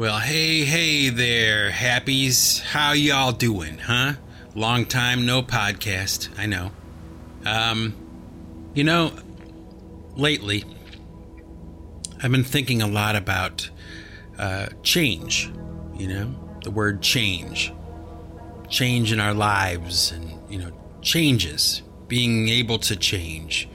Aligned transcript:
Well, 0.00 0.18
hey, 0.18 0.64
hey 0.64 1.10
there, 1.10 1.70
happies. 1.70 2.62
How 2.62 2.92
y'all 2.92 3.32
doing, 3.32 3.76
huh? 3.76 4.14
Long 4.54 4.86
time 4.86 5.26
no 5.26 5.42
podcast, 5.42 6.30
I 6.38 6.46
know. 6.46 6.70
Um, 7.44 7.94
you 8.72 8.82
know, 8.82 9.12
lately, 10.16 10.64
I've 12.22 12.32
been 12.32 12.44
thinking 12.44 12.80
a 12.80 12.86
lot 12.86 13.14
about 13.14 13.68
uh, 14.38 14.68
change, 14.82 15.52
you 15.98 16.08
know, 16.08 16.34
the 16.64 16.70
word 16.70 17.02
change. 17.02 17.70
Change 18.70 19.12
in 19.12 19.20
our 19.20 19.34
lives 19.34 20.12
and, 20.12 20.32
you 20.50 20.60
know, 20.60 20.72
changes, 21.02 21.82
being 22.08 22.48
able 22.48 22.78
to 22.78 22.96
change 22.96 23.68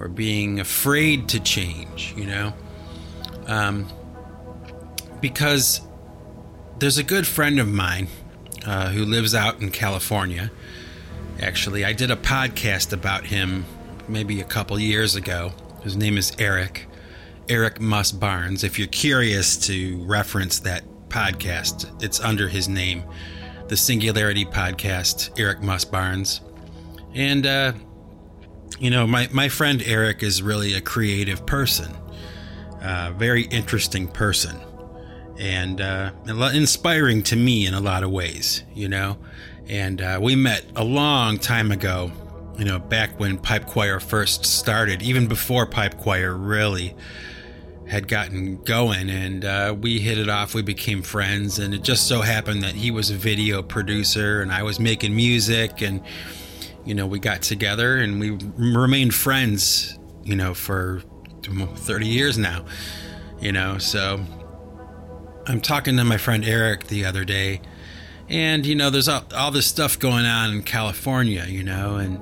or 0.00 0.08
being 0.08 0.60
afraid 0.60 1.28
to 1.28 1.38
change, 1.38 2.14
you 2.16 2.24
know. 2.24 2.54
Um, 3.46 3.86
because 5.20 5.80
there's 6.78 6.98
a 6.98 7.02
good 7.02 7.26
friend 7.26 7.58
of 7.58 7.68
mine 7.68 8.08
uh, 8.66 8.90
who 8.90 9.04
lives 9.04 9.34
out 9.34 9.60
in 9.60 9.70
California. 9.70 10.50
Actually, 11.40 11.84
I 11.84 11.92
did 11.92 12.10
a 12.10 12.16
podcast 12.16 12.92
about 12.92 13.26
him 13.26 13.64
maybe 14.08 14.40
a 14.40 14.44
couple 14.44 14.78
years 14.78 15.14
ago. 15.14 15.52
His 15.82 15.96
name 15.96 16.16
is 16.16 16.32
Eric, 16.38 16.86
Eric 17.48 17.80
Muss 17.80 18.12
Barnes. 18.12 18.64
If 18.64 18.78
you're 18.78 18.88
curious 18.88 19.56
to 19.66 20.02
reference 20.04 20.60
that 20.60 20.84
podcast, 21.08 22.02
it's 22.02 22.20
under 22.20 22.48
his 22.48 22.68
name, 22.68 23.04
the 23.68 23.76
Singularity 23.76 24.44
Podcast, 24.44 25.38
Eric 25.38 25.62
Muss 25.62 25.84
Barnes. 25.84 26.40
And, 27.14 27.46
uh, 27.46 27.72
you 28.78 28.90
know, 28.90 29.06
my, 29.06 29.28
my 29.32 29.48
friend 29.48 29.82
Eric 29.84 30.22
is 30.22 30.42
really 30.42 30.74
a 30.74 30.80
creative 30.80 31.46
person, 31.46 31.92
uh, 32.82 33.12
very 33.16 33.44
interesting 33.44 34.08
person 34.08 34.58
and 35.38 35.80
uh, 35.80 36.10
inspiring 36.52 37.22
to 37.24 37.36
me 37.36 37.66
in 37.66 37.74
a 37.74 37.80
lot 37.80 38.02
of 38.02 38.10
ways, 38.10 38.64
you 38.74 38.88
know. 38.88 39.18
And 39.68 40.00
uh, 40.00 40.18
we 40.20 40.34
met 40.34 40.64
a 40.76 40.84
long 40.84 41.38
time 41.38 41.70
ago, 41.70 42.10
you 42.58 42.64
know, 42.64 42.78
back 42.78 43.20
when 43.20 43.38
Pipe 43.38 43.66
Choir 43.66 44.00
first 44.00 44.44
started, 44.44 45.02
even 45.02 45.28
before 45.28 45.66
Pipe 45.66 45.98
Choir 45.98 46.34
really 46.34 46.96
had 47.86 48.08
gotten 48.08 48.56
going. 48.64 49.08
And 49.08 49.44
uh, 49.44 49.76
we 49.78 50.00
hit 50.00 50.18
it 50.18 50.28
off. 50.28 50.54
We 50.54 50.62
became 50.62 51.02
friends. 51.02 51.58
And 51.58 51.72
it 51.72 51.82
just 51.82 52.08
so 52.08 52.20
happened 52.20 52.62
that 52.62 52.74
he 52.74 52.90
was 52.90 53.10
a 53.10 53.14
video 53.14 53.62
producer 53.62 54.42
and 54.42 54.52
I 54.52 54.62
was 54.62 54.80
making 54.80 55.14
music. 55.14 55.82
And, 55.82 56.02
you 56.84 56.94
know, 56.94 57.06
we 57.06 57.18
got 57.18 57.42
together 57.42 57.98
and 57.98 58.20
we 58.20 58.38
remained 58.56 59.14
friends, 59.14 59.98
you 60.24 60.36
know, 60.36 60.54
for 60.54 61.02
30 61.42 62.06
years 62.06 62.36
now, 62.36 62.64
you 63.40 63.52
know. 63.52 63.78
So 63.78 64.20
I'm 65.48 65.62
talking 65.62 65.96
to 65.96 66.04
my 66.04 66.18
friend 66.18 66.44
Eric 66.44 66.88
the 66.88 67.06
other 67.06 67.24
day, 67.24 67.62
and 68.28 68.66
you 68.66 68.74
know, 68.74 68.90
there's 68.90 69.08
all, 69.08 69.24
all 69.34 69.50
this 69.50 69.66
stuff 69.66 69.98
going 69.98 70.26
on 70.26 70.52
in 70.52 70.62
California, 70.62 71.46
you 71.48 71.64
know, 71.64 71.96
and 71.96 72.20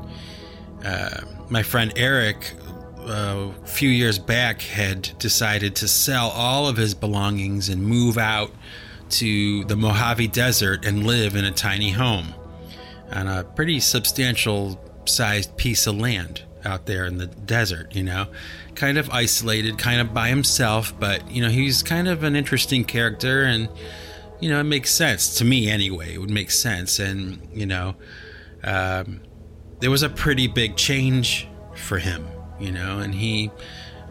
uh, 0.85 1.23
my 1.51 1.65
friend 1.65 1.93
Eric 1.97 2.53
uh, 3.01 3.49
a 3.63 3.67
few 3.67 3.89
years 3.89 4.21
back 4.21 4.63
had 4.63 5.11
decided 5.19 5.75
to 5.77 5.89
sell 5.89 6.29
all 6.31 6.69
of 6.69 6.77
his 6.77 6.95
belongings 6.95 7.69
and 7.69 7.83
move 7.83 8.17
out 8.17 8.53
to 9.09 9.65
the 9.65 9.77
Mojave 9.77 10.29
Desert 10.29 10.85
and 10.85 11.05
live 11.05 11.35
in 11.35 11.45
a 11.45 11.51
tiny 11.51 11.91
home 11.91 12.33
on 13.11 13.27
a 13.27 13.43
pretty 13.43 13.81
substantial 13.81 14.81
sized 15.05 15.57
piece 15.57 15.89
of 15.89 15.97
land 15.97 16.43
out 16.67 16.86
there 16.86 17.06
in 17.06 17.19
the 17.19 17.27
desert, 17.27 17.95
you 17.95 18.03
know 18.03 18.27
kind 18.77 18.98
of 18.98 19.11
isolated, 19.11 19.78
kind 19.78 20.00
of 20.00 20.14
by 20.14 20.28
himself, 20.28 20.92
but 21.00 21.28
you 21.31 21.42
know, 21.42 21.48
he's 21.48 21.83
kind 21.83 22.07
of 22.07 22.23
an 22.23 22.36
interesting 22.36 22.85
character 22.85 23.42
and 23.42 23.68
you 24.39 24.51
know, 24.51 24.61
it 24.61 24.64
makes 24.64 24.91
sense 24.91 25.36
to 25.36 25.45
me 25.45 25.68
anyway. 25.68 26.14
It 26.14 26.18
would 26.18 26.30
make 26.30 26.51
sense 26.51 26.98
and, 26.98 27.48
you 27.52 27.67
know, 27.67 27.96
um, 28.63 29.23
there 29.80 29.91
was 29.91 30.02
a 30.02 30.11
pretty 30.11 30.46
big 30.46 30.77
change 30.77 31.48
for 31.74 31.98
him, 31.98 32.27
you 32.61 32.70
know, 32.70 32.98
and 32.98 33.14
he 33.14 33.51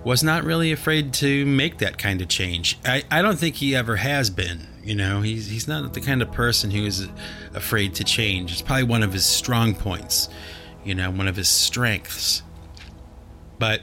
was 0.04 0.24
not 0.24 0.44
really 0.44 0.72
afraid 0.72 1.14
to 1.14 1.46
make 1.46 1.78
that 1.80 1.98
kind 1.98 2.22
of 2.22 2.28
change. 2.28 2.80
I, 2.86 3.04
I 3.12 3.22
don't 3.22 3.38
think 3.38 3.56
he 3.56 3.76
ever 3.76 3.98
has 3.98 4.30
been, 4.32 4.68
you 4.84 4.96
know, 4.96 5.22
he's, 5.22 5.48
he's 5.48 5.68
not 5.68 5.94
the 5.94 6.02
kind 6.02 6.22
of 6.22 6.32
person 6.32 6.72
who 6.72 6.86
is 6.86 7.08
afraid 7.54 7.96
to 7.96 8.04
change. 8.04 8.52
It's 8.52 8.62
probably 8.62 8.84
one 8.84 9.04
of 9.04 9.14
his 9.14 9.26
strong 9.26 9.76
points, 9.76 10.30
you 10.84 10.96
know, 10.96 11.12
one 11.12 11.28
of 11.28 11.36
his 11.36 11.50
strengths. 11.50 12.42
But 13.58 13.82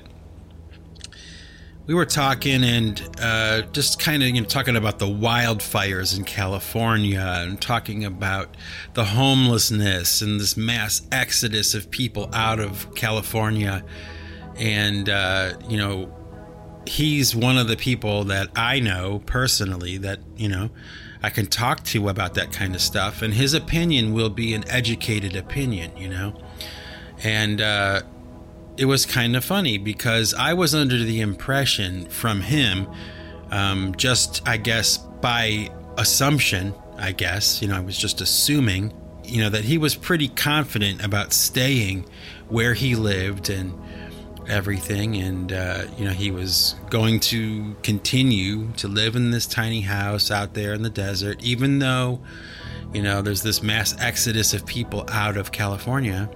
we 1.86 1.94
were 1.94 2.06
talking 2.06 2.62
and 2.62 3.02
uh, 3.20 3.62
just 3.72 3.98
kind 3.98 4.22
of 4.22 4.28
you 4.28 4.40
know 4.40 4.46
talking 4.46 4.76
about 4.76 4.98
the 4.98 5.06
wildfires 5.06 6.16
in 6.16 6.24
California 6.24 7.20
and 7.20 7.60
talking 7.60 8.04
about 8.04 8.56
the 8.94 9.04
homelessness 9.04 10.22
and 10.22 10.40
this 10.40 10.56
mass 10.56 11.02
exodus 11.10 11.74
of 11.74 11.90
people 11.90 12.30
out 12.32 12.60
of 12.60 12.94
California, 12.94 13.84
and 14.56 15.08
uh, 15.08 15.54
you 15.68 15.76
know 15.76 16.14
he's 16.86 17.34
one 17.34 17.58
of 17.58 17.68
the 17.68 17.76
people 17.76 18.24
that 18.24 18.48
I 18.54 18.80
know 18.80 19.22
personally 19.26 19.98
that 19.98 20.20
you 20.36 20.48
know 20.48 20.70
I 21.20 21.30
can 21.30 21.46
talk 21.46 21.82
to 21.86 22.08
about 22.08 22.34
that 22.34 22.52
kind 22.52 22.76
of 22.76 22.80
stuff, 22.80 23.22
and 23.22 23.34
his 23.34 23.54
opinion 23.54 24.12
will 24.12 24.30
be 24.30 24.54
an 24.54 24.68
educated 24.68 25.34
opinion, 25.34 25.96
you 25.96 26.08
know, 26.08 26.40
and. 27.24 27.60
Uh, 27.60 28.02
it 28.76 28.86
was 28.86 29.06
kind 29.06 29.36
of 29.36 29.44
funny 29.44 29.78
because 29.78 30.34
I 30.34 30.54
was 30.54 30.74
under 30.74 30.98
the 30.98 31.20
impression 31.20 32.06
from 32.06 32.40
him, 32.40 32.88
um, 33.50 33.94
just 33.96 34.46
I 34.48 34.56
guess 34.56 34.96
by 34.96 35.70
assumption, 35.98 36.74
I 36.98 37.12
guess, 37.12 37.60
you 37.60 37.68
know, 37.68 37.76
I 37.76 37.80
was 37.80 37.96
just 37.96 38.20
assuming, 38.20 38.92
you 39.24 39.42
know, 39.42 39.50
that 39.50 39.64
he 39.64 39.78
was 39.78 39.94
pretty 39.94 40.28
confident 40.28 41.04
about 41.04 41.32
staying 41.32 42.06
where 42.48 42.74
he 42.74 42.94
lived 42.94 43.50
and 43.50 43.78
everything. 44.48 45.16
And, 45.16 45.52
uh, 45.52 45.84
you 45.98 46.04
know, 46.04 46.10
he 46.10 46.30
was 46.30 46.74
going 46.90 47.20
to 47.20 47.74
continue 47.82 48.72
to 48.72 48.88
live 48.88 49.16
in 49.16 49.30
this 49.30 49.46
tiny 49.46 49.82
house 49.82 50.30
out 50.30 50.54
there 50.54 50.72
in 50.72 50.82
the 50.82 50.90
desert, 50.90 51.42
even 51.42 51.78
though, 51.78 52.20
you 52.92 53.02
know, 53.02 53.22
there's 53.22 53.42
this 53.42 53.62
mass 53.62 53.94
exodus 54.00 54.54
of 54.54 54.66
people 54.66 55.04
out 55.10 55.36
of 55.36 55.52
California 55.52 56.28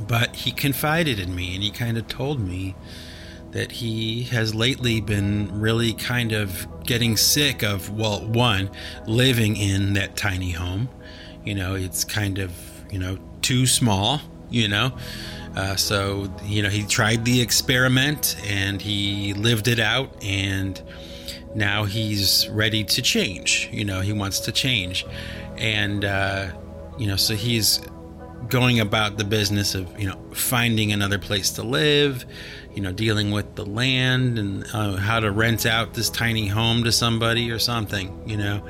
but 0.00 0.36
he 0.36 0.50
confided 0.50 1.18
in 1.18 1.34
me 1.34 1.54
and 1.54 1.62
he 1.62 1.70
kind 1.70 1.96
of 1.98 2.08
told 2.08 2.40
me 2.40 2.74
that 3.52 3.70
he 3.70 4.24
has 4.24 4.54
lately 4.54 5.00
been 5.00 5.60
really 5.60 5.92
kind 5.92 6.32
of 6.32 6.66
getting 6.84 7.16
sick 7.16 7.62
of, 7.62 7.90
well, 7.90 8.26
one, 8.26 8.70
living 9.06 9.56
in 9.56 9.92
that 9.92 10.16
tiny 10.16 10.50
home. 10.52 10.88
You 11.44 11.54
know, 11.54 11.74
it's 11.74 12.04
kind 12.04 12.38
of, 12.38 12.52
you 12.90 12.98
know, 12.98 13.18
too 13.42 13.66
small, 13.66 14.20
you 14.50 14.68
know. 14.68 14.96
Uh, 15.54 15.76
so, 15.76 16.32
you 16.44 16.62
know, 16.62 16.70
he 16.70 16.82
tried 16.84 17.24
the 17.26 17.42
experiment 17.42 18.36
and 18.46 18.80
he 18.80 19.34
lived 19.34 19.68
it 19.68 19.78
out 19.78 20.10
and 20.22 20.80
now 21.54 21.84
he's 21.84 22.48
ready 22.48 22.84
to 22.84 23.02
change. 23.02 23.68
You 23.70 23.84
know, 23.84 24.00
he 24.00 24.14
wants 24.14 24.40
to 24.40 24.52
change. 24.52 25.04
And, 25.58 26.06
uh, 26.06 26.52
you 26.98 27.06
know, 27.06 27.16
so 27.16 27.34
he's 27.34 27.80
going 28.52 28.80
about 28.80 29.16
the 29.16 29.24
business 29.24 29.74
of 29.74 29.98
you 29.98 30.06
know 30.06 30.20
finding 30.34 30.92
another 30.92 31.18
place 31.18 31.52
to 31.52 31.62
live 31.62 32.26
you 32.74 32.82
know 32.82 32.92
dealing 32.92 33.30
with 33.30 33.54
the 33.54 33.64
land 33.64 34.38
and 34.38 34.66
uh, 34.74 34.94
how 34.96 35.18
to 35.18 35.32
rent 35.32 35.64
out 35.64 35.94
this 35.94 36.10
tiny 36.10 36.46
home 36.46 36.84
to 36.84 36.92
somebody 36.92 37.50
or 37.50 37.58
something 37.58 38.22
you 38.28 38.36
know 38.36 38.62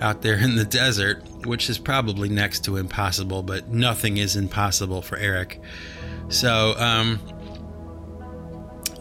out 0.00 0.22
there 0.22 0.38
in 0.38 0.54
the 0.54 0.64
desert 0.64 1.24
which 1.44 1.68
is 1.68 1.76
probably 1.76 2.28
next 2.28 2.64
to 2.64 2.76
impossible 2.76 3.42
but 3.42 3.68
nothing 3.68 4.16
is 4.16 4.36
impossible 4.36 5.02
for 5.02 5.18
eric 5.18 5.60
so 6.28 6.76
um 6.78 7.18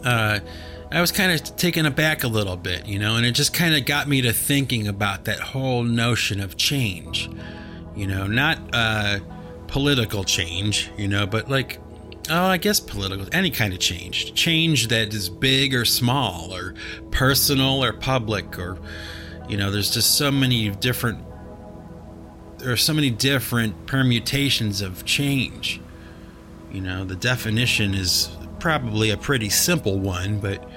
uh 0.04 0.40
I 0.92 1.02
was 1.02 1.12
kind 1.12 1.32
of 1.32 1.56
taken 1.58 1.86
aback 1.88 2.24
a 2.24 2.28
little 2.28 2.56
bit, 2.56 2.86
you 2.86 3.00
know, 3.00 3.18
and 3.18 3.26
it 3.26 3.32
just 3.32 3.54
kind 3.54 3.76
of 3.76 3.86
got 3.86 4.08
me 4.08 4.22
to 4.22 4.32
thinking 4.32 4.88
about 4.88 5.26
that 5.26 5.40
whole 5.40 5.84
notion 5.84 6.40
of 6.40 6.56
change. 6.56 7.30
You 7.96 8.08
know, 8.08 8.28
not 8.28 8.60
uh, 8.72 9.20
political 9.68 10.24
change, 10.24 10.92
you 10.98 11.08
know, 11.08 11.26
but 11.26 11.50
like, 11.50 11.80
oh, 12.30 12.46
I 12.46 12.58
guess 12.58 12.80
political, 12.80 13.28
any 13.32 13.52
kind 13.52 13.74
of 13.74 13.80
change. 13.80 14.34
Change 14.34 14.88
that 14.88 15.14
is 15.14 15.30
big 15.30 15.74
or 15.74 15.86
small, 15.86 16.54
or 16.54 16.76
personal 17.12 17.84
or 17.84 17.94
public, 17.94 18.58
or, 18.58 18.78
you 19.48 19.58
know, 19.58 19.72
there's 19.72 19.92
just 19.92 20.18
so 20.18 20.32
many 20.32 20.70
different, 20.70 21.20
there 22.58 22.72
are 22.72 22.78
so 22.78 22.94
many 22.94 23.10
different 23.10 23.86
permutations 23.86 24.82
of 24.82 25.06
change. 25.06 25.82
You 26.72 26.82
know, 26.82 27.06
the 27.06 27.16
definition 27.16 27.94
is 27.94 28.30
probably 28.60 29.12
a 29.12 29.18
pretty 29.18 29.50
simple 29.50 30.00
one, 30.00 30.40
but, 30.40 30.68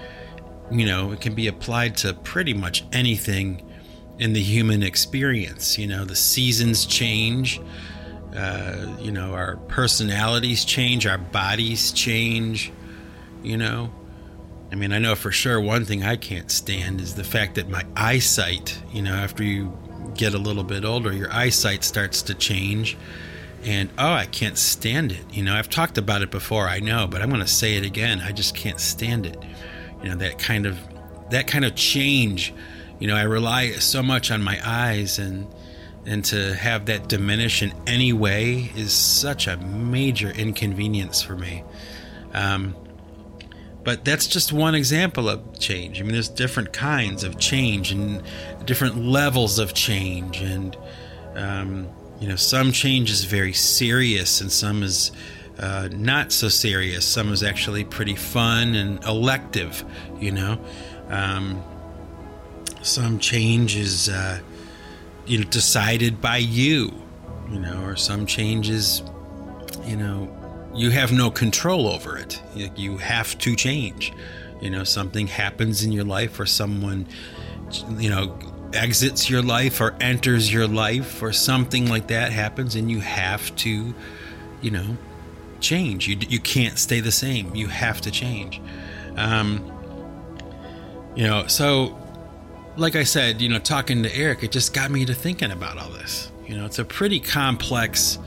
you 0.70 0.86
know, 0.86 1.12
it 1.12 1.20
can 1.20 1.34
be 1.34 1.46
applied 1.46 1.96
to 1.98 2.12
pretty 2.12 2.54
much 2.54 2.84
anything 2.92 3.64
in 4.18 4.32
the 4.32 4.42
human 4.42 4.82
experience. 4.82 5.78
You 5.78 5.86
know, 5.86 6.04
the 6.04 6.16
seasons 6.16 6.84
change 6.84 7.60
uh, 8.36 8.96
you 9.00 9.12
know, 9.12 9.34
our 9.34 9.56
personalities 9.68 10.64
change, 10.64 11.06
our 11.06 11.18
bodies 11.18 11.92
change, 11.92 12.72
you 13.42 13.56
know. 13.56 13.92
I 14.70 14.74
mean, 14.74 14.92
I 14.92 14.98
know 14.98 15.14
for 15.14 15.32
sure 15.32 15.60
one 15.60 15.84
thing 15.84 16.02
I 16.02 16.16
can't 16.16 16.50
stand 16.50 17.00
is 17.00 17.14
the 17.14 17.24
fact 17.24 17.54
that 17.54 17.68
my 17.68 17.84
eyesight, 17.96 18.78
you 18.92 19.00
know, 19.00 19.14
after 19.14 19.42
you 19.42 19.76
get 20.14 20.34
a 20.34 20.38
little 20.38 20.64
bit 20.64 20.84
older, 20.84 21.12
your 21.12 21.32
eyesight 21.32 21.84
starts 21.84 22.22
to 22.22 22.34
change. 22.34 22.96
And 23.64 23.90
oh, 23.98 24.12
I 24.12 24.26
can't 24.26 24.58
stand 24.58 25.10
it. 25.10 25.24
You 25.32 25.42
know, 25.42 25.54
I've 25.54 25.70
talked 25.70 25.98
about 25.98 26.22
it 26.22 26.30
before, 26.30 26.68
I 26.68 26.80
know, 26.80 27.06
but 27.08 27.22
I'm 27.22 27.28
going 27.28 27.40
to 27.40 27.46
say 27.46 27.76
it 27.76 27.84
again. 27.84 28.20
I 28.20 28.32
just 28.32 28.54
can't 28.54 28.78
stand 28.78 29.26
it. 29.26 29.42
You 30.02 30.10
know, 30.10 30.16
that 30.16 30.38
kind 30.38 30.66
of 30.66 30.78
that 31.30 31.46
kind 31.46 31.64
of 31.64 31.74
change. 31.74 32.54
You 32.98 33.08
know, 33.08 33.16
I 33.16 33.22
rely 33.22 33.72
so 33.72 34.02
much 34.02 34.30
on 34.30 34.42
my 34.42 34.60
eyes 34.64 35.18
and 35.18 35.46
and 36.08 36.24
to 36.24 36.54
have 36.54 36.86
that 36.86 37.06
diminish 37.06 37.62
in 37.62 37.70
any 37.86 38.14
way 38.14 38.72
is 38.74 38.94
such 38.94 39.46
a 39.46 39.58
major 39.58 40.30
inconvenience 40.30 41.20
for 41.20 41.36
me. 41.36 41.62
Um, 42.32 42.74
but 43.84 44.06
that's 44.06 44.26
just 44.26 44.50
one 44.50 44.74
example 44.74 45.28
of 45.28 45.58
change. 45.58 46.00
I 46.00 46.04
mean, 46.04 46.12
there's 46.12 46.30
different 46.30 46.72
kinds 46.72 47.24
of 47.24 47.38
change 47.38 47.92
and 47.92 48.22
different 48.64 48.96
levels 48.96 49.58
of 49.58 49.74
change, 49.74 50.40
and 50.40 50.76
um, 51.34 51.88
you 52.20 52.28
know, 52.28 52.36
some 52.36 52.72
change 52.72 53.10
is 53.10 53.24
very 53.24 53.52
serious, 53.52 54.40
and 54.40 54.50
some 54.50 54.82
is 54.82 55.12
uh, 55.58 55.88
not 55.92 56.32
so 56.32 56.48
serious. 56.48 57.06
Some 57.06 57.32
is 57.32 57.42
actually 57.42 57.84
pretty 57.84 58.16
fun 58.16 58.74
and 58.74 59.02
elective. 59.04 59.84
You 60.18 60.32
know, 60.32 60.64
um, 61.08 61.62
some 62.82 63.18
change 63.18 63.76
is 63.76 64.08
uh, 64.08 64.40
you 65.28 65.38
know 65.38 65.44
decided 65.44 66.20
by 66.20 66.38
you. 66.38 66.92
You 67.50 67.60
know, 67.60 67.82
or 67.84 67.96
some 67.96 68.26
changes, 68.26 69.02
you 69.86 69.96
know, 69.96 70.28
you 70.74 70.90
have 70.90 71.12
no 71.12 71.30
control 71.30 71.88
over 71.88 72.18
it. 72.18 72.42
You 72.54 72.98
have 72.98 73.38
to 73.38 73.56
change. 73.56 74.12
You 74.60 74.68
know, 74.68 74.84
something 74.84 75.26
happens 75.26 75.82
in 75.82 75.90
your 75.90 76.04
life, 76.04 76.38
or 76.38 76.44
someone, 76.44 77.06
you 77.96 78.10
know, 78.10 78.38
exits 78.74 79.30
your 79.30 79.40
life 79.40 79.80
or 79.80 79.96
enters 79.98 80.52
your 80.52 80.66
life, 80.66 81.22
or 81.22 81.32
something 81.32 81.88
like 81.88 82.08
that 82.08 82.32
happens, 82.32 82.74
and 82.74 82.90
you 82.90 83.00
have 83.00 83.54
to, 83.56 83.94
you 84.60 84.70
know, 84.70 84.98
change. 85.60 86.06
You 86.06 86.18
you 86.28 86.40
can't 86.40 86.78
stay 86.78 87.00
the 87.00 87.12
same. 87.12 87.54
You 87.54 87.68
have 87.68 88.02
to 88.02 88.10
change. 88.10 88.60
Um, 89.16 89.72
you 91.16 91.24
know, 91.24 91.46
so 91.46 91.96
like 92.78 92.94
I 92.94 93.02
said, 93.02 93.42
you 93.42 93.48
know, 93.48 93.58
talking 93.58 94.04
to 94.04 94.14
Eric, 94.14 94.44
it 94.44 94.52
just 94.52 94.72
got 94.72 94.90
me 94.90 95.04
to 95.04 95.14
thinking 95.14 95.50
about 95.50 95.78
all 95.78 95.90
this. 95.90 96.30
You 96.46 96.56
know, 96.56 96.64
it's 96.64 96.78
a 96.78 96.84
pretty 96.84 97.18
complex 97.18 98.18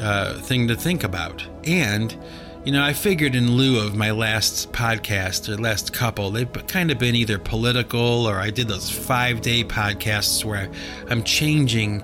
uh, 0.00 0.40
thing 0.40 0.68
to 0.68 0.76
think 0.76 1.04
about. 1.04 1.46
And, 1.64 2.16
you 2.64 2.72
know, 2.72 2.82
I 2.82 2.94
figured 2.94 3.34
in 3.34 3.52
lieu 3.52 3.78
of 3.78 3.94
my 3.94 4.12
last 4.12 4.72
podcast 4.72 5.48
or 5.48 5.58
last 5.58 5.92
couple, 5.92 6.30
they've 6.30 6.50
kind 6.66 6.90
of 6.90 6.98
been 6.98 7.14
either 7.14 7.38
political 7.38 8.26
or 8.26 8.40
I 8.40 8.50
did 8.50 8.66
those 8.66 8.90
five 8.90 9.42
day 9.42 9.62
podcasts 9.62 10.42
where 10.42 10.70
I'm 11.08 11.22
changing, 11.22 12.02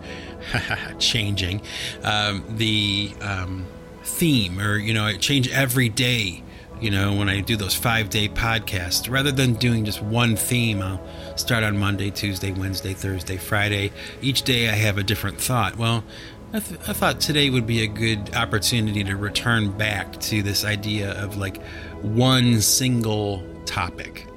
changing 0.99 1.63
um, 2.05 2.45
the 2.51 3.13
um, 3.23 3.67
theme 4.05 4.61
or, 4.61 4.77
you 4.77 4.93
know, 4.93 5.05
I 5.05 5.17
change 5.17 5.51
every 5.51 5.89
day. 5.89 6.43
You 6.81 6.91
know, 6.91 7.15
when 7.15 7.29
I 7.29 7.41
do 7.41 7.57
those 7.57 7.77
five 7.77 8.11
day 8.11 8.29
podcasts, 8.29 9.09
rather 9.09 9.31
than 9.31 9.55
doing 9.55 9.85
just 9.85 10.03
one 10.03 10.35
theme, 10.35 10.83
I'll 10.83 11.01
start 11.43 11.65
on 11.65 11.77
Monday, 11.77 12.11
Tuesday, 12.11 12.53
Wednesday, 12.53 12.94
Thursday, 12.94 13.37
Friday. 13.37 13.91
Each 14.21 14.43
day 14.43 14.69
I 14.69 14.75
have 14.75 14.97
a 14.97 15.03
different 15.03 15.41
thought. 15.41 15.77
Well, 15.77 16.05
I, 16.53 16.61
th- 16.61 16.81
I, 16.87 16.93
thought 16.93 17.21
today 17.21 17.50
would 17.50 17.67
be 17.67 17.83
a 17.83 17.89
good 17.89 18.33
opportunity 18.35 19.03
to 19.03 19.17
return 19.17 19.77
back 19.77 20.21
to 20.21 20.41
this 20.41 20.65
idea 20.65 21.21
of 21.21 21.37
like 21.37 21.61
one 22.00 22.61
single 22.61 23.44
topic. 23.67 24.29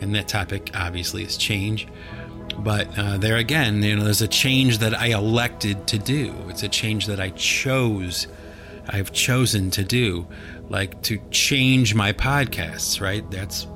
And 0.00 0.14
that 0.16 0.26
topic 0.26 0.72
obviously 0.74 1.22
is 1.22 1.36
change. 1.36 1.86
But 2.58 2.98
uh, 2.98 3.18
there 3.18 3.36
again, 3.36 3.80
you 3.84 3.94
know, 3.94 4.02
there's 4.02 4.20
a 4.20 4.28
change 4.28 4.78
that 4.78 4.98
I 4.98 5.08
elected 5.08 5.86
to 5.88 5.98
do. 5.98 6.34
It's 6.48 6.64
a 6.64 6.68
change 6.68 7.06
that 7.06 7.20
I 7.20 7.30
chose. 7.30 8.26
I've 8.88 9.12
chosen 9.12 9.70
to 9.72 9.84
do, 9.84 10.26
like 10.68 11.00
to 11.02 11.18
change 11.30 11.94
my 11.94 12.12
podcasts, 12.12 13.00
right? 13.00 13.28
That's 13.30 13.68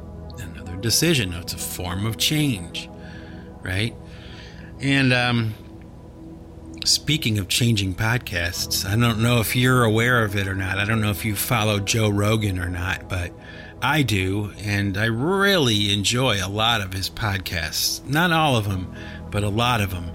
decision. 0.83 1.33
It's 1.35 1.55
a 1.55 1.59
form 1.59 2.05
of 2.05 2.19
change, 2.19 2.91
right? 3.63 3.95
And 4.81 5.13
um, 5.13 5.55
Speaking 6.85 7.39
of 7.39 7.47
changing 7.47 7.95
podcasts, 7.95 8.85
I 8.85 8.97
don't 8.97 9.23
know 9.23 9.39
if 9.39 9.55
you're 9.55 9.85
aware 9.85 10.25
of 10.25 10.35
it 10.35 10.49
or 10.49 10.57
not. 10.57 10.79
I 10.79 10.85
don't 10.85 11.01
know 11.01 11.11
if 11.11 11.25
you 11.25 11.37
follow 11.37 11.79
Joe 11.79 12.09
Rogan 12.09 12.59
or 12.59 12.69
not, 12.69 13.09
but 13.09 13.33
I 13.81 14.03
do, 14.03 14.51
and 14.59 14.99
I 14.99 15.05
really 15.05 15.93
enjoy 15.93 16.45
a 16.45 16.49
lot 16.49 16.81
of 16.81 16.93
his 16.93 17.09
podcasts. 17.09 18.05
Not 18.05 18.33
all 18.33 18.57
of 18.57 18.69
them, 18.69 18.93
but 19.31 19.45
a 19.45 19.49
lot 19.49 19.81
of 19.81 19.91
them. 19.91 20.11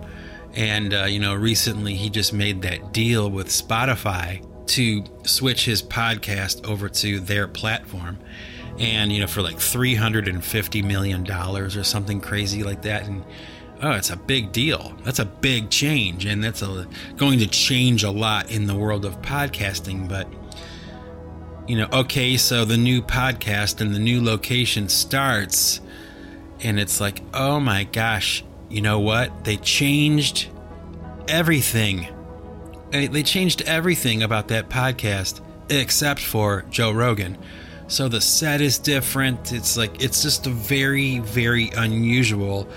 And, 0.56 0.94
uh, 0.94 1.06
you 1.06 1.20
know, 1.20 1.36
recently 1.36 1.96
he 1.96 2.10
just 2.10 2.34
made 2.34 2.62
that 2.64 2.92
deal 2.92 3.32
with 3.32 3.48
Spotify 3.48 4.46
to 4.68 5.06
switch 5.24 5.64
his 5.64 5.82
podcast 5.82 6.68
over 6.68 6.90
to 6.90 7.22
their 7.22 7.48
platform. 7.48 8.18
And, 8.80 9.12
you 9.12 9.22
know, 9.22 9.28
for 9.28 9.42
like 9.42 9.58
$350 9.58 10.84
million 10.84 11.30
or 11.32 11.70
something 11.84 12.22
crazy 12.22 12.64
like 12.64 12.84
that. 12.84 13.06
And, 13.06 13.26
oh, 13.82 13.92
it's 13.92 14.10
a 14.10 14.18
big 14.18 14.52
deal. 14.52 14.96
That's 15.04 15.20
a 15.20 15.26
big 15.26 15.70
change, 15.70 16.26
and 16.26 16.44
that's 16.44 16.62
a, 16.62 16.88
going 17.16 17.40
to 17.40 17.48
change 17.48 18.04
a 18.04 18.12
lot 18.12 18.52
in 18.52 18.68
the 18.68 18.76
world 18.76 19.06
of 19.06 19.22
podcasting. 19.22 20.08
But 20.08 20.28
you 21.68 21.78
know, 21.78 21.88
okay, 21.92 22.38
so 22.38 22.66
the 22.66 22.78
new 22.78 23.02
podcast 23.02 23.82
and 23.82 23.94
the 23.94 24.00
new 24.00 24.24
location 24.24 24.90
starts, 24.90 25.82
and 26.62 26.80
it's 26.80 27.02
like, 27.02 27.22
oh 27.34 27.60
my 27.60 27.84
gosh, 27.84 28.44
you 28.70 28.82
know 28.82 29.00
what? 29.00 29.44
They 29.44 29.58
changed 29.58 30.50
everything. 31.28 32.08
They 32.92 33.24
changed 33.24 33.62
everything 33.64 34.24
about 34.24 34.48
that 34.48 34.70
podcast 34.70 35.42
except 35.70 36.22
for 36.22 36.64
Joe 36.70 36.92
Rogan. 36.92 37.38
So 37.88 38.10
the 38.10 38.20
set 38.20 38.60
is 38.60 38.78
different. 38.78 39.54
It's 39.54 39.78
like 39.78 40.04
it's 40.04 40.22
just 40.22 40.46
a 40.46 40.50
very, 40.50 41.20
very 41.20 41.70
unusual 41.70 42.68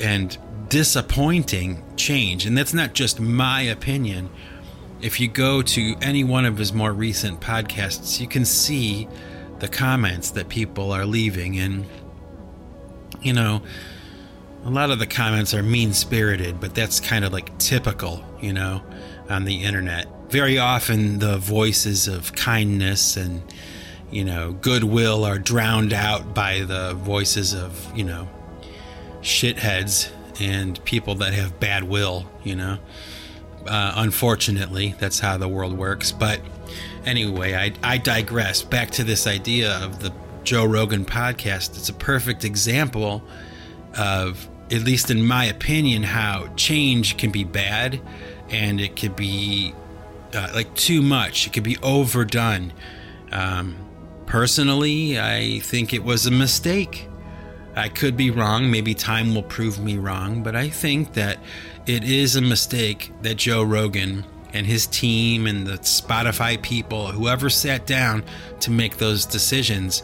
and 0.00 0.36
disappointing 0.68 1.84
change. 1.96 2.44
And 2.44 2.58
that's 2.58 2.74
not 2.74 2.92
just 2.92 3.20
my 3.20 3.62
opinion. 3.62 4.30
If 5.00 5.20
you 5.20 5.28
go 5.28 5.62
to 5.62 5.94
any 6.02 6.24
one 6.24 6.44
of 6.44 6.58
his 6.58 6.72
more 6.72 6.92
recent 6.92 7.40
podcasts, 7.40 8.20
you 8.20 8.26
can 8.26 8.44
see 8.44 9.06
the 9.60 9.68
comments 9.68 10.30
that 10.30 10.48
people 10.48 10.90
are 10.90 11.06
leaving. 11.06 11.58
And, 11.58 11.86
you 13.22 13.32
know, 13.32 13.62
a 14.64 14.70
lot 14.70 14.90
of 14.90 14.98
the 14.98 15.06
comments 15.06 15.54
are 15.54 15.62
mean 15.62 15.92
spirited, 15.92 16.60
but 16.60 16.74
that's 16.74 16.98
kind 16.98 17.24
of 17.24 17.32
like 17.32 17.56
typical, 17.58 18.24
you 18.40 18.52
know, 18.52 18.82
on 19.30 19.44
the 19.44 19.62
internet. 19.62 20.08
Very 20.30 20.58
often, 20.58 21.20
the 21.20 21.38
voices 21.38 22.08
of 22.08 22.32
kindness 22.32 23.16
and, 23.16 23.42
you 24.10 24.24
know, 24.24 24.52
goodwill 24.52 25.24
are 25.24 25.38
drowned 25.38 25.92
out 25.92 26.34
by 26.34 26.60
the 26.60 26.94
voices 26.94 27.54
of, 27.54 27.90
you 27.96 28.04
know, 28.04 28.28
shitheads 29.20 30.10
and 30.40 30.82
people 30.84 31.16
that 31.16 31.32
have 31.32 31.58
bad 31.58 31.84
will, 31.84 32.30
you 32.44 32.56
know. 32.56 32.78
Uh, 33.66 33.92
unfortunately, 33.96 34.94
that's 34.98 35.18
how 35.18 35.36
the 35.36 35.48
world 35.48 35.76
works. 35.76 36.12
But 36.12 36.40
anyway, 37.04 37.54
I, 37.54 37.72
I 37.82 37.98
digress. 37.98 38.62
Back 38.62 38.90
to 38.92 39.04
this 39.04 39.26
idea 39.26 39.72
of 39.78 40.00
the 40.00 40.12
Joe 40.44 40.64
Rogan 40.64 41.04
podcast. 41.04 41.76
It's 41.76 41.88
a 41.88 41.94
perfect 41.94 42.44
example 42.44 43.24
of, 43.96 44.48
at 44.70 44.82
least 44.82 45.10
in 45.10 45.26
my 45.26 45.46
opinion, 45.46 46.04
how 46.04 46.48
change 46.54 47.16
can 47.16 47.32
be 47.32 47.42
bad 47.42 48.00
and 48.50 48.80
it 48.80 48.94
could 48.94 49.16
be 49.16 49.74
uh, 50.32 50.50
like 50.54 50.72
too 50.74 51.02
much. 51.02 51.46
It 51.46 51.52
could 51.52 51.64
be 51.64 51.76
overdone. 51.78 52.72
Um, 53.32 53.76
personally, 54.26 55.18
I 55.18 55.60
think 55.60 55.92
it 55.94 56.04
was 56.04 56.26
a 56.26 56.30
mistake 56.30 57.08
I 57.76 57.90
could 57.90 58.16
be 58.16 58.30
wrong. 58.30 58.70
Maybe 58.70 58.94
time 58.94 59.34
will 59.34 59.42
prove 59.42 59.78
me 59.78 59.98
wrong. 59.98 60.42
But 60.42 60.56
I 60.56 60.70
think 60.70 61.12
that 61.12 61.38
it 61.86 62.04
is 62.04 62.34
a 62.34 62.40
mistake 62.40 63.12
that 63.20 63.36
Joe 63.36 63.62
Rogan 63.62 64.24
and 64.54 64.66
his 64.66 64.86
team 64.86 65.46
and 65.46 65.66
the 65.66 65.78
Spotify 65.78 66.60
people, 66.60 67.08
whoever 67.08 67.50
sat 67.50 67.86
down 67.86 68.24
to 68.60 68.70
make 68.70 68.96
those 68.96 69.26
decisions, 69.26 70.02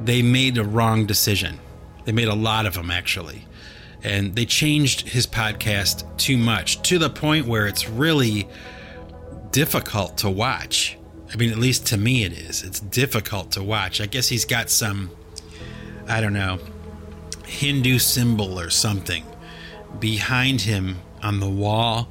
they 0.00 0.20
made 0.20 0.58
a 0.58 0.64
wrong 0.64 1.06
decision. 1.06 1.58
They 2.04 2.12
made 2.12 2.28
a 2.28 2.34
lot 2.34 2.66
of 2.66 2.74
them, 2.74 2.90
actually. 2.90 3.46
And 4.04 4.36
they 4.36 4.44
changed 4.44 5.08
his 5.08 5.26
podcast 5.26 6.04
too 6.18 6.36
much 6.36 6.82
to 6.82 6.98
the 6.98 7.10
point 7.10 7.46
where 7.46 7.66
it's 7.66 7.88
really 7.88 8.46
difficult 9.50 10.18
to 10.18 10.28
watch. 10.28 10.98
I 11.32 11.36
mean, 11.36 11.50
at 11.50 11.58
least 11.58 11.86
to 11.88 11.96
me, 11.96 12.24
it 12.24 12.32
is. 12.32 12.62
It's 12.62 12.80
difficult 12.80 13.52
to 13.52 13.62
watch. 13.62 14.00
I 14.00 14.06
guess 14.06 14.28
he's 14.28 14.44
got 14.44 14.70
some, 14.70 15.10
I 16.06 16.20
don't 16.20 16.32
know, 16.32 16.58
Hindu 17.46 17.98
symbol 17.98 18.58
or 18.58 18.70
something 18.70 19.24
behind 19.98 20.62
him 20.62 20.98
on 21.22 21.40
the 21.40 21.48
wall. 21.48 22.08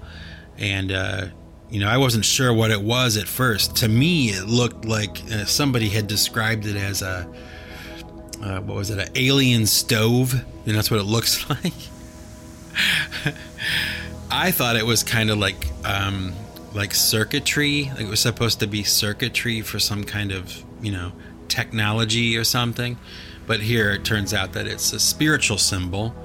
And, 0.57 0.91
uh, 0.91 1.27
you 1.69 1.79
know, 1.79 1.89
I 1.89 1.97
wasn't 1.97 2.25
sure 2.25 2.53
what 2.53 2.71
it 2.71 2.81
was 2.81 3.17
at 3.17 3.27
first. 3.27 3.77
To 3.77 3.87
me, 3.87 4.29
it 4.29 4.47
looked 4.47 4.85
like 4.85 5.21
uh, 5.31 5.45
somebody 5.45 5.89
had 5.89 6.07
described 6.07 6.65
it 6.65 6.75
as 6.75 7.01
a 7.01 7.27
uh, 8.41 8.61
what 8.61 8.75
was 8.75 8.89
it, 8.89 8.99
an 8.99 9.09
alien 9.15 9.65
stove, 9.65 10.33
and 10.33 10.75
that's 10.75 10.91
what 10.91 10.99
it 10.99 11.03
looks 11.07 11.49
like. 11.49 11.73
I 14.29 14.51
thought 14.51 14.75
it 14.75 14.85
was 14.85 15.03
kind 15.03 15.29
of 15.29 15.37
like 15.37 15.67
um, 15.83 16.33
like 16.77 16.93
circuitry. 16.93 17.91
Like 17.91 18.01
it 18.01 18.09
was 18.09 18.19
supposed 18.19 18.59
to 18.61 18.67
be 18.67 18.83
circuitry 18.83 19.61
for 19.61 19.79
some 19.79 20.03
kind 20.03 20.31
of 20.31 20.63
you 20.81 20.91
know 20.91 21.11
technology 21.47 22.37
or 22.37 22.43
something. 22.43 22.97
But 23.45 23.61
here 23.61 23.91
it 23.91 24.05
turns 24.05 24.33
out 24.33 24.53
that 24.53 24.67
it's 24.67 24.93
a 24.93 24.99
spiritual 24.99 25.57
symbol, 25.57 26.15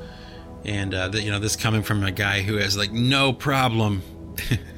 and 0.64 0.94
uh, 0.94 1.09
that 1.09 1.23
you 1.23 1.30
know 1.30 1.38
this 1.38 1.56
coming 1.56 1.82
from 1.82 2.04
a 2.04 2.12
guy 2.12 2.42
who 2.42 2.56
has 2.56 2.76
like 2.76 2.92
no 2.92 3.32
problem, 3.32 4.02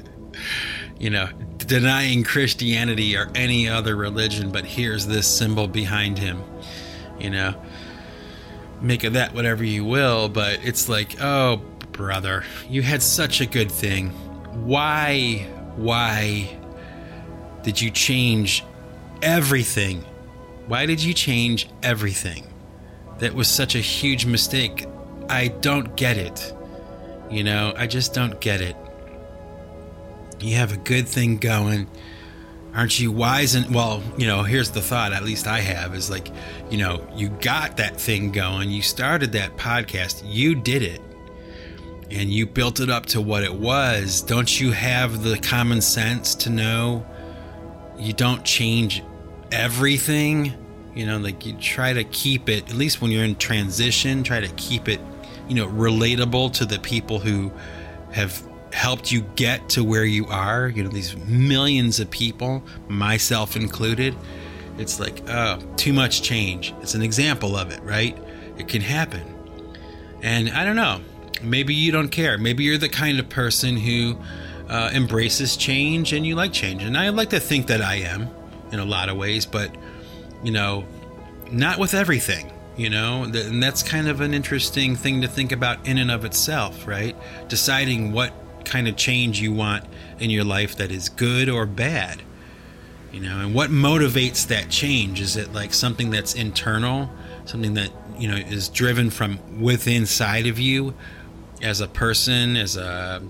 you 0.99 1.09
know, 1.09 1.27
denying 1.57 2.23
Christianity 2.23 3.17
or 3.17 3.29
any 3.35 3.67
other 3.67 3.95
religion. 3.95 4.51
But 4.51 4.65
here's 4.65 5.05
this 5.05 5.27
symbol 5.27 5.67
behind 5.67 6.17
him, 6.17 6.41
you 7.19 7.29
know. 7.29 7.61
Make 8.81 9.03
of 9.03 9.13
that 9.13 9.33
whatever 9.33 9.63
you 9.63 9.85
will, 9.85 10.27
but 10.27 10.59
it's 10.63 10.89
like, 10.89 11.21
oh, 11.21 11.61
brother, 11.93 12.43
you 12.69 12.81
had 12.81 13.01
such 13.01 13.39
a 13.39 13.45
good 13.45 13.71
thing. 13.71 14.09
Why, 14.65 15.47
why 15.75 16.57
did 17.63 17.81
you 17.81 17.91
change 17.91 18.63
everything 19.21 20.03
why 20.67 20.87
did 20.87 21.03
you 21.03 21.13
change 21.13 21.69
everything? 21.83 22.43
That 23.19 23.33
was 23.33 23.47
such 23.47 23.75
a 23.75 23.79
huge 23.79 24.25
mistake. 24.25 24.85
I 25.29 25.47
don't 25.47 25.95
get 25.95 26.17
it. 26.17 26.53
You 27.29 27.43
know, 27.43 27.73
I 27.77 27.87
just 27.87 28.13
don't 28.13 28.39
get 28.41 28.61
it. 28.61 28.75
You 30.39 30.55
have 30.55 30.73
a 30.73 30.77
good 30.77 31.07
thing 31.07 31.37
going. 31.37 31.87
Aren't 32.73 32.99
you 32.99 33.11
wise? 33.11 33.55
And 33.55 33.73
well, 33.73 34.03
you 34.17 34.27
know, 34.27 34.43
here's 34.43 34.71
the 34.71 34.81
thought, 34.81 35.13
at 35.13 35.23
least 35.23 35.47
I 35.47 35.59
have, 35.59 35.95
is 35.95 36.09
like, 36.09 36.29
you 36.69 36.77
know, 36.77 37.07
you 37.15 37.29
got 37.29 37.77
that 37.77 37.99
thing 37.99 38.31
going. 38.31 38.69
You 38.69 38.81
started 38.81 39.31
that 39.33 39.55
podcast. 39.55 40.23
You 40.25 40.55
did 40.55 40.81
it. 40.81 41.01
And 42.15 42.31
you 42.31 42.45
built 42.45 42.79
it 42.79 42.89
up 42.89 43.05
to 43.07 43.19
what 43.19 43.43
it 43.43 43.53
was. 43.53 44.21
Don't 44.21 44.61
you 44.61 44.71
have 44.71 45.21
the 45.21 45.37
common 45.37 45.81
sense 45.81 46.33
to 46.35 46.49
know 46.49 47.05
you 47.97 48.13
don't 48.13 48.45
change 48.45 49.03
everything. 49.51 50.53
You 50.95 51.05
know, 51.05 51.17
like 51.17 51.45
you 51.45 51.53
try 51.57 51.91
to 51.91 52.05
keep 52.05 52.47
it, 52.47 52.69
at 52.69 52.75
least 52.75 53.01
when 53.01 53.11
you're 53.11 53.25
in 53.25 53.35
transition, 53.35 54.23
try 54.23 54.39
to 54.39 54.47
keep 54.55 54.87
it, 54.87 55.01
you 55.49 55.55
know, 55.55 55.67
relatable 55.67 56.53
to 56.53 56.65
the 56.65 56.79
people 56.79 57.19
who 57.19 57.51
have 58.13 58.41
helped 58.71 59.11
you 59.11 59.21
get 59.35 59.67
to 59.69 59.83
where 59.83 60.05
you 60.05 60.25
are. 60.27 60.69
You 60.69 60.83
know, 60.83 60.89
these 60.89 61.17
millions 61.17 61.99
of 61.99 62.09
people, 62.09 62.63
myself 62.87 63.57
included. 63.57 64.15
It's 64.77 65.01
like, 65.01 65.21
oh, 65.29 65.59
too 65.75 65.91
much 65.91 66.21
change. 66.21 66.73
It's 66.81 66.93
an 66.93 67.01
example 67.01 67.57
of 67.57 67.71
it, 67.71 67.81
right? 67.83 68.17
It 68.57 68.69
can 68.69 68.81
happen. 68.81 69.23
And 70.21 70.49
I 70.49 70.63
don't 70.63 70.77
know, 70.77 71.01
maybe 71.41 71.73
you 71.73 71.91
don't 71.91 72.09
care. 72.09 72.37
Maybe 72.37 72.63
you're 72.63 72.77
the 72.77 72.89
kind 72.89 73.19
of 73.19 73.29
person 73.29 73.77
who 73.77 74.17
uh, 74.69 74.91
embraces 74.93 75.57
change 75.57 76.13
and 76.13 76.25
you 76.25 76.35
like 76.35 76.53
change. 76.53 76.83
And 76.83 76.97
I 76.97 77.09
like 77.09 77.29
to 77.31 77.39
think 77.39 77.67
that 77.67 77.81
I 77.81 77.95
am 77.95 78.29
in 78.71 78.79
a 78.79 78.85
lot 78.85 79.09
of 79.09 79.17
ways, 79.17 79.45
but 79.45 79.75
you 80.43 80.51
know, 80.51 80.85
not 81.51 81.79
with 81.79 81.93
everything. 81.93 82.51
You 82.77 82.89
know, 82.89 83.23
and 83.23 83.63
that's 83.63 83.81
kind 83.83 84.09
of 84.09 84.19
an 84.19 84.33
interesting 84.33 84.97
thing 84.97 85.21
to 85.21 85.29
think 85.29 85.53
about 85.53 85.87
in 85.87 85.97
and 85.97 86.11
of 86.11 86.25
itself, 86.25 86.85
right? 86.85 87.15
Deciding 87.47 88.11
what 88.11 88.33
kind 88.65 88.89
of 88.89 88.97
change 88.97 89.39
you 89.39 89.53
want 89.53 89.85
in 90.19 90.29
your 90.29 90.43
life 90.43 90.75
that 90.75 90.91
is 90.91 91.07
good 91.07 91.47
or 91.47 91.65
bad. 91.65 92.21
You 93.13 93.21
know, 93.21 93.39
and 93.39 93.55
what 93.55 93.69
motivates 93.69 94.45
that 94.47 94.69
change? 94.69 95.21
Is 95.21 95.37
it 95.37 95.53
like 95.53 95.73
something 95.73 96.09
that's 96.09 96.33
internal, 96.33 97.09
something 97.45 97.75
that, 97.75 97.91
you 98.19 98.27
know, 98.27 98.35
is 98.35 98.67
driven 98.67 99.09
from 99.09 99.61
within 99.61 100.01
inside 100.01 100.45
of 100.45 100.59
you 100.59 100.93
as 101.61 101.81
a 101.81 101.87
person, 101.87 102.55
as 102.55 102.77
a 102.77 103.21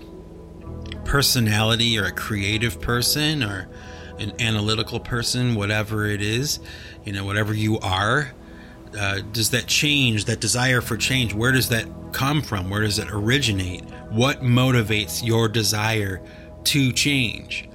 personality 1.04 1.98
or 1.98 2.04
a 2.04 2.12
creative 2.12 2.80
person 2.80 3.42
or 3.42 3.68
an 4.18 4.32
analytical 4.40 5.00
person, 5.00 5.54
whatever 5.54 6.06
it 6.06 6.20
is, 6.20 6.58
you 7.04 7.12
know, 7.12 7.24
whatever 7.24 7.54
you 7.54 7.78
are, 7.80 8.32
uh, 8.98 9.20
does 9.32 9.50
that 9.50 9.66
change, 9.66 10.24
that 10.24 10.40
desire 10.40 10.80
for 10.80 10.96
change, 10.96 11.34
where 11.34 11.52
does 11.52 11.68
that 11.68 11.86
come 12.12 12.40
from? 12.42 12.70
Where 12.70 12.82
does 12.82 12.98
it 12.98 13.08
originate? 13.10 13.84
What 14.10 14.42
motivates 14.42 15.24
your 15.24 15.48
desire 15.48 16.22
to 16.64 16.92
change? 16.92 17.68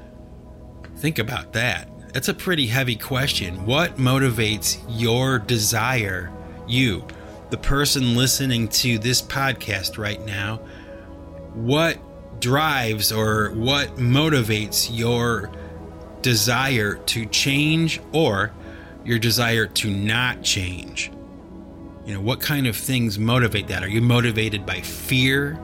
Think 0.97 1.19
about 1.19 1.53
that. 1.53 1.87
That's 2.13 2.27
a 2.27 2.33
pretty 2.33 2.67
heavy 2.67 2.95
question. 2.95 3.65
What 3.65 3.97
motivates 3.97 4.83
your 4.89 5.39
desire, 5.39 6.31
you, 6.67 7.05
the 7.51 7.57
person 7.57 8.15
listening 8.15 8.67
to 8.69 8.97
this 8.97 9.21
podcast 9.21 9.97
right 9.97 10.23
now? 10.25 10.57
What 11.53 11.99
drives 12.39 13.11
or 13.11 13.51
what 13.51 13.97
motivates 13.97 14.89
your 14.91 15.51
desire 16.21 16.95
to 16.95 17.25
change 17.27 18.01
or 18.11 18.51
your 19.03 19.19
desire 19.19 19.65
to 19.65 19.89
not 19.89 20.43
change. 20.43 21.11
You 22.05 22.15
know, 22.15 22.21
what 22.21 22.41
kind 22.41 22.67
of 22.67 22.75
things 22.75 23.17
motivate 23.17 23.67
that? 23.67 23.83
Are 23.83 23.87
you 23.87 24.01
motivated 24.01 24.65
by 24.65 24.81
fear? 24.81 25.59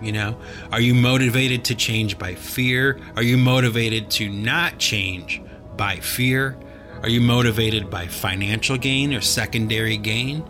You 0.00 0.12
know, 0.12 0.40
are 0.72 0.80
you 0.80 0.94
motivated 0.94 1.64
to 1.66 1.74
change 1.74 2.18
by 2.18 2.34
fear? 2.34 2.98
Are 3.16 3.22
you 3.22 3.36
motivated 3.36 4.10
to 4.12 4.28
not 4.28 4.78
change 4.78 5.42
by 5.76 5.96
fear? 5.96 6.56
Are 7.02 7.08
you 7.08 7.20
motivated 7.20 7.90
by 7.90 8.06
financial 8.06 8.78
gain 8.78 9.12
or 9.12 9.20
secondary 9.20 9.96
gain? 9.96 10.44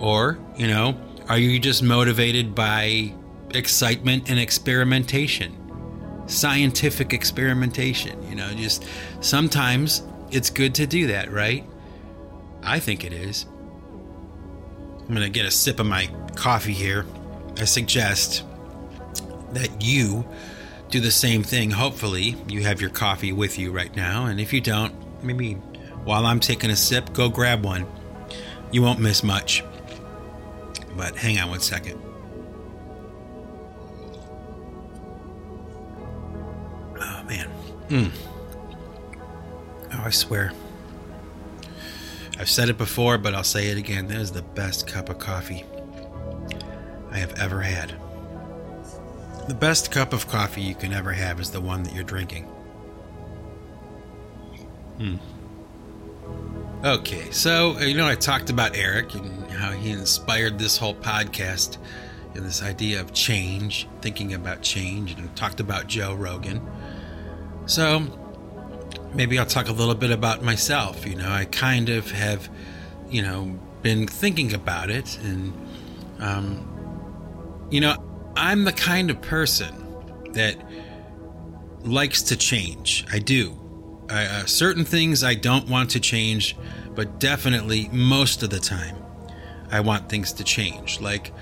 Or, 0.00 0.38
you 0.56 0.66
know, 0.66 0.98
are 1.28 1.38
you 1.38 1.60
just 1.60 1.82
motivated 1.82 2.54
by 2.54 3.14
excitement 3.54 4.30
and 4.30 4.38
experimentation? 4.38 5.60
scientific 6.30 7.12
experimentation. 7.12 8.22
You 8.28 8.36
know, 8.36 8.50
just 8.54 8.84
sometimes 9.20 10.02
it's 10.30 10.50
good 10.50 10.74
to 10.76 10.86
do 10.86 11.08
that, 11.08 11.30
right? 11.32 11.64
I 12.62 12.78
think 12.78 13.04
it 13.04 13.12
is. 13.12 13.46
I'm 15.00 15.14
going 15.14 15.22
to 15.22 15.28
get 15.28 15.46
a 15.46 15.50
sip 15.50 15.80
of 15.80 15.86
my 15.86 16.08
coffee 16.36 16.72
here. 16.72 17.04
I 17.58 17.64
suggest 17.64 18.44
that 19.52 19.82
you 19.82 20.26
do 20.90 21.00
the 21.00 21.10
same 21.10 21.42
thing. 21.42 21.70
Hopefully, 21.70 22.36
you 22.48 22.62
have 22.62 22.80
your 22.80 22.90
coffee 22.90 23.32
with 23.32 23.58
you 23.58 23.72
right 23.72 23.94
now. 23.94 24.26
And 24.26 24.40
if 24.40 24.52
you 24.52 24.60
don't, 24.60 24.94
maybe 25.24 25.54
while 26.04 26.26
I'm 26.26 26.40
taking 26.40 26.70
a 26.70 26.76
sip, 26.76 27.12
go 27.12 27.28
grab 27.28 27.64
one. 27.64 27.86
You 28.70 28.82
won't 28.82 29.00
miss 29.00 29.24
much. 29.24 29.64
But 31.00 31.16
hang 31.16 31.38
on 31.38 31.48
one 31.48 31.60
second. 31.60 31.98
Oh, 37.00 37.22
man. 37.26 37.48
Mm. 37.88 38.10
Oh, 39.94 40.02
I 40.04 40.10
swear. 40.10 40.52
I've 42.38 42.50
said 42.50 42.68
it 42.68 42.76
before, 42.76 43.16
but 43.16 43.34
I'll 43.34 43.42
say 43.42 43.68
it 43.68 43.78
again. 43.78 44.08
That 44.08 44.18
is 44.18 44.30
the 44.30 44.42
best 44.42 44.86
cup 44.86 45.08
of 45.08 45.18
coffee 45.18 45.64
I 47.10 47.16
have 47.16 47.32
ever 47.40 47.62
had. 47.62 47.94
The 49.48 49.54
best 49.54 49.90
cup 49.90 50.12
of 50.12 50.28
coffee 50.28 50.60
you 50.60 50.74
can 50.74 50.92
ever 50.92 51.12
have 51.12 51.40
is 51.40 51.50
the 51.50 51.62
one 51.62 51.82
that 51.84 51.94
you're 51.94 52.04
drinking. 52.04 52.44
Hmm. 54.98 55.16
Okay, 56.84 57.30
so, 57.30 57.78
uh, 57.78 57.84
you 57.84 57.96
know, 57.96 58.06
I 58.06 58.16
talked 58.16 58.50
about 58.50 58.76
Eric 58.76 59.14
and 59.14 59.39
how 59.60 59.70
he 59.70 59.90
inspired 59.90 60.58
this 60.58 60.76
whole 60.76 60.94
podcast 60.94 61.78
and 62.34 62.44
this 62.44 62.62
idea 62.62 63.00
of 63.00 63.12
change, 63.12 63.88
thinking 64.00 64.34
about 64.34 64.62
change, 64.62 65.12
and 65.12 65.34
talked 65.36 65.60
about 65.60 65.86
Joe 65.86 66.14
Rogan. 66.14 66.66
So 67.66 68.02
maybe 69.14 69.38
I'll 69.38 69.46
talk 69.46 69.68
a 69.68 69.72
little 69.72 69.94
bit 69.94 70.10
about 70.10 70.42
myself. 70.42 71.06
You 71.06 71.16
know, 71.16 71.30
I 71.30 71.44
kind 71.44 71.88
of 71.88 72.10
have, 72.10 72.48
you 73.08 73.22
know, 73.22 73.58
been 73.82 74.06
thinking 74.06 74.54
about 74.54 74.90
it, 74.90 75.18
and, 75.22 75.52
um, 76.18 77.68
you 77.70 77.80
know, 77.80 77.96
I'm 78.36 78.64
the 78.64 78.72
kind 78.72 79.10
of 79.10 79.20
person 79.20 79.74
that 80.32 80.56
likes 81.82 82.22
to 82.22 82.36
change. 82.36 83.06
I 83.12 83.18
do. 83.18 83.56
Uh, 84.08 84.44
certain 84.44 84.84
things 84.84 85.22
I 85.22 85.34
don't 85.34 85.68
want 85.68 85.90
to 85.90 86.00
change, 86.00 86.56
but 86.94 87.20
definitely 87.20 87.88
most 87.92 88.42
of 88.42 88.50
the 88.50 88.58
time, 88.58 88.96
I 89.70 89.80
want 89.80 90.08
things 90.08 90.32
to 90.34 90.44
change. 90.44 91.00
Like 91.00 91.32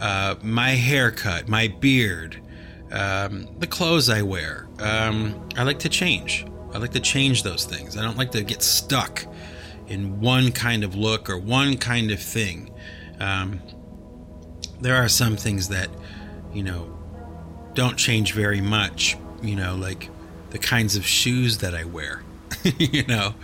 uh, 0.00 0.36
my 0.42 0.70
haircut, 0.70 1.48
my 1.48 1.68
beard, 1.68 2.40
um, 2.92 3.48
the 3.58 3.66
clothes 3.66 4.08
I 4.08 4.22
wear. 4.22 4.68
Um, 4.78 5.48
I 5.56 5.62
like 5.62 5.80
to 5.80 5.88
change. 5.88 6.46
I 6.72 6.78
like 6.78 6.92
to 6.92 7.00
change 7.00 7.42
those 7.42 7.64
things. 7.64 7.96
I 7.96 8.02
don't 8.02 8.16
like 8.16 8.32
to 8.32 8.42
get 8.42 8.62
stuck 8.62 9.24
in 9.86 10.20
one 10.20 10.50
kind 10.52 10.84
of 10.84 10.94
look 10.94 11.28
or 11.28 11.38
one 11.38 11.76
kind 11.76 12.10
of 12.10 12.20
thing. 12.20 12.72
Um, 13.20 13.60
there 14.80 14.96
are 14.96 15.08
some 15.08 15.36
things 15.36 15.68
that, 15.68 15.88
you 16.52 16.62
know, 16.62 16.90
don't 17.74 17.96
change 17.96 18.32
very 18.32 18.60
much, 18.60 19.16
you 19.42 19.56
know, 19.56 19.76
like 19.76 20.10
the 20.50 20.58
kinds 20.58 20.96
of 20.96 21.06
shoes 21.06 21.58
that 21.58 21.74
I 21.74 21.84
wear, 21.84 22.22
you 22.78 23.04
know. 23.06 23.34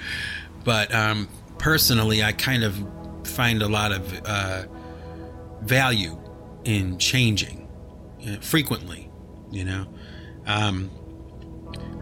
But 0.65 0.95
um, 0.95 1.29
personally, 1.59 2.23
I 2.23 2.33
kind 2.33 2.65
of 2.65 2.79
find 3.25 3.63
a 3.63 3.69
lot 3.69 3.93
of 3.93 4.21
uh, 4.25 4.65
value 5.63 6.19
in 6.65 6.99
changing 6.99 7.69
uh, 8.29 8.37
frequently, 8.41 9.11
you 9.51 9.65
know. 9.65 9.87
Um, 10.47 10.91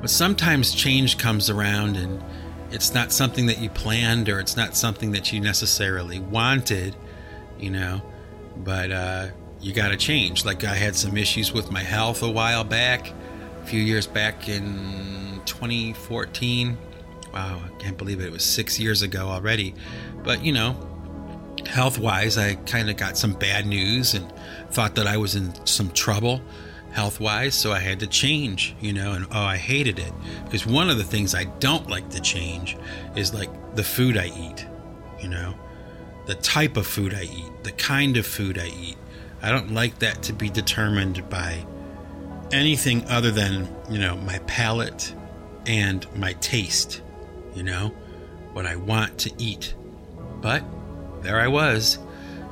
but 0.00 0.10
sometimes 0.10 0.74
change 0.74 1.18
comes 1.18 1.50
around 1.50 1.96
and 1.96 2.22
it's 2.70 2.94
not 2.94 3.12
something 3.12 3.46
that 3.46 3.58
you 3.58 3.70
planned 3.70 4.28
or 4.28 4.40
it's 4.40 4.56
not 4.56 4.76
something 4.76 5.12
that 5.12 5.32
you 5.32 5.40
necessarily 5.40 6.20
wanted, 6.20 6.94
you 7.58 7.70
know. 7.70 8.02
But 8.56 8.92
uh, 8.92 9.28
you 9.60 9.72
got 9.72 9.88
to 9.88 9.96
change. 9.96 10.44
Like 10.44 10.64
I 10.64 10.74
had 10.74 10.94
some 10.94 11.16
issues 11.16 11.52
with 11.52 11.70
my 11.70 11.82
health 11.82 12.22
a 12.22 12.30
while 12.30 12.64
back, 12.64 13.12
a 13.62 13.66
few 13.66 13.80
years 13.80 14.06
back 14.06 14.48
in 14.48 15.40
2014. 15.46 16.76
Wow, 17.32 17.60
I 17.64 17.82
can't 17.82 17.96
believe 17.96 18.20
it. 18.20 18.26
It 18.26 18.32
was 18.32 18.44
six 18.44 18.78
years 18.78 19.02
ago 19.02 19.28
already. 19.28 19.74
But, 20.22 20.44
you 20.44 20.52
know, 20.52 20.76
health 21.68 21.98
wise, 21.98 22.38
I 22.38 22.54
kind 22.54 22.90
of 22.90 22.96
got 22.96 23.16
some 23.16 23.34
bad 23.34 23.66
news 23.66 24.14
and 24.14 24.32
thought 24.70 24.94
that 24.96 25.06
I 25.06 25.16
was 25.16 25.34
in 25.34 25.54
some 25.66 25.90
trouble 25.90 26.40
health 26.92 27.20
wise. 27.20 27.54
So 27.54 27.72
I 27.72 27.78
had 27.78 28.00
to 28.00 28.06
change, 28.06 28.74
you 28.80 28.92
know, 28.92 29.12
and 29.12 29.26
oh, 29.30 29.42
I 29.42 29.56
hated 29.56 29.98
it. 29.98 30.12
Because 30.44 30.66
one 30.66 30.90
of 30.90 30.96
the 30.96 31.04
things 31.04 31.34
I 31.34 31.44
don't 31.44 31.88
like 31.88 32.08
to 32.10 32.20
change 32.20 32.76
is 33.14 33.34
like 33.34 33.50
the 33.76 33.84
food 33.84 34.16
I 34.16 34.26
eat, 34.26 34.66
you 35.20 35.28
know, 35.28 35.54
the 36.26 36.34
type 36.36 36.76
of 36.76 36.86
food 36.86 37.14
I 37.14 37.22
eat, 37.22 37.64
the 37.64 37.72
kind 37.72 38.16
of 38.16 38.26
food 38.26 38.58
I 38.58 38.68
eat. 38.68 38.96
I 39.42 39.50
don't 39.50 39.72
like 39.72 40.00
that 40.00 40.22
to 40.24 40.32
be 40.32 40.50
determined 40.50 41.28
by 41.28 41.64
anything 42.50 43.04
other 43.08 43.30
than, 43.30 43.68
you 43.88 43.98
know, 43.98 44.16
my 44.16 44.38
palate 44.40 45.14
and 45.66 46.06
my 46.16 46.32
taste, 46.34 47.02
you 47.54 47.62
know, 47.62 47.88
what 48.52 48.66
I 48.66 48.76
want 48.76 49.18
to 49.18 49.32
eat. 49.38 49.74
But 50.40 50.64
there 51.22 51.40
I 51.40 51.48
was 51.48 51.98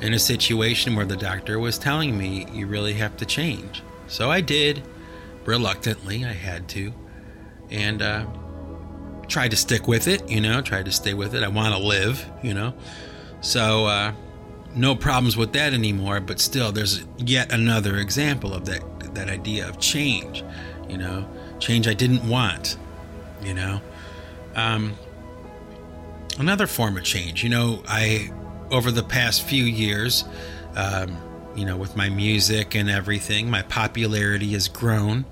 in 0.01 0.13
a 0.13 0.19
situation 0.19 0.95
where 0.95 1.07
the 1.07 1.17
doctor 1.17 1.59
was 1.59 1.79
telling 1.79 2.17
me 2.17 2.47
you 2.53 2.67
really 2.67 2.95
have 2.95 3.17
to 3.19 3.27
change. 3.27 3.83
So 4.09 4.31
I 4.31 4.41
did. 4.41 4.83
Reluctantly, 5.45 6.25
I 6.25 6.33
had 6.33 6.69
to. 6.71 6.93
And 7.71 8.03
uh, 8.03 8.27
tried 9.29 9.53
to 9.53 9.57
stick 9.57 9.89
with 9.89 10.09
it, 10.09 10.29
you 10.29 10.41
know, 10.41 10.61
tried 10.61 10.85
to 10.87 10.93
stay 10.93 11.15
with 11.15 11.35
it. 11.35 11.43
I 11.43 11.49
want 11.49 11.75
to 11.75 11.81
live, 11.81 12.25
you 12.43 12.55
know. 12.55 12.75
So, 13.41 13.87
uh, 13.87 14.13
no 14.75 14.95
problems 14.95 15.37
with 15.37 15.53
that 15.55 15.73
anymore, 15.73 16.21
but 16.21 16.39
still, 16.39 16.71
there's 16.71 17.05
yet 17.19 17.53
another 17.53 17.97
example 17.97 18.53
of 18.53 18.67
that, 18.67 19.15
that 19.15 19.29
idea 19.29 19.69
of 19.69 19.79
change, 19.79 20.45
you 20.89 20.99
know, 20.99 21.27
change 21.59 21.89
I 21.89 21.95
didn't 21.95 22.29
want, 22.29 22.77
you 23.43 23.55
know. 23.55 23.81
Um, 24.55 24.95
another 26.39 26.67
form 26.67 26.97
of 26.97 27.05
change, 27.05 27.43
you 27.43 27.49
know, 27.49 27.83
I, 27.89 28.31
over 28.71 28.91
the 28.91 29.03
past 29.03 29.43
few 29.43 29.65
years, 29.65 30.25
um, 30.75 31.17
you 31.55 31.65
know, 31.65 31.77
with 31.77 31.97
my 31.97 32.09
music 32.09 32.75
and 32.75 32.91
everything, 32.91 33.51
my 33.51 33.63
popularity 33.63 34.53
has 34.53 34.69
grown 34.69 35.25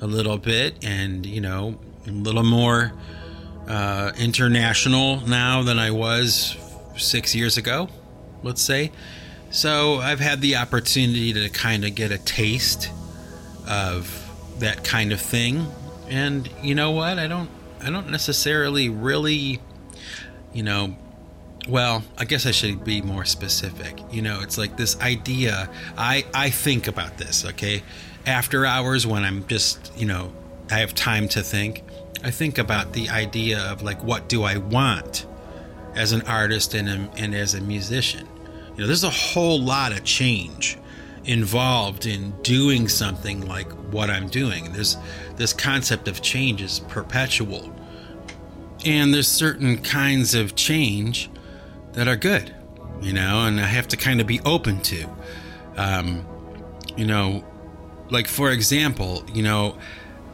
a 0.00 0.06
little 0.06 0.38
bit 0.38 0.84
and, 0.84 1.26
you 1.26 1.40
know, 1.40 1.78
a 2.06 2.10
little 2.10 2.42
more 2.42 2.92
uh, 3.68 4.12
international 4.18 5.20
now 5.26 5.62
than 5.62 5.78
I 5.78 5.90
was 5.90 6.56
six 6.96 7.34
years 7.34 7.56
ago, 7.56 7.88
let's 8.42 8.62
say. 8.62 8.92
So 9.50 9.96
I've 9.96 10.20
had 10.20 10.40
the 10.40 10.56
opportunity 10.56 11.32
to 11.32 11.48
kind 11.48 11.84
of 11.84 11.94
get 11.94 12.10
a 12.10 12.18
taste 12.18 12.90
of 13.68 14.22
that 14.58 14.84
kind 14.84 15.12
of 15.12 15.20
thing. 15.20 15.66
And 16.08 16.48
you 16.62 16.74
know 16.74 16.92
what? 16.92 17.18
I 17.18 17.26
don't 17.26 17.50
I 17.80 17.90
don't 17.90 18.10
necessarily 18.10 18.88
really 18.88 19.60
you 20.52 20.62
know 20.62 20.96
well, 21.68 22.04
I 22.16 22.24
guess 22.24 22.46
I 22.46 22.52
should 22.52 22.84
be 22.84 23.02
more 23.02 23.24
specific. 23.24 23.98
You 24.10 24.22
know, 24.22 24.40
it's 24.40 24.58
like 24.58 24.76
this 24.76 24.98
idea. 25.00 25.68
I 25.96 26.24
I 26.32 26.50
think 26.50 26.86
about 26.86 27.18
this, 27.18 27.44
okay? 27.44 27.82
After 28.26 28.66
hours 28.66 29.06
when 29.06 29.24
I'm 29.24 29.46
just, 29.46 29.92
you 29.96 30.06
know, 30.06 30.32
I 30.70 30.78
have 30.78 30.94
time 30.94 31.28
to 31.28 31.42
think. 31.42 31.82
I 32.24 32.30
think 32.30 32.58
about 32.58 32.92
the 32.92 33.08
idea 33.08 33.60
of 33.60 33.82
like 33.82 34.02
what 34.02 34.28
do 34.28 34.42
I 34.42 34.58
want 34.58 35.26
as 35.94 36.12
an 36.12 36.22
artist 36.22 36.74
and 36.74 36.88
a, 36.88 37.10
and 37.16 37.34
as 37.34 37.54
a 37.54 37.60
musician. 37.60 38.28
You 38.74 38.82
know, 38.82 38.86
there's 38.86 39.04
a 39.04 39.10
whole 39.10 39.60
lot 39.60 39.92
of 39.92 40.04
change 40.04 40.78
involved 41.24 42.06
in 42.06 42.30
doing 42.42 42.88
something 42.88 43.46
like 43.46 43.70
what 43.92 44.10
I'm 44.10 44.28
doing. 44.28 44.72
There's 44.72 44.96
this 45.36 45.52
concept 45.52 46.06
of 46.06 46.22
change 46.22 46.62
is 46.62 46.80
perpetual. 46.80 47.72
And 48.84 49.12
there's 49.12 49.26
certain 49.26 49.82
kinds 49.82 50.34
of 50.34 50.54
change 50.54 51.30
that 51.96 52.06
are 52.06 52.16
good, 52.16 52.54
you 53.00 53.12
know, 53.12 53.46
and 53.46 53.58
I 53.58 53.64
have 53.64 53.88
to 53.88 53.96
kind 53.96 54.20
of 54.20 54.26
be 54.26 54.40
open 54.40 54.80
to. 54.82 55.08
Um, 55.76 56.24
you 56.96 57.06
know, 57.06 57.44
like 58.10 58.28
for 58.28 58.50
example, 58.50 59.24
you 59.32 59.42
know, 59.42 59.76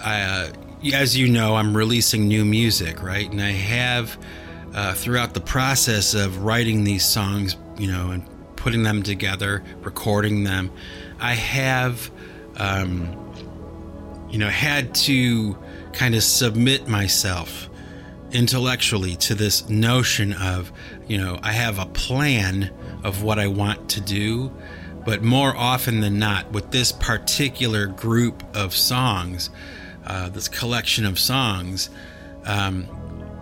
uh, 0.00 0.50
as 0.92 1.16
you 1.16 1.28
know, 1.28 1.54
I'm 1.54 1.76
releasing 1.76 2.26
new 2.26 2.44
music, 2.44 3.00
right? 3.00 3.30
And 3.30 3.40
I 3.40 3.52
have 3.52 4.18
uh, 4.74 4.94
throughout 4.94 5.34
the 5.34 5.40
process 5.40 6.14
of 6.14 6.38
writing 6.38 6.82
these 6.82 7.04
songs, 7.04 7.56
you 7.78 7.86
know, 7.86 8.10
and 8.10 8.28
putting 8.56 8.82
them 8.82 9.02
together, 9.02 9.62
recording 9.82 10.42
them, 10.42 10.72
I 11.20 11.34
have, 11.34 12.10
um, 12.56 13.16
you 14.30 14.38
know, 14.38 14.48
had 14.48 14.94
to 14.96 15.56
kind 15.92 16.16
of 16.16 16.24
submit 16.24 16.88
myself 16.88 17.68
intellectually 18.32 19.14
to 19.16 19.34
this 19.34 19.68
notion 19.68 20.32
of, 20.32 20.72
you 21.06 21.18
know, 21.18 21.38
I 21.42 21.52
have 21.52 21.78
a 21.78 21.86
plan 21.86 22.70
of 23.04 23.22
what 23.22 23.38
I 23.38 23.48
want 23.48 23.90
to 23.90 24.00
do, 24.00 24.52
but 25.04 25.22
more 25.22 25.56
often 25.56 26.00
than 26.00 26.18
not, 26.18 26.52
with 26.52 26.70
this 26.70 26.92
particular 26.92 27.86
group 27.86 28.42
of 28.56 28.74
songs, 28.74 29.50
uh, 30.06 30.28
this 30.28 30.48
collection 30.48 31.04
of 31.04 31.18
songs, 31.18 31.90
um, 32.44 32.86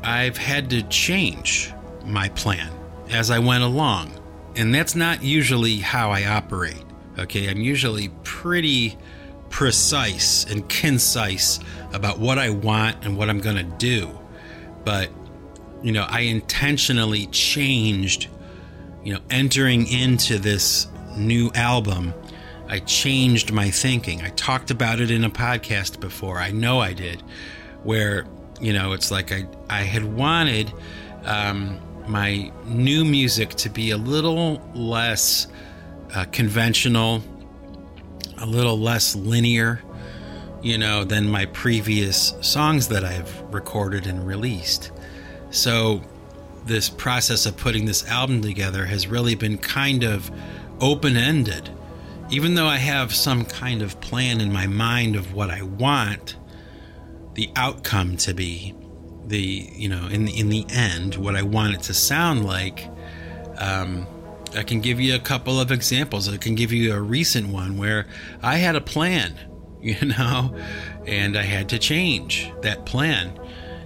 I've 0.03 0.37
had 0.37 0.71
to 0.71 0.83
change 0.83 1.73
my 2.05 2.29
plan 2.31 2.73
as 3.11 3.31
I 3.31 3.39
went 3.39 3.63
along. 3.63 4.13
And 4.57 4.75
that's 4.75 4.95
not 4.95 5.23
usually 5.23 5.77
how 5.79 6.11
I 6.11 6.25
operate. 6.25 6.85
Okay, 7.19 7.49
I'm 7.49 7.61
usually 7.61 8.09
pretty 8.25 8.97
precise 9.51 10.45
and 10.45 10.69
concise 10.69 11.61
about 11.93 12.19
what 12.19 12.39
I 12.39 12.51
want 12.51 13.05
and 13.05 13.17
what 13.17 13.29
I'm 13.29 13.41
going 13.41 13.57
to 13.57 13.77
do 13.79 14.17
but 14.85 15.11
you 15.83 15.93
know, 15.93 16.07
I 16.09 16.21
intentionally 16.21 17.27
changed, 17.27 18.29
you 19.03 19.15
know, 19.15 19.21
entering 19.31 19.87
into 19.87 20.39
this 20.39 20.87
new 21.17 21.51
album. 21.55 22.15
I 22.69 22.79
changed 22.81 23.53
my 23.53 23.71
thinking. 23.71 24.23
I 24.23 24.29
talked 24.31 24.71
about 24.71 25.01
it 25.01 25.11
in 25.11 25.25
a 25.25 25.31
podcast 25.31 26.01
before. 26.01 26.39
I 26.39 26.51
know 26.51 26.81
I 26.81 26.93
did, 26.93 27.23
where 27.83 28.27
you 28.61 28.73
know 28.73 28.93
it's 28.93 29.11
like 29.11 29.33
I 29.33 29.47
I 29.69 29.83
had 29.83 30.05
wanted 30.05 30.73
um, 31.25 31.81
my 32.07 32.53
new 32.67 33.05
music 33.05 33.51
to 33.51 33.71
be 33.71 33.91
a 33.91 33.97
little 33.97 34.63
less 34.75 35.49
uh, 36.15 36.27
conventional, 36.27 37.23
a 38.39 38.47
little 38.47 38.79
less 38.79 39.17
linear, 39.17 39.83
you 40.63 40.79
know, 40.79 41.05
than 41.05 41.29
my 41.29 41.47
previous 41.47 42.35
songs 42.41 42.89
that 42.89 43.05
I've 43.05 43.41
recorded 43.53 44.07
and 44.07 44.27
released. 44.27 44.93
So, 45.51 46.03
this 46.65 46.89
process 46.89 47.47
of 47.47 47.57
putting 47.57 47.87
this 47.87 48.07
album 48.07 48.43
together 48.43 48.87
has 48.87 49.07
really 49.07 49.35
been 49.35 49.59
kind 49.59 50.05
of 50.05 50.31
open 50.81 51.17
ended. 51.17 51.71
Even 52.31 52.55
though 52.55 52.67
I 52.67 52.77
have 52.77 53.15
some 53.15 53.45
kind 53.45 53.83
of 53.83 54.01
plan 54.01 54.41
in 54.41 54.53
my 54.53 54.67
mind 54.67 55.17
of 55.17 55.33
what 55.33 55.51
I 55.51 55.63
want 55.63 56.37
the 57.35 57.51
outcome 57.57 58.17
to 58.19 58.35
be, 58.35 58.75
the, 59.25 59.69
you 59.73 59.89
know, 59.89 60.07
in 60.09 60.27
the, 60.27 60.39
in 60.39 60.49
the 60.49 60.67
end, 60.69 61.17
what 61.17 61.35
I 61.35 61.43
want 61.43 61.75
it 61.75 61.83
to 61.83 61.95
sound 61.95 62.45
like, 62.45 62.89
um, 63.59 64.07
I 64.55 64.63
can 64.63 64.81
give 64.81 65.01
you 65.01 65.15
a 65.15 65.19
couple 65.19 65.59
of 65.59 65.73
examples. 65.73 66.29
I 66.29 66.37
can 66.37 66.55
give 66.55 66.73
you 66.73 66.93
a 66.93 67.01
recent 67.01 67.49
one 67.49 67.79
where 67.79 68.07
I 68.43 68.57
had 68.57 68.77
a 68.77 68.81
plan 68.81 69.39
you 69.83 70.07
know, 70.07 70.55
and 71.07 71.39
I 71.39 71.43
had 71.43 71.71
to 71.71 71.79
change 71.79 72.53
that 72.61 72.85
plan. 72.85 73.33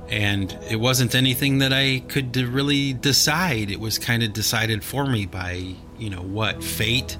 And 0.08 0.56
it 0.70 0.76
wasn't 0.76 1.14
anything 1.14 1.58
that 1.58 1.72
I 1.72 2.02
could 2.08 2.36
really 2.36 2.92
decide. 2.92 3.70
It 3.70 3.80
was 3.80 3.98
kind 3.98 4.22
of 4.22 4.32
decided 4.32 4.84
for 4.84 5.06
me 5.06 5.26
by, 5.26 5.74
you 5.98 6.10
know, 6.10 6.22
what, 6.22 6.62
fate 6.62 7.16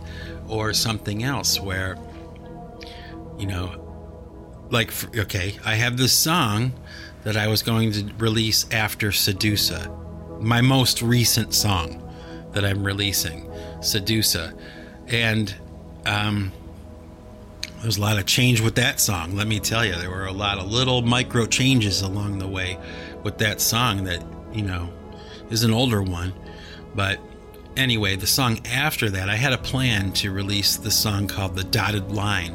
or 0.49 0.73
something 0.75 1.23
else 1.23 1.59
where, 1.61 1.97
you 3.39 3.47
know, 3.47 3.81
like, 4.71 4.93
okay, 5.17 5.57
I 5.65 5.77
have 5.77 5.97
this 5.97 6.13
song 6.13 6.73
that 7.23 7.37
I 7.37 7.49
was 7.49 7.63
going 7.63 7.93
to 7.93 8.13
release 8.19 8.67
after 8.71 9.09
Sedusa, 9.11 9.91
my 10.41 10.61
most 10.61 11.01
recent 11.01 11.55
song 11.55 12.01
that 12.53 12.65
I'm 12.65 12.85
releasing, 12.85 13.47
Sedusa. 13.81 14.57
And, 15.09 15.55
um, 16.07 16.53
there's 17.85 17.99
a 17.99 18.01
lot 18.01 18.19
of 18.19 18.25
change 18.25 18.63
with 18.63 18.77
that 18.77 18.99
song. 18.99 19.37
Let 19.37 19.47
me 19.47 19.61
tell 19.61 19.85
you, 19.85 19.95
there 19.95 20.09
were 20.09 20.25
a 20.25 20.33
lot 20.33 20.57
of 20.57 20.73
little 20.73 21.03
micro 21.03 21.45
changes 21.45 22.01
along 22.01 22.39
the 22.39 22.49
way 22.49 22.79
with 23.23 23.37
that 23.39 23.61
song 23.61 24.05
that, 24.05 24.25
you 24.55 24.63
know, 24.63 24.89
is 25.51 25.65
an 25.65 25.71
older 25.71 26.03
one. 26.03 26.33
But 26.95 27.21
anyway, 27.77 28.17
the 28.17 28.27
song 28.27 28.67
after 28.67 29.11
that, 29.11 29.29
I 29.29 29.37
had 29.37 29.53
a 29.53 29.59
plan 29.59 30.13
to 30.13 30.33
release 30.33 30.79
the 30.79 30.91
song 30.91 31.29
called 31.29 31.57
The 31.57 31.65
Dotted 31.65 32.11
Line, 32.11 32.53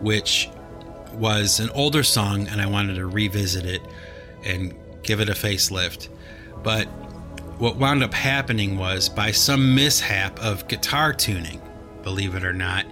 which 0.00 0.48
was 1.14 1.58
an 1.58 1.70
older 1.70 2.04
song 2.04 2.46
and 2.46 2.60
I 2.60 2.66
wanted 2.66 2.94
to 2.94 3.06
revisit 3.06 3.66
it 3.66 3.82
and 4.44 4.72
give 5.02 5.18
it 5.18 5.28
a 5.28 5.34
facelift. 5.34 6.08
But 6.62 6.84
what 7.58 7.74
wound 7.74 8.04
up 8.04 8.14
happening 8.14 8.78
was 8.78 9.08
by 9.08 9.32
some 9.32 9.74
mishap 9.74 10.38
of 10.38 10.68
guitar 10.68 11.12
tuning, 11.12 11.60
believe 12.04 12.36
it 12.36 12.44
or 12.44 12.52
not, 12.52 12.86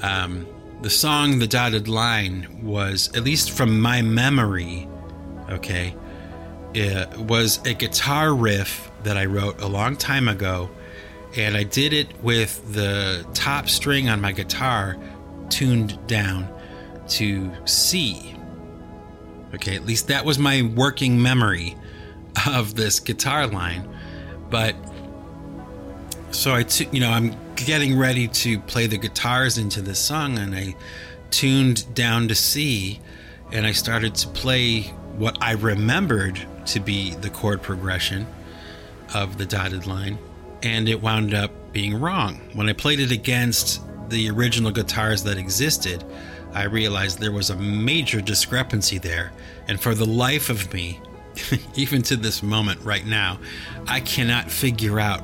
um, 0.00 0.46
the 0.82 0.90
song 0.90 1.38
The 1.38 1.46
Dotted 1.46 1.88
Line 1.88 2.60
was, 2.62 3.14
at 3.14 3.22
least 3.22 3.50
from 3.50 3.80
my 3.80 4.00
memory, 4.00 4.88
okay, 5.50 5.94
it 6.72 7.18
was 7.18 7.64
a 7.66 7.74
guitar 7.74 8.34
riff 8.34 8.90
that 9.02 9.16
I 9.16 9.26
wrote 9.26 9.60
a 9.60 9.66
long 9.66 9.96
time 9.96 10.28
ago. 10.28 10.70
And 11.36 11.56
I 11.56 11.64
did 11.64 11.92
it 11.92 12.08
with 12.22 12.72
the 12.72 13.26
top 13.34 13.68
string 13.68 14.08
on 14.08 14.20
my 14.20 14.32
guitar 14.32 14.96
tuned 15.48 15.98
down 16.06 16.48
to 17.08 17.52
C. 17.66 18.34
Okay, 19.54 19.76
at 19.76 19.84
least 19.84 20.08
that 20.08 20.24
was 20.24 20.38
my 20.38 20.62
working 20.62 21.20
memory 21.20 21.76
of 22.46 22.74
this 22.74 23.00
guitar 23.00 23.46
line. 23.46 23.88
But 24.48 24.74
so 26.30 26.54
I, 26.54 26.62
t- 26.62 26.88
you 26.90 27.00
know, 27.00 27.10
I'm 27.10 27.49
getting 27.64 27.98
ready 27.98 28.28
to 28.28 28.58
play 28.60 28.86
the 28.86 28.98
guitars 28.98 29.58
into 29.58 29.82
this 29.82 29.98
song, 29.98 30.38
and 30.38 30.54
I 30.54 30.74
tuned 31.30 31.94
down 31.94 32.28
to 32.28 32.34
C, 32.34 33.00
and 33.52 33.66
I 33.66 33.72
started 33.72 34.14
to 34.16 34.28
play 34.28 34.82
what 35.16 35.36
I 35.40 35.52
remembered 35.52 36.40
to 36.66 36.80
be 36.80 37.14
the 37.14 37.30
chord 37.30 37.62
progression 37.62 38.26
of 39.14 39.38
the 39.38 39.46
dotted 39.46 39.86
line, 39.86 40.18
and 40.62 40.88
it 40.88 41.00
wound 41.00 41.34
up 41.34 41.72
being 41.72 41.98
wrong. 41.98 42.40
When 42.54 42.68
I 42.68 42.72
played 42.72 43.00
it 43.00 43.12
against 43.12 43.82
the 44.08 44.30
original 44.30 44.70
guitars 44.70 45.22
that 45.24 45.36
existed, 45.36 46.04
I 46.52 46.64
realized 46.64 47.18
there 47.18 47.32
was 47.32 47.50
a 47.50 47.56
major 47.56 48.20
discrepancy 48.20 48.98
there, 48.98 49.32
and 49.68 49.80
for 49.80 49.94
the 49.94 50.06
life 50.06 50.50
of 50.50 50.72
me, 50.72 51.00
even 51.74 52.02
to 52.02 52.16
this 52.16 52.42
moment 52.42 52.80
right 52.82 53.06
now, 53.06 53.38
I 53.86 54.00
cannot 54.00 54.50
figure 54.50 54.98
out 54.98 55.20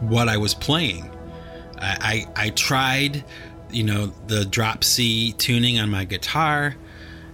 what 0.00 0.28
I 0.28 0.36
was 0.36 0.54
playing. 0.54 1.10
I, 1.80 2.26
I, 2.36 2.44
I 2.46 2.50
tried, 2.50 3.24
you 3.70 3.84
know, 3.84 4.12
the 4.26 4.44
drop 4.44 4.84
C 4.84 5.32
tuning 5.32 5.78
on 5.78 5.90
my 5.90 6.04
guitar. 6.04 6.76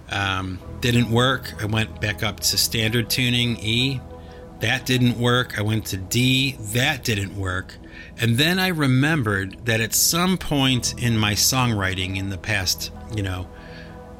Um, 0.09 0.59
didn't 0.81 1.09
work. 1.09 1.61
I 1.61 1.65
went 1.65 1.99
back 1.99 2.21
up 2.23 2.39
to 2.41 2.57
standard 2.57 3.09
tuning 3.09 3.57
E. 3.57 3.99
That 4.59 4.85
didn't 4.85 5.17
work. 5.17 5.57
I 5.57 5.61
went 5.61 5.87
to 5.87 5.97
D. 5.97 6.57
That 6.73 7.03
didn't 7.03 7.35
work. 7.35 7.75
And 8.19 8.37
then 8.37 8.59
I 8.59 8.67
remembered 8.67 9.65
that 9.65 9.81
at 9.81 9.93
some 9.93 10.37
point 10.37 11.01
in 11.01 11.17
my 11.17 11.33
songwriting 11.33 12.17
in 12.17 12.29
the 12.29 12.37
past, 12.37 12.91
you 13.15 13.23
know, 13.23 13.47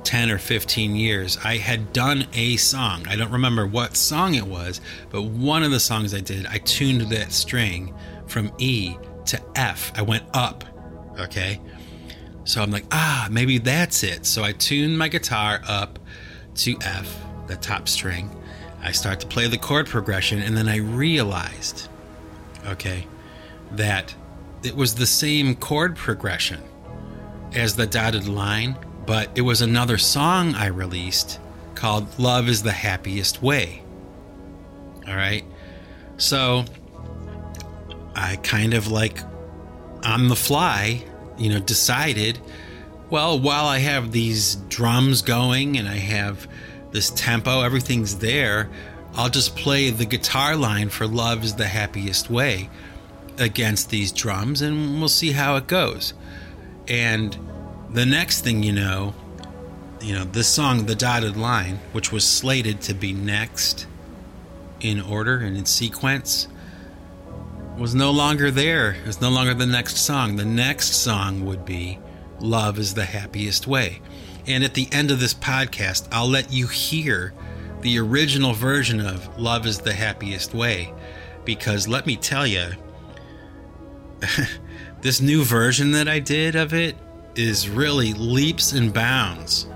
10 0.03 0.29
or 0.29 0.37
15 0.37 0.95
years, 0.95 1.37
I 1.43 1.57
had 1.57 1.91
done 1.93 2.27
a 2.33 2.57
song. 2.57 3.07
I 3.07 3.15
don't 3.15 3.31
remember 3.31 3.65
what 3.65 3.97
song 3.97 4.35
it 4.35 4.45
was, 4.45 4.81
but 5.09 5.23
one 5.23 5.63
of 5.63 5.71
the 5.71 5.79
songs 5.79 6.13
I 6.13 6.19
did, 6.19 6.45
I 6.45 6.59
tuned 6.59 7.01
that 7.01 7.31
string 7.31 7.93
from 8.27 8.51
E 8.57 8.95
to 9.27 9.41
F. 9.55 9.91
I 9.95 10.01
went 10.01 10.23
up. 10.33 10.63
Okay. 11.19 11.59
So 12.43 12.61
I'm 12.61 12.71
like, 12.71 12.85
ah, 12.91 13.27
maybe 13.31 13.57
that's 13.57 14.03
it. 14.03 14.25
So 14.25 14.43
I 14.43 14.51
tuned 14.51 14.97
my 14.97 15.07
guitar 15.07 15.61
up 15.67 15.97
to 16.55 16.77
F, 16.81 17.17
the 17.47 17.55
top 17.55 17.87
string. 17.87 18.29
I 18.81 18.91
start 18.91 19.19
to 19.21 19.27
play 19.27 19.47
the 19.47 19.57
chord 19.57 19.87
progression, 19.87 20.39
and 20.41 20.55
then 20.55 20.69
I 20.69 20.77
realized, 20.77 21.89
okay, 22.67 23.07
that 23.71 24.13
it 24.63 24.75
was 24.75 24.95
the 24.95 25.07
same 25.07 25.55
chord 25.55 25.95
progression 25.95 26.61
as 27.53 27.75
the 27.75 27.87
dotted 27.87 28.27
line, 28.27 28.77
but 29.07 29.29
it 29.35 29.41
was 29.41 29.61
another 29.61 29.97
song 29.97 30.53
I 30.53 30.67
released 30.67 31.39
called 31.73 32.19
Love 32.19 32.47
is 32.47 32.63
the 32.63 32.71
Happiest 32.71 33.41
Way. 33.41 33.83
All 35.07 35.15
right. 35.15 35.45
So 36.17 36.65
I 38.15 38.37
kind 38.37 38.73
of 38.73 38.87
like 38.89 39.19
on 40.03 40.29
the 40.29 40.35
fly, 40.35 41.03
you 41.37 41.49
know, 41.49 41.59
decided, 41.59 42.39
well, 43.09 43.39
while 43.39 43.65
I 43.65 43.79
have 43.79 44.11
these 44.11 44.55
drums 44.69 45.21
going 45.21 45.77
and 45.77 45.87
I 45.87 45.97
have 45.97 46.47
this 46.91 47.09
tempo, 47.09 47.61
everything's 47.61 48.19
there, 48.19 48.69
I'll 49.15 49.29
just 49.29 49.55
play 49.55 49.89
the 49.89 50.05
guitar 50.05 50.55
line 50.55 50.89
for 50.89 51.07
Love 51.07 51.43
is 51.43 51.55
the 51.55 51.67
Happiest 51.67 52.29
Way 52.29 52.69
against 53.37 53.89
these 53.89 54.11
drums 54.11 54.61
and 54.61 54.99
we'll 54.99 55.09
see 55.09 55.31
how 55.31 55.55
it 55.57 55.67
goes. 55.67 56.13
And 56.87 57.37
the 57.89 58.05
next 58.05 58.41
thing 58.41 58.63
you 58.63 58.71
know, 58.71 59.13
you 60.01 60.13
know, 60.13 60.23
this 60.25 60.47
song, 60.47 60.85
The 60.85 60.95
Dotted 60.95 61.35
Line, 61.35 61.79
which 61.91 62.11
was 62.11 62.25
slated 62.25 62.81
to 62.81 62.93
be 62.93 63.13
next 63.13 63.87
in 64.81 65.01
order 65.01 65.37
and 65.37 65.57
in 65.57 65.65
sequence, 65.65 66.47
was 67.77 67.93
no 67.93 68.11
longer 68.11 68.51
there. 68.51 68.91
It 68.91 69.05
was 69.05 69.21
no 69.21 69.29
longer 69.29 69.53
the 69.53 69.65
next 69.65 69.97
song. 69.97 70.35
The 70.35 70.45
next 70.45 70.93
song 70.93 71.45
would 71.45 71.65
be 71.65 71.99
Love 72.39 72.79
is 72.79 72.93
the 72.93 73.05
Happiest 73.05 73.67
Way. 73.67 74.01
And 74.47 74.63
at 74.63 74.73
the 74.73 74.87
end 74.91 75.11
of 75.11 75.19
this 75.19 75.33
podcast, 75.33 76.07
I'll 76.11 76.29
let 76.29 76.53
you 76.53 76.67
hear 76.67 77.33
the 77.81 77.99
original 77.99 78.53
version 78.53 79.01
of 79.01 79.37
Love 79.37 79.65
is 79.65 79.79
the 79.79 79.93
Happiest 79.93 80.53
Way. 80.53 80.93
Because 81.43 81.87
let 81.87 82.05
me 82.05 82.15
tell 82.15 82.47
you, 82.47 82.69
this 85.01 85.19
new 85.19 85.43
version 85.43 85.91
that 85.91 86.07
I 86.07 86.19
did 86.19 86.55
of 86.55 86.73
it 86.73 86.95
is 87.35 87.69
really 87.69 88.13
leaps 88.13 88.71
and 88.71 88.93
bounds, 88.93 89.67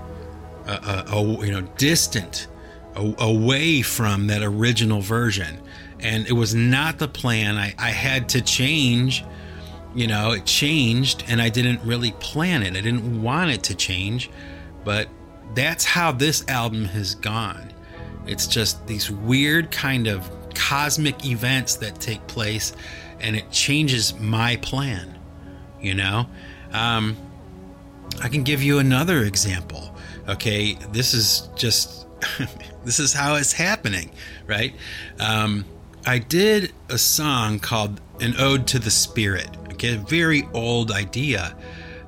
uh, 0.66 1.04
uh, 1.12 1.42
you 1.42 1.52
know, 1.52 1.62
distant, 1.76 2.46
away 2.94 3.82
from 3.82 4.26
that 4.26 4.42
original 4.42 5.00
version 5.00 5.60
and 6.02 6.26
it 6.26 6.32
was 6.32 6.54
not 6.54 6.98
the 6.98 7.08
plan. 7.08 7.56
I, 7.56 7.74
I 7.78 7.90
had 7.90 8.28
to 8.30 8.40
change, 8.40 9.24
you 9.94 10.06
know, 10.06 10.32
it 10.32 10.44
changed, 10.44 11.24
and 11.28 11.40
I 11.40 11.48
didn't 11.48 11.80
really 11.82 12.12
plan 12.12 12.62
it. 12.62 12.76
I 12.76 12.80
didn't 12.80 13.22
want 13.22 13.50
it 13.50 13.62
to 13.64 13.74
change, 13.74 14.30
but 14.84 15.08
that's 15.54 15.84
how 15.84 16.12
this 16.12 16.46
album 16.48 16.84
has 16.86 17.14
gone. 17.14 17.72
It's 18.26 18.46
just 18.46 18.86
these 18.86 19.10
weird 19.10 19.70
kind 19.70 20.06
of 20.06 20.30
cosmic 20.54 21.24
events 21.24 21.76
that 21.76 22.00
take 22.00 22.26
place, 22.26 22.74
and 23.20 23.36
it 23.36 23.50
changes 23.50 24.18
my 24.18 24.56
plan, 24.56 25.18
you 25.80 25.94
know? 25.94 26.26
Um, 26.72 27.16
I 28.22 28.28
can 28.28 28.42
give 28.42 28.62
you 28.62 28.78
another 28.78 29.24
example. 29.24 29.94
Okay, 30.28 30.74
this 30.92 31.14
is 31.14 31.48
just 31.56 32.06
this 32.84 32.98
is 32.98 33.12
how 33.12 33.36
it's 33.36 33.52
happening, 33.52 34.10
right? 34.46 34.74
Um, 35.18 35.64
I 36.06 36.18
did 36.18 36.72
a 36.88 36.96
song 36.96 37.58
called 37.58 38.00
An 38.20 38.34
Ode 38.38 38.66
to 38.68 38.78
the 38.78 38.90
Spirit. 38.90 39.50
Okay, 39.72 39.94
a 39.94 39.98
very 39.98 40.48
old 40.54 40.90
idea 40.90 41.54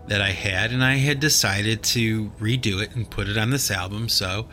that 0.09 0.23
I 0.23 0.31
had, 0.31 0.73
and 0.73 0.83
I 0.83 0.95
had 0.95 1.21
decided 1.21 1.83
to 1.85 2.31
redo 2.41 2.83
it 2.83 2.97
and 2.97 3.09
put 3.09 3.29
it 3.29 3.37
on 3.37 3.51
this 3.51 3.71
album, 3.71 4.09
so 4.09 4.49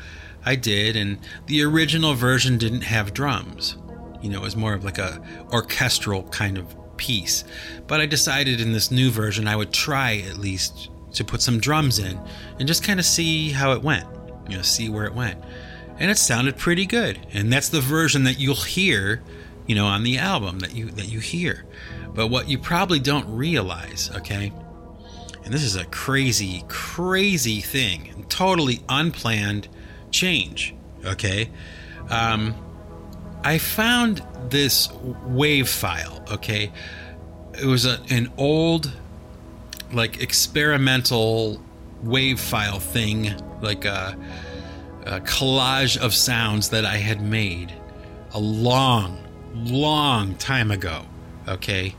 I 0.46 0.56
did. 0.56 0.98
And 0.98 1.20
the 1.46 1.64
original 1.64 2.16
version 2.16 2.58
didn't 2.58 2.82
have 2.82 3.14
drums. 3.14 3.78
You 4.22 4.30
know, 4.30 4.40
it 4.40 4.44
was 4.44 4.58
more 4.58 4.74
of 4.74 4.84
like 4.84 4.98
a 4.98 5.22
orchestral 5.54 6.24
kind 6.24 6.58
of 6.58 6.76
piece. 6.98 7.46
But 7.88 8.02
I 8.02 8.08
decided 8.08 8.60
in 8.60 8.74
this 8.74 8.92
new 8.92 9.10
version 9.10 9.48
I 9.48 9.56
would 9.56 9.72
try 9.72 10.18
at 10.30 10.38
least 10.38 10.90
to 11.14 11.24
put 11.24 11.42
some 11.42 11.60
drums 11.60 11.98
in 11.98 12.20
and 12.60 12.68
just 12.68 12.84
kind 12.84 13.00
of 13.00 13.06
see 13.06 13.52
how 13.52 13.72
it 13.72 13.82
went. 13.82 14.06
You 14.50 14.58
know, 14.58 14.64
see 14.64 14.90
where 14.90 15.06
it 15.06 15.14
went 15.14 15.42
and 16.00 16.10
it 16.10 16.18
sounded 16.18 16.58
pretty 16.58 16.86
good. 16.86 17.20
And 17.34 17.52
that's 17.52 17.70
the 17.70 17.82
version 17.82 18.24
that 18.24 18.40
you'll 18.40 18.56
hear, 18.56 19.22
you 19.68 19.76
know, 19.76 19.86
on 19.86 20.04
the 20.04 20.18
album 20.18 20.60
that 20.60 20.74
you 20.74 20.90
that 20.92 21.08
you 21.08 21.20
hear. 21.20 21.66
But 22.14 22.28
what 22.28 22.50
you 22.50 22.58
probably 22.58 23.00
don't 23.00 23.30
realize, 23.36 24.10
okay? 24.16 24.52
And 25.44 25.54
this 25.54 25.64
is 25.64 25.76
a 25.76 25.86
crazy, 25.86 26.64
crazy 26.68 27.62
thing, 27.62 28.26
totally 28.30 28.82
unplanned 28.90 29.68
change, 30.12 30.76
okay? 31.06 31.50
Um, 32.10 32.56
I 33.44 33.58
found 33.58 34.22
this 34.50 34.90
wave 35.26 35.70
file, 35.70 36.24
okay? 36.32 36.72
It 37.54 37.66
was 37.66 37.86
a, 37.86 38.00
an 38.10 38.32
old, 38.38 38.92
like, 39.92 40.22
experimental 40.22 41.62
wave 42.04 42.40
file 42.40 42.80
thing, 42.80 43.34
like 43.62 43.86
a 43.86 44.18
a 45.10 45.20
collage 45.20 45.98
of 45.98 46.14
sounds 46.14 46.70
that 46.70 46.86
I 46.86 46.98
had 46.98 47.22
made 47.22 47.74
a 48.32 48.40
long, 48.40 49.18
long 49.54 50.36
time 50.36 50.72
ago. 50.72 51.04
Okay. 51.48 51.96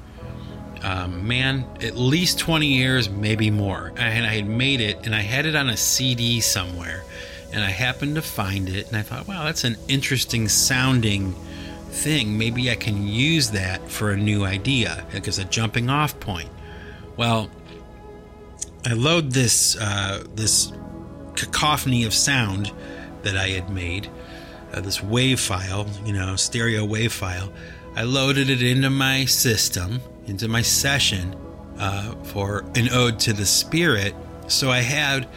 Um, 0.82 1.26
man, 1.26 1.66
at 1.82 1.96
least 1.96 2.38
20 2.38 2.66
years, 2.66 3.10
maybe 3.10 3.50
more. 3.50 3.92
And 3.96 4.24
I 4.24 4.34
had 4.34 4.46
made 4.46 4.80
it 4.80 5.04
and 5.04 5.14
I 5.14 5.20
had 5.20 5.44
it 5.44 5.54
on 5.54 5.68
a 5.68 5.76
CD 5.76 6.40
somewhere. 6.40 7.04
And 7.52 7.64
I 7.64 7.70
happened 7.70 8.14
to 8.14 8.22
find 8.22 8.68
it 8.68 8.86
and 8.88 8.96
I 8.96 9.02
thought, 9.02 9.26
wow, 9.26 9.44
that's 9.44 9.64
an 9.64 9.76
interesting 9.88 10.48
sounding 10.48 11.34
thing, 11.90 12.38
maybe 12.38 12.70
I 12.70 12.76
can 12.76 13.06
use 13.06 13.50
that 13.50 13.90
for 13.90 14.12
a 14.12 14.16
new 14.16 14.44
idea, 14.44 15.04
as 15.12 15.38
a 15.38 15.44
jumping 15.44 15.90
off 15.90 16.18
point. 16.20 16.48
Well, 17.16 17.50
I 18.86 18.92
load 18.92 19.32
this 19.32 19.76
uh, 19.76 20.24
this 20.34 20.72
cacophony 21.34 22.04
of 22.04 22.14
sound 22.14 22.72
that 23.22 23.36
I 23.36 23.48
had 23.48 23.70
made, 23.70 24.10
uh, 24.72 24.80
this 24.80 25.02
wave 25.02 25.40
file, 25.40 25.86
you 26.04 26.12
know, 26.12 26.36
stereo 26.36 26.84
wave 26.84 27.12
file. 27.12 27.52
I 27.96 28.02
loaded 28.02 28.50
it 28.50 28.62
into 28.62 28.90
my 28.90 29.24
system, 29.24 30.00
into 30.26 30.48
my 30.48 30.62
session 30.62 31.34
uh, 31.78 32.14
for 32.24 32.64
an 32.74 32.88
ode 32.92 33.18
to 33.20 33.32
the 33.32 33.46
spirit. 33.46 34.14
So 34.48 34.70
I 34.70 34.80
had 34.80 35.28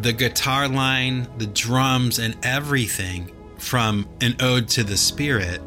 the 0.00 0.12
guitar 0.12 0.68
line, 0.68 1.28
the 1.38 1.46
drums, 1.46 2.18
and 2.18 2.36
everything 2.42 3.30
from 3.58 4.08
an 4.20 4.36
ode 4.40 4.68
to 4.68 4.84
the 4.84 4.96
spirit. 4.96 5.60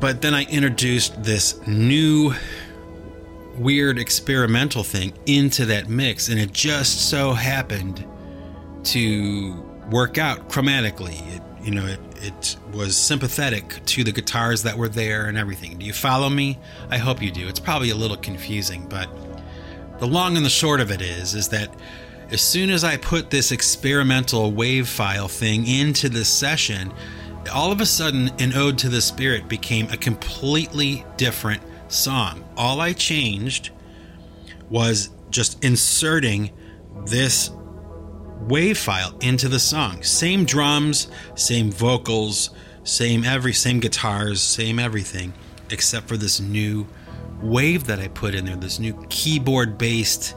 But 0.00 0.22
then 0.22 0.34
I 0.34 0.44
introduced 0.44 1.22
this 1.22 1.64
new 1.66 2.34
weird 3.56 3.98
experimental 3.98 4.82
thing 4.82 5.12
into 5.26 5.66
that 5.66 5.88
mix, 5.88 6.28
and 6.28 6.38
it 6.38 6.52
just 6.52 7.08
so 7.08 7.32
happened 7.32 8.04
to 8.84 9.52
work 9.90 10.18
out 10.18 10.48
chromatically. 10.48 11.20
It, 11.34 11.42
you 11.62 11.70
know, 11.70 11.86
it, 11.86 12.00
it 12.16 12.56
was 12.72 12.96
sympathetic 12.96 13.84
to 13.86 14.04
the 14.04 14.12
guitars 14.12 14.62
that 14.64 14.76
were 14.76 14.88
there 14.88 15.26
and 15.26 15.38
everything. 15.38 15.78
Do 15.78 15.86
you 15.86 15.92
follow 15.92 16.28
me? 16.28 16.58
I 16.90 16.98
hope 16.98 17.22
you 17.22 17.30
do. 17.30 17.48
It's 17.48 17.60
probably 17.60 17.90
a 17.90 17.96
little 17.96 18.16
confusing, 18.16 18.86
but 18.88 19.08
the 19.98 20.06
long 20.06 20.36
and 20.36 20.44
the 20.44 20.50
short 20.50 20.80
of 20.80 20.90
it 20.90 21.00
is, 21.00 21.34
is 21.34 21.48
that 21.48 21.74
as 22.30 22.42
soon 22.42 22.70
as 22.70 22.84
I 22.84 22.96
put 22.96 23.30
this 23.30 23.52
experimental 23.52 24.52
wave 24.52 24.88
file 24.88 25.28
thing 25.28 25.66
into 25.66 26.08
this 26.08 26.28
session, 26.28 26.92
all 27.52 27.70
of 27.70 27.80
a 27.80 27.86
sudden, 27.86 28.30
an 28.38 28.54
ode 28.54 28.78
to 28.78 28.88
the 28.88 29.00
spirit 29.00 29.48
became 29.48 29.88
a 29.90 29.96
completely 29.96 31.04
different 31.16 31.62
song. 31.88 32.44
All 32.56 32.80
I 32.80 32.92
changed 32.92 33.70
was 34.70 35.10
just 35.30 35.62
inserting 35.64 36.50
this 37.06 37.50
wave 38.48 38.78
file 38.78 39.16
into 39.20 39.48
the 39.48 39.58
song. 39.58 40.02
Same 40.02 40.44
drums, 40.44 41.08
same 41.34 41.70
vocals, 41.70 42.50
same 42.84 43.24
every 43.24 43.52
same 43.52 43.80
guitars, 43.80 44.42
same 44.42 44.78
everything, 44.78 45.32
except 45.70 46.08
for 46.08 46.16
this 46.16 46.40
new 46.40 46.86
wave 47.40 47.86
that 47.86 47.98
I 47.98 48.08
put 48.08 48.34
in 48.34 48.44
there, 48.44 48.56
this 48.56 48.78
new 48.78 49.04
keyboard 49.08 49.78
based 49.78 50.34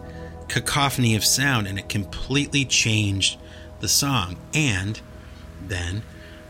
cacophony 0.48 1.16
of 1.16 1.26
sound, 1.26 1.68
and 1.68 1.78
it 1.78 1.90
completely 1.90 2.66
changed 2.66 3.40
the 3.80 3.88
song. 3.88 4.38
And 4.54 5.00
then 5.62 6.04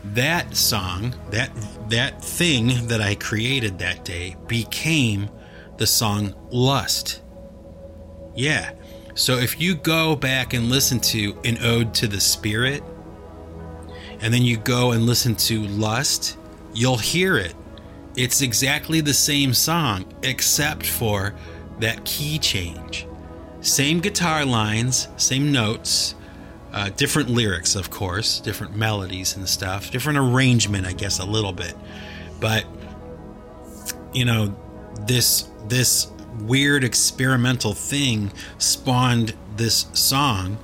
that 0.04 0.56
song, 0.56 1.14
that 1.30 1.50
that 1.88 2.22
thing 2.22 2.86
that 2.88 3.00
I 3.00 3.14
created 3.16 3.78
that 3.78 4.04
day 4.04 4.36
became 4.46 5.28
the 5.76 5.86
song 5.86 6.34
Lust. 6.50 7.22
Yeah. 8.34 8.72
So 9.18 9.36
if 9.36 9.60
you 9.60 9.74
go 9.74 10.14
back 10.14 10.54
and 10.54 10.70
listen 10.70 11.00
to 11.00 11.36
an 11.44 11.58
ode 11.60 11.92
to 11.94 12.06
the 12.06 12.20
spirit 12.20 12.84
and 14.20 14.32
then 14.32 14.42
you 14.42 14.56
go 14.56 14.92
and 14.92 15.06
listen 15.06 15.34
to 15.34 15.62
Lust, 15.62 16.38
you'll 16.72 16.98
hear 16.98 17.36
it. 17.36 17.52
It's 18.16 18.42
exactly 18.42 19.00
the 19.00 19.12
same 19.12 19.54
song 19.54 20.04
except 20.22 20.86
for 20.86 21.34
that 21.80 22.04
key 22.04 22.38
change. 22.38 23.08
Same 23.60 23.98
guitar 23.98 24.44
lines, 24.44 25.08
same 25.16 25.50
notes, 25.50 26.14
uh, 26.72 26.90
different 26.90 27.28
lyrics, 27.28 27.74
of 27.74 27.90
course, 27.90 28.38
different 28.38 28.76
melodies 28.76 29.36
and 29.36 29.48
stuff, 29.48 29.90
different 29.90 30.20
arrangement, 30.20 30.86
I 30.86 30.92
guess, 30.92 31.18
a 31.18 31.26
little 31.26 31.52
bit. 31.52 31.74
But 32.40 32.64
you 34.14 34.24
know, 34.24 34.56
this 35.08 35.48
this 35.66 36.06
weird 36.46 36.84
experimental 36.84 37.74
thing 37.74 38.32
spawned 38.58 39.34
this 39.56 39.86
song 39.92 40.58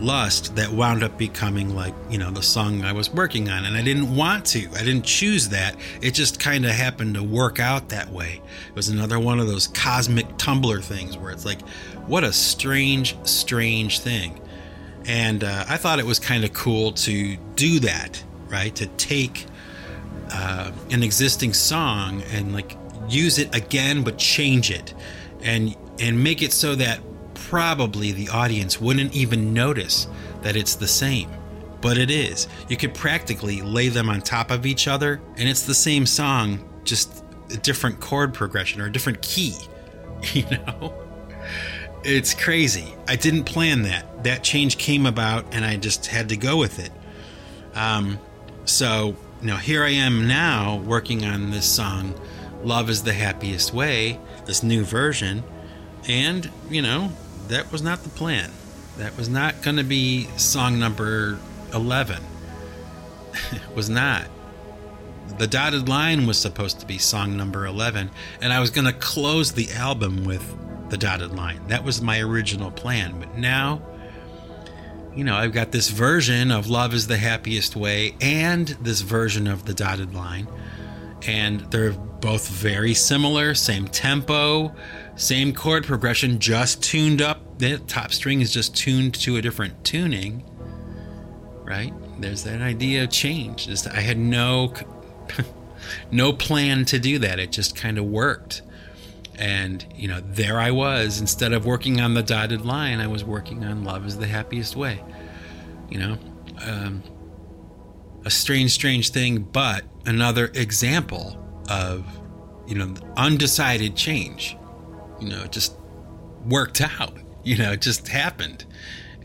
lust 0.00 0.56
that 0.56 0.70
wound 0.70 1.02
up 1.02 1.16
becoming 1.16 1.74
like 1.74 1.94
you 2.10 2.18
know 2.18 2.30
the 2.30 2.42
song 2.42 2.84
i 2.84 2.92
was 2.92 3.10
working 3.10 3.48
on. 3.48 3.64
And 3.64 3.76
i 3.76 3.82
didn't 3.82 4.14
want 4.14 4.44
to. 4.46 4.68
I 4.74 4.84
didn't 4.84 5.04
choose 5.04 5.48
that. 5.48 5.76
It 6.02 6.12
just 6.12 6.38
kind 6.38 6.64
of 6.66 6.72
happened 6.72 7.14
to 7.14 7.22
work 7.22 7.60
out 7.60 7.88
that 7.90 8.10
way. 8.10 8.40
It 8.68 8.76
was 8.76 8.88
another 8.88 9.18
one 9.18 9.40
of 9.40 9.46
those 9.46 9.68
cosmic 9.68 10.36
tumbler 10.36 10.80
things 10.80 11.16
where 11.16 11.30
it's 11.30 11.44
like 11.44 11.62
what 12.06 12.24
a 12.24 12.32
strange 12.32 13.16
strange 13.24 14.00
thing. 14.00 14.40
And 15.06 15.44
uh, 15.44 15.64
I 15.68 15.76
thought 15.76 15.98
it 15.98 16.06
was 16.06 16.18
kind 16.18 16.44
of 16.44 16.52
cool 16.52 16.92
to 16.92 17.36
do 17.54 17.80
that, 17.80 18.22
right? 18.48 18.74
To 18.76 18.86
take 18.86 19.46
uh, 20.32 20.72
an 20.90 21.02
existing 21.02 21.52
song 21.54 22.22
and 22.32 22.52
like 22.52 22.76
use 23.08 23.38
it 23.38 23.54
again, 23.54 24.02
but 24.02 24.18
change 24.18 24.70
it, 24.70 24.94
and 25.46 25.74
and 25.98 26.22
make 26.22 26.42
it 26.42 26.52
so 26.52 26.74
that 26.74 27.00
probably 27.34 28.12
the 28.12 28.28
audience 28.28 28.80
wouldn't 28.80 29.14
even 29.14 29.54
notice 29.54 30.08
that 30.42 30.56
it's 30.56 30.74
the 30.74 30.88
same. 30.88 31.30
But 31.80 31.96
it 31.96 32.10
is. 32.10 32.48
You 32.68 32.76
could 32.76 32.94
practically 32.94 33.62
lay 33.62 33.88
them 33.88 34.10
on 34.10 34.20
top 34.20 34.50
of 34.50 34.66
each 34.66 34.88
other, 34.88 35.20
and 35.36 35.48
it's 35.48 35.62
the 35.62 35.74
same 35.74 36.04
song, 36.04 36.68
just 36.84 37.24
a 37.50 37.56
different 37.56 38.00
chord 38.00 38.34
progression 38.34 38.80
or 38.80 38.86
a 38.86 38.92
different 38.92 39.22
key. 39.22 39.54
You 40.32 40.44
know 40.48 40.94
it's 42.06 42.34
crazy. 42.34 42.94
I 43.08 43.16
didn't 43.16 43.44
plan 43.44 43.82
that. 43.82 44.24
That 44.24 44.44
change 44.44 44.78
came 44.78 45.06
about, 45.06 45.44
and 45.52 45.64
I 45.64 45.76
just 45.76 46.06
had 46.06 46.28
to 46.28 46.36
go 46.36 46.56
with 46.56 46.78
it. 46.78 46.92
Um, 47.74 48.18
so 48.64 49.16
you 49.42 49.48
here 49.56 49.84
I 49.84 49.90
am 49.90 50.26
now 50.26 50.76
working 50.78 51.24
on 51.24 51.50
this 51.50 51.66
song, 51.66 52.14
"Love 52.66 52.90
Is 52.90 53.02
the 53.02 53.12
Happiest 53.12 53.72
Way," 53.72 54.18
this 54.44 54.62
new 54.62 54.84
version, 54.84 55.44
and 56.08 56.50
you 56.68 56.82
know, 56.82 57.12
that 57.48 57.70
was 57.72 57.82
not 57.82 58.02
the 58.02 58.10
plan. 58.10 58.50
That 58.98 59.16
was 59.16 59.28
not 59.28 59.62
going 59.62 59.76
to 59.76 59.84
be 59.84 60.26
song 60.36 60.78
number 60.78 61.38
eleven. 61.72 62.22
it 63.52 63.60
was 63.74 63.88
not. 63.88 64.26
The 65.38 65.46
dotted 65.46 65.88
line 65.88 66.26
was 66.26 66.38
supposed 66.38 66.80
to 66.80 66.86
be 66.86 66.98
song 66.98 67.36
number 67.36 67.66
11, 67.66 68.10
and 68.40 68.52
I 68.52 68.60
was 68.60 68.70
going 68.70 68.86
to 68.86 68.92
close 68.92 69.52
the 69.52 69.70
album 69.72 70.24
with 70.24 70.56
the 70.88 70.96
dotted 70.96 71.34
line. 71.34 71.60
That 71.66 71.84
was 71.84 72.00
my 72.00 72.20
original 72.20 72.70
plan. 72.70 73.18
But 73.18 73.36
now, 73.36 73.82
you 75.14 75.24
know, 75.24 75.34
I've 75.34 75.52
got 75.52 75.72
this 75.72 75.88
version 75.90 76.50
of 76.50 76.68
Love 76.68 76.94
is 76.94 77.06
the 77.06 77.16
Happiest 77.16 77.74
Way 77.74 78.14
and 78.20 78.68
this 78.68 79.00
version 79.00 79.46
of 79.46 79.64
the 79.64 79.74
dotted 79.74 80.14
line. 80.14 80.46
And 81.26 81.60
they're 81.72 81.96
both 82.26 82.48
very 82.48 82.92
similar, 82.92 83.54
same 83.54 83.86
tempo, 83.86 84.74
same 85.14 85.54
chord 85.54 85.86
progression, 85.86 86.40
just 86.40 86.82
tuned 86.82 87.22
up. 87.22 87.60
The 87.60 87.78
top 87.78 88.12
string 88.12 88.40
is 88.40 88.52
just 88.52 88.74
tuned 88.74 89.14
to 89.20 89.36
a 89.36 89.42
different 89.42 89.84
tuning, 89.84 90.42
right? 91.62 91.94
There's 92.18 92.42
that 92.42 92.62
idea 92.62 93.04
of 93.04 93.10
change. 93.10 93.68
Just, 93.68 93.86
I 93.86 94.00
had 94.00 94.18
no 94.18 94.74
no 96.10 96.32
plan 96.32 96.84
to 96.86 96.98
do 96.98 97.20
that. 97.20 97.38
It 97.38 97.52
just 97.52 97.76
kind 97.76 97.96
of 97.96 98.06
worked. 98.06 98.62
And, 99.36 99.86
you 99.94 100.08
know, 100.08 100.20
there 100.20 100.58
I 100.58 100.72
was. 100.72 101.20
Instead 101.20 101.52
of 101.52 101.64
working 101.64 102.00
on 102.00 102.14
the 102.14 102.24
dotted 102.24 102.66
line, 102.66 102.98
I 102.98 103.06
was 103.06 103.22
working 103.22 103.62
on 103.62 103.84
Love 103.84 104.04
is 104.04 104.18
the 104.18 104.26
Happiest 104.26 104.74
Way. 104.74 105.00
You 105.90 105.98
know, 106.00 106.18
um, 106.60 107.04
a 108.24 108.30
strange, 108.30 108.72
strange 108.72 109.10
thing, 109.10 109.44
but 109.44 109.84
another 110.06 110.46
example 110.54 111.40
of, 111.68 112.04
you 112.66 112.74
know, 112.74 112.94
undecided 113.16 113.96
change. 113.96 114.56
You 115.20 115.28
know, 115.28 115.42
it 115.44 115.52
just 115.52 115.74
worked 116.44 116.80
out. 116.80 117.14
You 117.46 117.56
know, 117.56 117.70
it 117.70 117.80
just 117.80 118.08
happened. 118.08 118.64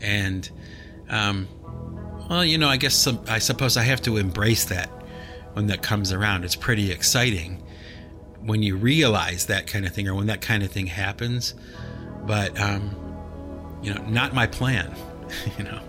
And, 0.00 0.48
um, 1.08 1.48
well, 2.30 2.44
you 2.44 2.56
know, 2.56 2.68
I 2.68 2.76
guess 2.76 2.94
some, 2.94 3.20
I 3.26 3.40
suppose 3.40 3.76
I 3.76 3.82
have 3.82 4.00
to 4.02 4.16
embrace 4.16 4.66
that 4.66 4.88
when 5.54 5.66
that 5.66 5.82
comes 5.82 6.12
around. 6.12 6.44
It's 6.44 6.54
pretty 6.54 6.92
exciting 6.92 7.60
when 8.40 8.62
you 8.62 8.76
realize 8.76 9.46
that 9.46 9.66
kind 9.66 9.84
of 9.84 9.92
thing 9.92 10.06
or 10.06 10.14
when 10.14 10.26
that 10.26 10.40
kind 10.40 10.62
of 10.62 10.70
thing 10.70 10.86
happens. 10.86 11.54
But, 12.24 12.60
um, 12.60 12.94
you 13.82 13.92
know, 13.92 14.02
not 14.04 14.34
my 14.34 14.46
plan, 14.46 14.94
you 15.58 15.64
know. 15.64 15.80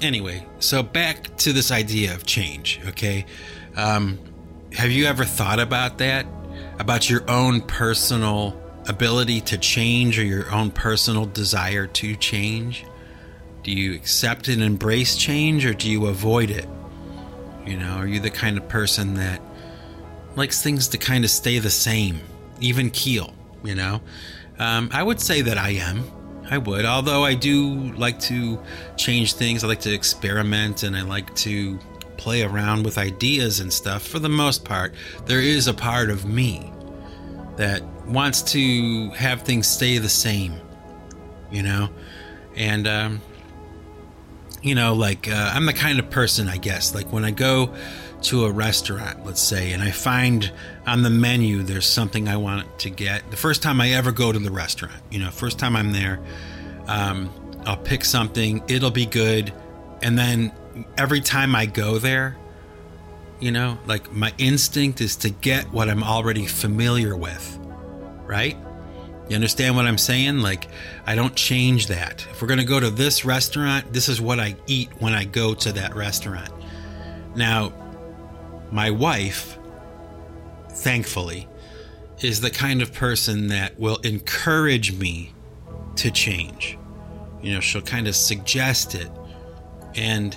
Anyway, 0.00 0.46
so 0.58 0.82
back 0.82 1.36
to 1.38 1.52
this 1.52 1.70
idea 1.70 2.14
of 2.14 2.24
change, 2.24 2.80
okay? 2.86 3.26
Um, 3.76 4.18
have 4.72 4.90
you 4.90 5.06
ever 5.06 5.24
thought 5.24 5.60
about 5.60 5.98
that? 5.98 6.26
About 6.78 7.10
your 7.10 7.28
own 7.28 7.60
personal 7.60 8.60
ability 8.88 9.40
to 9.42 9.58
change 9.58 10.18
or 10.18 10.24
your 10.24 10.50
own 10.52 10.70
personal 10.70 11.26
desire 11.26 11.86
to 11.86 12.16
change? 12.16 12.84
Do 13.62 13.72
you 13.72 13.94
accept 13.94 14.48
and 14.48 14.62
embrace 14.62 15.16
change 15.16 15.66
or 15.66 15.74
do 15.74 15.90
you 15.90 16.06
avoid 16.06 16.50
it? 16.50 16.66
You 17.66 17.76
know, 17.76 17.96
are 17.96 18.06
you 18.06 18.20
the 18.20 18.30
kind 18.30 18.56
of 18.56 18.68
person 18.68 19.14
that 19.14 19.42
likes 20.36 20.62
things 20.62 20.88
to 20.88 20.98
kind 20.98 21.24
of 21.24 21.30
stay 21.30 21.58
the 21.58 21.70
same, 21.70 22.20
even 22.60 22.90
keel, 22.90 23.34
you 23.62 23.74
know? 23.74 24.00
Um, 24.58 24.88
I 24.92 25.02
would 25.02 25.20
say 25.20 25.42
that 25.42 25.58
I 25.58 25.70
am. 25.70 26.04
I 26.50 26.58
would, 26.58 26.84
although 26.84 27.24
I 27.24 27.34
do 27.34 27.92
like 27.94 28.18
to 28.20 28.60
change 28.96 29.34
things. 29.34 29.62
I 29.62 29.68
like 29.68 29.80
to 29.80 29.92
experiment 29.92 30.82
and 30.82 30.96
I 30.96 31.02
like 31.02 31.32
to 31.36 31.78
play 32.20 32.42
around 32.42 32.84
with 32.84 32.98
ideas 32.98 33.60
and 33.60 33.72
stuff, 33.72 34.06
for 34.06 34.18
the 34.18 34.28
most 34.28 34.62
part, 34.62 34.94
there 35.24 35.40
is 35.40 35.66
a 35.66 35.72
part 35.74 36.10
of 36.10 36.26
me 36.26 36.70
that 37.56 37.82
wants 38.06 38.42
to 38.42 39.08
have 39.10 39.42
things 39.42 39.66
stay 39.66 39.96
the 39.96 40.08
same, 40.08 40.54
you 41.50 41.62
know? 41.62 41.88
And, 42.54 42.86
um, 42.86 43.20
you 44.62 44.74
know, 44.74 44.92
like, 44.92 45.28
uh, 45.28 45.52
I'm 45.54 45.64
the 45.64 45.72
kind 45.72 45.98
of 45.98 46.10
person, 46.10 46.46
I 46.46 46.58
guess, 46.58 46.94
like 46.94 47.10
when 47.10 47.24
I 47.24 47.30
go 47.30 47.74
to 48.22 48.44
a 48.44 48.50
restaurant, 48.52 49.24
let's 49.24 49.40
say, 49.40 49.72
and 49.72 49.82
I 49.82 49.90
find 49.90 50.52
on 50.86 51.02
the 51.02 51.08
menu 51.08 51.62
there's 51.62 51.86
something 51.86 52.28
I 52.28 52.36
want 52.36 52.78
to 52.80 52.90
get. 52.90 53.30
The 53.30 53.38
first 53.38 53.62
time 53.62 53.80
I 53.80 53.92
ever 53.92 54.12
go 54.12 54.30
to 54.30 54.38
the 54.38 54.50
restaurant, 54.50 55.00
you 55.10 55.20
know, 55.20 55.30
first 55.30 55.58
time 55.58 55.74
I'm 55.74 55.92
there, 55.92 56.20
um, 56.86 57.30
I'll 57.64 57.78
pick 57.78 58.04
something, 58.04 58.62
it'll 58.68 58.90
be 58.90 59.06
good. 59.06 59.54
And 60.02 60.18
then 60.18 60.52
every 60.96 61.20
time 61.20 61.54
I 61.54 61.66
go 61.66 61.98
there, 61.98 62.36
you 63.40 63.50
know, 63.50 63.78
like 63.86 64.12
my 64.12 64.32
instinct 64.38 65.00
is 65.00 65.16
to 65.16 65.30
get 65.30 65.72
what 65.72 65.88
I'm 65.88 66.02
already 66.02 66.46
familiar 66.46 67.16
with, 67.16 67.58
right? 68.26 68.56
You 69.28 69.36
understand 69.36 69.76
what 69.76 69.86
I'm 69.86 69.98
saying? 69.98 70.40
Like, 70.40 70.66
I 71.06 71.14
don't 71.14 71.36
change 71.36 71.86
that. 71.86 72.26
If 72.30 72.42
we're 72.42 72.48
going 72.48 72.58
to 72.58 72.66
go 72.66 72.80
to 72.80 72.90
this 72.90 73.24
restaurant, 73.24 73.92
this 73.92 74.08
is 74.08 74.20
what 74.20 74.40
I 74.40 74.56
eat 74.66 74.90
when 74.98 75.12
I 75.12 75.24
go 75.24 75.54
to 75.54 75.72
that 75.72 75.94
restaurant. 75.94 76.50
Now, 77.36 77.72
my 78.72 78.90
wife, 78.90 79.56
thankfully, 80.70 81.48
is 82.20 82.40
the 82.40 82.50
kind 82.50 82.82
of 82.82 82.92
person 82.92 83.48
that 83.48 83.78
will 83.78 83.98
encourage 83.98 84.98
me 84.98 85.32
to 85.96 86.10
change. 86.10 86.76
You 87.40 87.54
know, 87.54 87.60
she'll 87.60 87.82
kind 87.82 88.08
of 88.08 88.16
suggest 88.16 88.94
it. 88.94 89.10
And, 89.94 90.36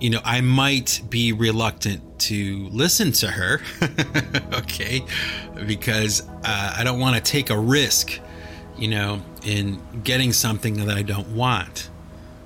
you 0.00 0.10
know, 0.10 0.20
I 0.24 0.40
might 0.40 1.00
be 1.08 1.32
reluctant 1.32 2.18
to 2.20 2.68
listen 2.70 3.12
to 3.12 3.28
her, 3.28 3.60
okay, 4.54 5.02
because 5.66 6.28
uh, 6.44 6.74
I 6.76 6.84
don't 6.84 7.00
want 7.00 7.16
to 7.16 7.22
take 7.22 7.50
a 7.50 7.58
risk, 7.58 8.18
you 8.76 8.88
know, 8.88 9.22
in 9.44 9.80
getting 10.04 10.32
something 10.32 10.74
that 10.86 10.96
I 10.96 11.02
don't 11.02 11.28
want 11.34 11.90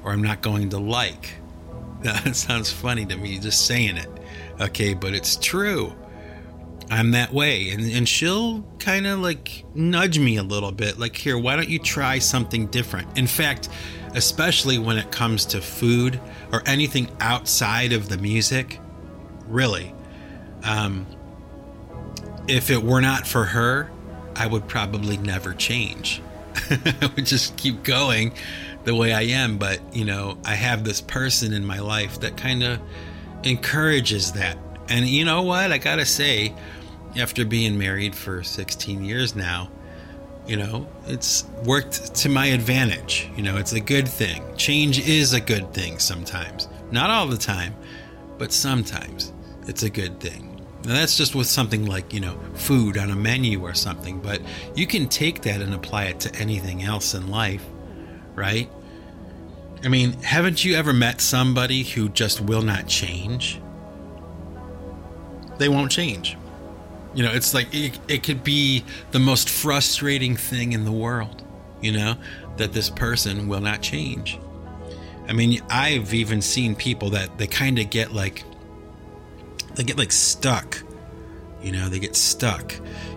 or 0.05 0.13
I'm 0.13 0.23
not 0.23 0.43
going 0.43 0.71
to 0.71 0.79
like. 0.79 1.35
That 2.03 2.35
sounds 2.35 2.73
funny 2.73 3.05
to 3.05 3.17
me 3.17 3.39
just 3.39 3.67
saying 3.67 3.99
it, 3.99 4.09
okay, 4.59 4.95
but 4.95 5.13
it's 5.13 5.37
true. 5.37 5.93
I'm 6.91 7.11
that 7.11 7.31
way. 7.31 7.69
And, 7.73 7.93
and 7.93 8.09
she'll 8.09 8.63
kind 8.79 9.07
of 9.07 9.19
like 9.21 9.67
nudge 9.75 10.19
me 10.19 10.39
a 10.39 10.43
little 10.43 10.73
bit, 10.73 10.99
like, 10.99 11.15
here, 11.15 11.37
why 11.37 11.57
don't 11.57 11.69
you 11.69 11.79
try 11.79 12.19
something 12.19 12.69
different? 12.69 13.19
In 13.19 13.27
fact, 13.27 13.69
especially 14.15 14.79
when 14.79 14.99
it 14.99 15.11
comes 15.11 15.45
to 15.47 15.61
food 15.61 16.21
or 16.53 16.63
anything 16.67 17.09
outside 17.21 17.93
of 17.93 18.09
the 18.09 18.19
music, 18.19 18.81
really. 19.47 19.95
Um, 20.65 21.07
if 22.49 22.71
it 22.71 22.83
were 22.83 23.01
not 23.01 23.27
for 23.27 23.45
her, 23.45 23.91
I 24.37 24.47
would 24.47 24.69
probably 24.69 25.17
never 25.17 25.55
change. 25.55 26.23
I 26.71 27.11
would 27.15 27.27
just 27.27 27.57
keep 27.57 27.83
going 27.83 28.33
the 28.85 28.95
way 28.95 29.13
I 29.13 29.23
am. 29.23 29.59
But, 29.59 29.81
you 29.95 30.05
know, 30.05 30.39
I 30.45 30.55
have 30.55 30.85
this 30.85 31.01
person 31.01 31.53
in 31.53 31.65
my 31.65 31.79
life 31.79 32.21
that 32.21 32.37
kind 32.37 32.63
of 32.63 32.81
encourages 33.45 34.33
that. 34.33 34.59
And 34.89 35.07
you 35.07 35.25
know 35.25 35.43
what? 35.43 35.73
I 35.73 35.79
got 35.79 35.97
to 35.97 36.07
say, 36.07 36.55
after 37.17 37.45
being 37.45 37.79
married 37.79 38.15
for 38.15 38.43
16 38.43 39.05
years 39.05 39.37
now, 39.37 39.71
you 40.47 40.57
know, 40.57 40.87
it's 41.07 41.45
worked 41.65 42.15
to 42.17 42.29
my 42.29 42.47
advantage. 42.47 43.31
You 43.37 43.43
know, 43.43 43.57
it's 43.57 43.73
a 43.73 43.81
good 43.81 44.09
thing. 44.09 44.43
Change 44.57 45.07
is 45.07 45.33
a 45.33 45.41
good 45.41 45.73
thing 45.73 45.99
sometimes. 45.99 46.69
Not 46.91 47.11
all 47.11 47.27
the 47.27 47.37
time, 47.37 47.75
but 48.39 48.53
sometimes 48.53 49.33
it's 49.67 49.83
a 49.83 49.91
good 49.91 50.19
thing. 50.21 50.61
Now, 50.85 50.95
that's 50.95 51.17
just 51.17 51.35
with 51.35 51.47
something 51.47 51.85
like, 51.85 52.13
you 52.13 52.21
know, 52.21 52.39
food 52.55 52.97
on 52.97 53.11
a 53.11 53.17
menu 53.17 53.63
or 53.63 53.75
something, 53.75 54.19
but 54.21 54.41
you 54.75 54.87
can 54.87 55.09
take 55.09 55.43
that 55.43 55.61
and 55.61 55.75
apply 55.75 56.05
it 56.05 56.21
to 56.21 56.35
anything 56.37 56.83
else 56.83 57.15
in 57.15 57.29
life, 57.29 57.65
right? 58.35 58.71
I 59.85 59.89
mean, 59.89 60.13
haven't 60.23 60.65
you 60.65 60.75
ever 60.75 60.93
met 60.93 61.21
somebody 61.21 61.83
who 61.83 62.09
just 62.09 62.41
will 62.41 62.63
not 62.63 62.87
change? 62.87 63.61
They 65.59 65.69
won't 65.69 65.93
change. 65.93 66.37
You 67.15 67.25
know, 67.25 67.33
it's 67.33 67.55
like 67.55 67.75
it, 67.75 67.99
it 68.09 68.23
could 68.23 68.45
be 68.45 68.85
the 69.11 69.19
most 69.19 69.49
frustrating 69.51 70.37
thing 70.37 70.73
in 70.73 70.85
the 70.85 70.93
world, 70.93 71.43
you 71.81 71.93
know, 71.93 72.17
that 72.57 72.73
this 72.73 72.89
person 72.89 73.49
will 73.49 73.61
not 73.61 73.83
change. 73.83 74.39
I 75.29 75.33
mean, 75.33 75.61
I've 75.71 76.15
even 76.15 76.43
seen 76.43 76.75
people 76.75 77.11
that 77.11 77.39
they 77.39 77.47
kind 77.47 77.79
of 77.79 77.91
get 77.91 78.13
like, 78.13 78.45
they 79.75 79.85
get 79.85 79.99
like 79.99 80.13
stuck, 80.13 80.83
you 81.63 81.73
know, 81.73 81.89
they 81.89 81.99
get 81.99 82.17
stuck 82.17 82.75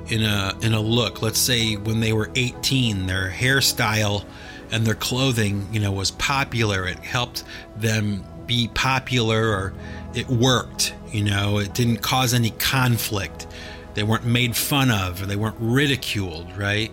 in 0.10 0.24
a 0.24 0.56
in 0.62 0.74
a 0.74 0.80
look. 0.80 1.22
Let's 1.22 1.40
say 1.40 1.76
when 1.76 2.00
they 2.00 2.14
were 2.14 2.30
18, 2.36 3.06
their 3.06 3.30
hairstyle 3.30 4.26
and 4.72 4.86
their 4.86 4.96
clothing, 4.96 5.68
you 5.72 5.80
know, 5.80 5.92
was 5.92 6.12
popular. 6.12 6.88
It 6.88 7.00
helped 7.00 7.44
them 7.78 8.24
be 8.46 8.70
popular 8.74 9.50
or 9.50 9.74
it 10.14 10.28
worked, 10.28 10.94
you 11.12 11.24
know, 11.24 11.60
it 11.60 11.74
didn't 11.74 11.98
cause 11.98 12.34
any 12.34 12.52
conflict 12.52 13.48
they 13.94 14.04
weren't 14.04 14.26
made 14.26 14.56
fun 14.56 14.92
of 14.92 15.22
or 15.22 15.26
they 15.26 15.36
weren't 15.36 15.58
ridiculed, 15.60 16.56
right? 16.58 16.92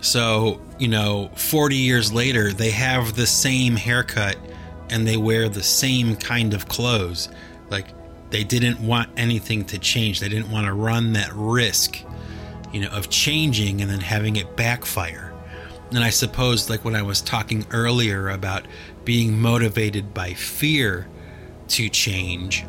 So, 0.00 0.60
you 0.78 0.88
know, 0.88 1.30
40 1.34 1.76
years 1.76 2.12
later, 2.12 2.52
they 2.52 2.70
have 2.70 3.14
the 3.14 3.26
same 3.26 3.76
haircut 3.76 4.36
and 4.88 5.06
they 5.06 5.16
wear 5.16 5.48
the 5.48 5.62
same 5.62 6.16
kind 6.16 6.54
of 6.54 6.68
clothes. 6.68 7.28
Like, 7.68 7.88
they 8.30 8.44
didn't 8.44 8.80
want 8.80 9.10
anything 9.16 9.64
to 9.66 9.78
change. 9.78 10.20
They 10.20 10.28
didn't 10.28 10.50
want 10.50 10.66
to 10.66 10.72
run 10.72 11.12
that 11.12 11.30
risk, 11.34 12.02
you 12.72 12.80
know, 12.80 12.88
of 12.88 13.10
changing 13.10 13.82
and 13.82 13.90
then 13.90 14.00
having 14.00 14.36
it 14.36 14.56
backfire. 14.56 15.32
And 15.90 16.04
I 16.04 16.10
suppose, 16.10 16.70
like 16.70 16.84
when 16.84 16.94
I 16.94 17.02
was 17.02 17.20
talking 17.20 17.66
earlier 17.72 18.28
about 18.28 18.66
being 19.04 19.38
motivated 19.40 20.14
by 20.14 20.34
fear 20.34 21.08
to 21.68 21.88
change, 21.88 22.64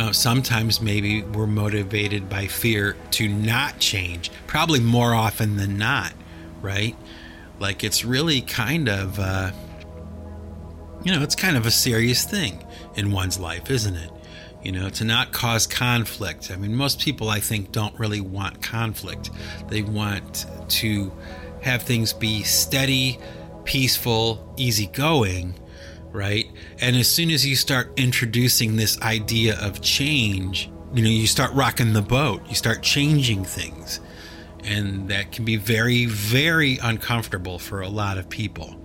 uh, 0.00 0.12
sometimes 0.12 0.80
maybe 0.80 1.22
we're 1.22 1.46
motivated 1.46 2.28
by 2.28 2.46
fear 2.46 2.96
to 3.10 3.28
not 3.28 3.78
change, 3.78 4.30
probably 4.46 4.80
more 4.80 5.12
often 5.14 5.56
than 5.56 5.76
not, 5.76 6.12
right? 6.62 6.96
Like 7.58 7.84
it's 7.84 8.02
really 8.02 8.40
kind 8.40 8.88
of, 8.88 9.18
uh, 9.18 9.50
you 11.04 11.12
know, 11.12 11.22
it's 11.22 11.34
kind 11.34 11.56
of 11.56 11.66
a 11.66 11.70
serious 11.70 12.24
thing 12.24 12.64
in 12.96 13.12
one's 13.12 13.38
life, 13.38 13.70
isn't 13.70 13.94
it? 13.94 14.10
You 14.62 14.72
know, 14.72 14.88
to 14.88 15.04
not 15.04 15.32
cause 15.32 15.66
conflict. 15.66 16.50
I 16.50 16.56
mean, 16.56 16.74
most 16.74 17.00
people, 17.00 17.28
I 17.28 17.40
think, 17.40 17.70
don't 17.70 17.98
really 17.98 18.20
want 18.22 18.62
conflict. 18.62 19.30
They 19.68 19.82
want 19.82 20.46
to 20.68 21.12
have 21.62 21.82
things 21.82 22.14
be 22.14 22.42
steady, 22.42 23.18
peaceful, 23.64 24.54
easygoing 24.56 25.54
right? 26.12 26.50
And 26.80 26.96
as 26.96 27.08
soon 27.08 27.30
as 27.30 27.46
you 27.46 27.56
start 27.56 27.92
introducing 27.96 28.76
this 28.76 29.00
idea 29.02 29.58
of 29.60 29.80
change, 29.80 30.70
you 30.94 31.02
know, 31.02 31.08
you 31.08 31.26
start 31.26 31.52
rocking 31.52 31.92
the 31.92 32.02
boat, 32.02 32.42
you 32.48 32.54
start 32.54 32.82
changing 32.82 33.44
things. 33.44 34.00
And 34.64 35.08
that 35.08 35.32
can 35.32 35.44
be 35.44 35.56
very, 35.56 36.06
very 36.06 36.78
uncomfortable 36.82 37.58
for 37.58 37.80
a 37.80 37.88
lot 37.88 38.18
of 38.18 38.28
people. 38.28 38.76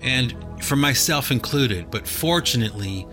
And 0.00 0.34
for 0.62 0.76
myself 0.76 1.30
included. 1.30 1.90
But 1.90 2.06
fortunately, 2.06 3.06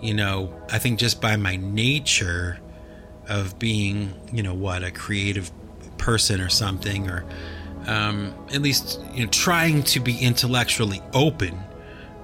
you 0.00 0.14
know, 0.14 0.58
I 0.70 0.78
think 0.78 0.98
just 0.98 1.20
by 1.20 1.36
my 1.36 1.56
nature 1.56 2.58
of 3.28 3.58
being, 3.58 4.14
you 4.32 4.42
know, 4.42 4.54
what, 4.54 4.82
a 4.82 4.90
creative 4.90 5.52
person 5.98 6.40
or 6.40 6.48
something, 6.48 7.08
or 7.08 7.24
um, 7.86 8.34
at 8.52 8.62
least, 8.62 9.00
you 9.12 9.24
know, 9.24 9.30
trying 9.30 9.82
to 9.84 10.00
be 10.00 10.18
intellectually 10.18 11.02
open 11.12 11.58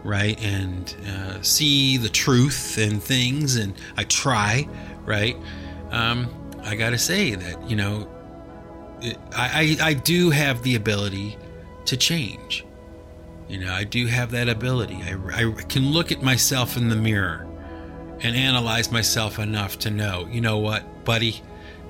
right? 0.06 0.40
And 0.42 0.94
uh, 1.08 1.42
see 1.42 1.96
the 1.96 2.08
truth 2.08 2.78
and 2.78 3.02
things, 3.02 3.56
and 3.56 3.74
I 3.96 4.04
try, 4.04 4.68
right? 5.04 5.36
Um, 5.90 6.28
I 6.62 6.76
gotta 6.76 6.98
say 6.98 7.34
that, 7.34 7.68
you 7.68 7.76
know, 7.76 8.08
it, 9.02 9.18
I, 9.34 9.76
I, 9.80 9.88
I 9.88 9.94
do 9.94 10.30
have 10.30 10.62
the 10.62 10.76
ability 10.76 11.36
to 11.86 11.96
change. 11.96 12.64
You 13.48 13.58
know, 13.58 13.72
I 13.72 13.84
do 13.84 14.06
have 14.06 14.30
that 14.32 14.48
ability. 14.48 14.96
I, 15.02 15.16
I 15.32 15.52
can 15.62 15.90
look 15.92 16.10
at 16.10 16.22
myself 16.22 16.76
in 16.76 16.88
the 16.88 16.96
mirror 16.96 17.46
and 18.20 18.34
analyze 18.34 18.90
myself 18.90 19.38
enough 19.38 19.78
to 19.80 19.90
know, 19.90 20.26
you 20.30 20.40
know 20.40 20.58
what, 20.58 21.04
buddy, 21.04 21.42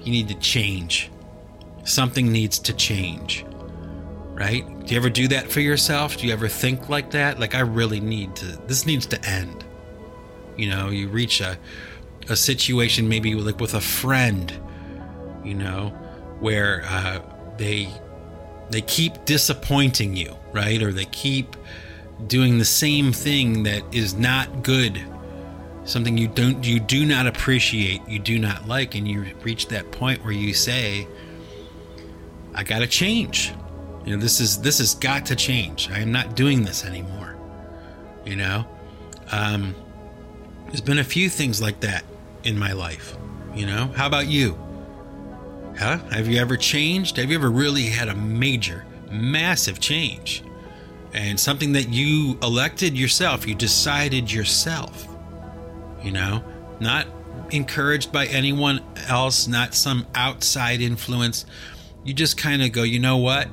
you 0.02 0.10
need 0.10 0.28
to 0.28 0.34
change. 0.34 1.10
Something 1.84 2.32
needs 2.32 2.58
to 2.60 2.72
change 2.72 3.44
right? 4.37 4.64
Do 4.84 4.95
you 4.95 5.01
ever 5.01 5.11
do 5.11 5.28
that 5.28 5.51
for 5.51 5.61
yourself? 5.61 6.18
Do 6.18 6.26
you 6.26 6.32
ever 6.32 6.49
think 6.49 6.89
like 6.89 7.11
that? 7.12 7.41
Like, 7.41 7.55
I 7.55 7.61
really 7.61 8.01
need 8.01 8.37
to, 8.37 8.47
this 8.68 8.87
needs 8.87 9.07
to 9.07 9.18
end. 9.28 9.64
You 10.57 10.70
know, 10.70 10.91
you 10.91 11.09
reach 11.09 11.41
a, 11.41 11.59
a 12.28 12.37
situation 12.37 13.09
maybe 13.09 13.34
like 13.34 13.61
with 13.61 13.74
a 13.74 13.80
friend, 13.80 14.53
you 15.45 15.55
know, 15.55 15.89
where 16.41 16.82
uh, 16.87 17.20
they 17.57 17.89
they 18.70 18.82
keep 18.82 19.24
disappointing 19.24 20.16
you, 20.16 20.37
right? 20.53 20.82
Or 20.82 20.93
they 20.93 21.07
keep 21.07 21.57
doing 22.26 22.59
the 22.59 22.64
same 22.64 23.12
thing 23.12 23.62
that 23.62 23.82
is 23.95 24.14
not 24.14 24.62
good. 24.62 25.01
something 25.87 26.18
you 26.18 26.28
don't 26.28 26.64
you 26.66 26.80
do 26.80 27.07
not 27.07 27.26
appreciate, 27.26 28.07
you 28.09 28.18
do 28.18 28.39
not 28.39 28.66
like, 28.68 28.95
and 28.95 29.09
you 29.09 29.24
reach 29.43 29.68
that 29.68 29.91
point 29.93 30.22
where 30.24 30.32
you 30.32 30.53
say, 30.53 31.07
I 32.55 32.64
gotta 32.64 32.87
change. 32.87 33.53
You 34.07 34.14
know, 34.14 34.22
this 34.22 34.40
is 34.40 34.61
this 34.61 34.78
has 34.78 34.94
got 34.94 35.26
to 35.26 35.36
change. 35.36 35.90
I 35.90 35.98
am 35.98 36.12
not 36.12 36.36
doing 36.36 36.64
this 36.64 36.84
anymore. 36.84 37.36
You 38.24 38.36
know? 38.36 38.64
Um 39.32 39.74
there's 40.66 40.80
been 40.80 40.98
a 40.98 41.04
few 41.04 41.28
things 41.28 41.61
like 41.61 41.80
that 41.80 42.04
in 42.44 42.59
my 42.59 42.72
life. 42.72 43.16
You 43.54 43.66
know? 43.66 43.88
How 43.96 44.07
about 44.07 44.28
you? 44.28 44.59
Huh? 45.76 45.98
Have 46.11 46.28
you 46.28 46.38
ever 46.38 46.57
changed? 46.57 47.16
Have 47.16 47.30
you 47.30 47.36
ever 47.36 47.50
really 47.50 47.86
had 47.86 48.09
a 48.09 48.14
major, 48.14 48.86
massive 49.11 49.80
change? 49.80 50.42
And 51.12 51.38
something 51.38 51.72
that 51.72 51.88
you 51.88 52.38
elected 52.42 52.96
yourself, 52.96 53.46
you 53.46 53.54
decided 53.54 54.30
yourself. 54.32 55.07
You 56.02 56.12
know, 56.12 56.44
not 56.78 57.07
encouraged 57.50 58.12
by 58.12 58.26
anyone 58.26 58.80
else, 59.09 59.48
not 59.48 59.74
some 59.74 60.07
outside 60.14 60.80
influence. 60.80 61.44
You 62.04 62.14
just 62.14 62.36
kind 62.36 62.62
of 62.62 62.70
go, 62.72 62.82
you 62.82 63.00
know 63.00 63.16
what? 63.16 63.48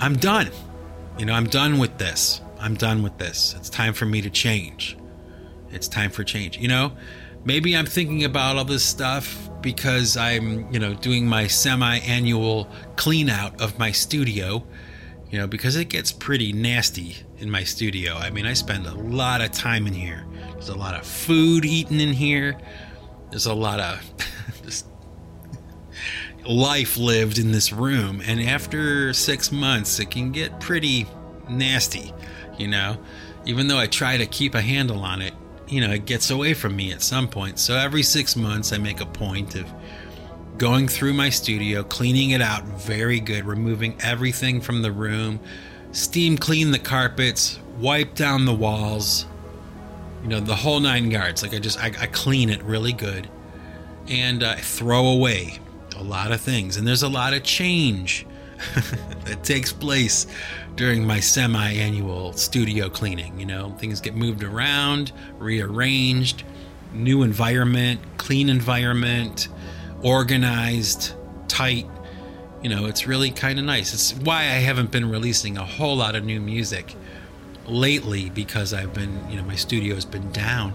I'm 0.00 0.16
done. 0.16 0.50
You 1.18 1.26
know, 1.26 1.34
I'm 1.34 1.46
done 1.46 1.78
with 1.78 1.98
this. 1.98 2.40
I'm 2.58 2.74
done 2.74 3.02
with 3.02 3.18
this. 3.18 3.54
It's 3.58 3.70
time 3.70 3.94
for 3.94 4.06
me 4.06 4.20
to 4.22 4.30
change. 4.30 4.96
It's 5.70 5.88
time 5.88 6.10
for 6.10 6.24
change. 6.24 6.58
You 6.58 6.68
know, 6.68 6.92
maybe 7.44 7.76
I'm 7.76 7.86
thinking 7.86 8.24
about 8.24 8.56
all 8.56 8.64
this 8.64 8.84
stuff 8.84 9.50
because 9.60 10.16
I'm, 10.16 10.72
you 10.72 10.78
know, 10.78 10.94
doing 10.94 11.26
my 11.26 11.46
semi 11.46 11.98
annual 11.98 12.68
clean 12.96 13.28
out 13.28 13.60
of 13.60 13.78
my 13.78 13.92
studio, 13.92 14.64
you 15.30 15.38
know, 15.38 15.46
because 15.46 15.76
it 15.76 15.88
gets 15.88 16.12
pretty 16.12 16.52
nasty 16.52 17.16
in 17.38 17.50
my 17.50 17.64
studio. 17.64 18.14
I 18.14 18.30
mean, 18.30 18.46
I 18.46 18.54
spend 18.54 18.86
a 18.86 18.94
lot 18.94 19.40
of 19.40 19.52
time 19.52 19.86
in 19.86 19.92
here. 19.92 20.26
There's 20.52 20.68
a 20.68 20.76
lot 20.76 20.94
of 20.94 21.06
food 21.06 21.64
eaten 21.64 22.00
in 22.00 22.12
here. 22.12 22.58
There's 23.30 23.46
a 23.46 23.54
lot 23.54 23.80
of 23.80 24.00
life 26.46 26.96
lived 26.96 27.38
in 27.38 27.52
this 27.52 27.72
room. 27.72 28.22
And 28.24 28.40
after 28.40 29.12
six 29.12 29.50
months, 29.52 29.98
it 29.98 30.10
can 30.10 30.32
get 30.32 30.60
pretty 30.60 31.06
nasty, 31.48 32.12
you 32.58 32.68
know, 32.68 32.96
even 33.44 33.68
though 33.68 33.78
I 33.78 33.86
try 33.86 34.16
to 34.16 34.26
keep 34.26 34.54
a 34.54 34.60
handle 34.60 35.00
on 35.00 35.22
it 35.22 35.34
you 35.68 35.80
know, 35.80 35.90
it 35.92 36.04
gets 36.04 36.30
away 36.30 36.54
from 36.54 36.76
me 36.76 36.92
at 36.92 37.02
some 37.02 37.28
point. 37.28 37.58
So 37.58 37.76
every 37.76 38.02
six 38.02 38.36
months, 38.36 38.72
I 38.72 38.78
make 38.78 39.00
a 39.00 39.06
point 39.06 39.54
of 39.54 39.66
going 40.58 40.88
through 40.88 41.14
my 41.14 41.30
studio, 41.30 41.82
cleaning 41.82 42.30
it 42.30 42.40
out 42.40 42.64
very 42.64 43.20
good, 43.20 43.44
removing 43.44 43.96
everything 44.00 44.60
from 44.60 44.82
the 44.82 44.92
room, 44.92 45.40
steam 45.92 46.38
clean 46.38 46.70
the 46.70 46.78
carpets, 46.78 47.58
wipe 47.78 48.14
down 48.14 48.44
the 48.44 48.54
walls, 48.54 49.26
you 50.22 50.28
know, 50.28 50.40
the 50.40 50.54
whole 50.54 50.80
nine 50.80 51.10
yards. 51.10 51.42
Like 51.42 51.54
I 51.54 51.58
just, 51.58 51.78
I, 51.78 51.86
I 51.98 52.06
clean 52.06 52.50
it 52.50 52.62
really 52.62 52.92
good 52.92 53.28
and 54.06 54.42
uh, 54.42 54.56
throw 54.56 55.06
away 55.06 55.58
a 55.96 56.02
lot 56.02 56.32
of 56.32 56.40
things. 56.40 56.76
And 56.76 56.86
there's 56.86 57.02
a 57.02 57.08
lot 57.08 57.34
of 57.34 57.42
change 57.42 58.26
that 59.24 59.42
takes 59.42 59.72
place 59.72 60.26
during 60.76 61.06
my 61.06 61.20
semi 61.20 61.72
annual 61.72 62.32
studio 62.32 62.88
cleaning. 62.88 63.38
You 63.38 63.46
know, 63.46 63.70
things 63.78 64.00
get 64.00 64.14
moved 64.14 64.42
around, 64.42 65.12
rearranged, 65.38 66.44
new 66.92 67.22
environment, 67.22 68.00
clean 68.16 68.48
environment, 68.48 69.48
organized, 70.02 71.14
tight. 71.48 71.86
You 72.62 72.70
know, 72.70 72.86
it's 72.86 73.06
really 73.06 73.30
kind 73.30 73.58
of 73.58 73.64
nice. 73.64 73.92
It's 73.92 74.14
why 74.24 74.40
I 74.40 74.60
haven't 74.60 74.90
been 74.90 75.10
releasing 75.10 75.58
a 75.58 75.64
whole 75.64 75.96
lot 75.96 76.14
of 76.14 76.24
new 76.24 76.40
music 76.40 76.94
lately 77.66 78.30
because 78.30 78.72
I've 78.72 78.94
been, 78.94 79.30
you 79.30 79.36
know, 79.36 79.44
my 79.44 79.56
studio 79.56 79.94
has 79.94 80.04
been 80.04 80.30
down 80.32 80.72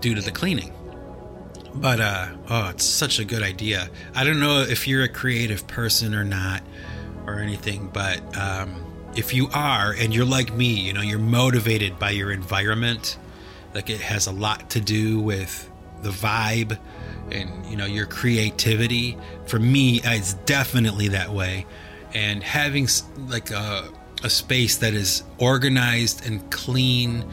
due 0.00 0.14
to 0.14 0.20
the 0.20 0.30
cleaning. 0.30 0.72
But 1.76 2.00
uh 2.00 2.28
oh, 2.48 2.68
it's 2.70 2.84
such 2.84 3.18
a 3.18 3.24
good 3.24 3.42
idea. 3.42 3.90
I 4.14 4.24
don't 4.24 4.40
know 4.40 4.60
if 4.60 4.88
you're 4.88 5.04
a 5.04 5.08
creative 5.08 5.66
person 5.66 6.14
or 6.14 6.24
not 6.24 6.62
or 7.26 7.38
anything, 7.38 7.90
but 7.92 8.20
um, 8.36 8.82
if 9.16 9.34
you 9.34 9.48
are 9.52 9.92
and 9.92 10.14
you're 10.14 10.24
like 10.24 10.52
me, 10.54 10.74
you 10.74 10.92
know, 10.92 11.02
you're 11.02 11.18
motivated 11.18 11.98
by 11.98 12.10
your 12.10 12.30
environment, 12.30 13.18
like 13.74 13.90
it 13.90 14.00
has 14.00 14.26
a 14.26 14.32
lot 14.32 14.70
to 14.70 14.80
do 14.80 15.20
with 15.20 15.70
the 16.02 16.10
vibe 16.10 16.78
and 17.30 17.66
you 17.66 17.76
know 17.76 17.86
your 17.86 18.06
creativity. 18.06 19.18
For 19.46 19.58
me, 19.58 20.00
it's 20.04 20.34
definitely 20.34 21.08
that 21.08 21.30
way, 21.30 21.66
and 22.14 22.42
having 22.42 22.88
like 23.28 23.50
a, 23.50 23.88
a 24.22 24.30
space 24.30 24.76
that 24.78 24.94
is 24.94 25.24
organized 25.38 26.26
and 26.26 26.48
clean 26.50 27.24